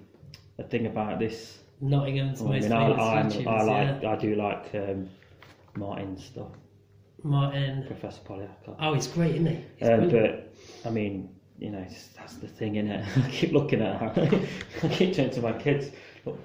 [0.58, 3.46] a thing about this Nottingham's Well, I mean, I, YouTubers.
[3.46, 4.10] I like, yeah.
[4.10, 5.10] I do like um,
[5.76, 6.52] Martin's stuff,
[7.22, 7.84] Martin.
[7.86, 8.76] Professor Poliakoff.
[8.80, 9.64] Oh, he's great, isn't he?
[9.76, 10.54] He's Um, but
[10.86, 11.84] I mean, you know,
[12.16, 13.04] that's the thing, in it.
[13.24, 14.40] I keep looking at her.
[14.82, 15.90] I keep turning to my kids.
[16.24, 16.38] Look,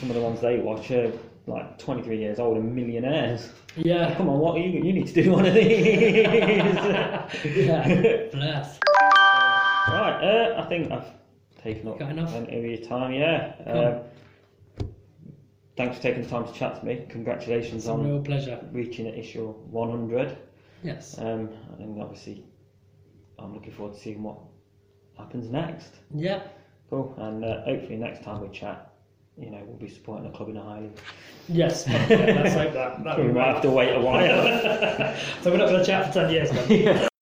[0.00, 1.12] some of the ones they watch are
[1.46, 3.50] like 23 years old and millionaires.
[3.76, 4.14] yeah.
[4.16, 6.24] Come on, what are you you need to do one of these.
[6.24, 7.28] yeah.
[8.32, 8.78] Bless.
[9.88, 11.06] right, uh, I think I've
[11.62, 12.30] taken up Got enough?
[12.30, 13.12] plenty of your time.
[13.12, 13.54] Yeah.
[13.66, 14.86] Um,
[15.76, 17.06] thanks for taking the time to chat to me.
[17.08, 18.58] Congratulations It's on real pleasure.
[18.72, 20.36] reaching issue 100.
[20.82, 21.18] Yes.
[21.18, 22.44] Um, and obviously,
[23.38, 24.38] I'm looking forward to seeing what
[25.18, 25.94] happens next.
[26.14, 26.42] Yeah.
[26.90, 27.14] Cool.
[27.18, 28.92] And uh, hopefully, next time we chat,
[29.36, 31.00] you know, we'll be supporting the club in Highland.
[31.48, 31.84] Yes.
[31.86, 33.04] Yeah, let's hope that.
[33.04, 35.16] That'd we might have to wait a while.
[35.42, 36.50] so we're not going to chat for ten years.
[36.50, 37.08] Then.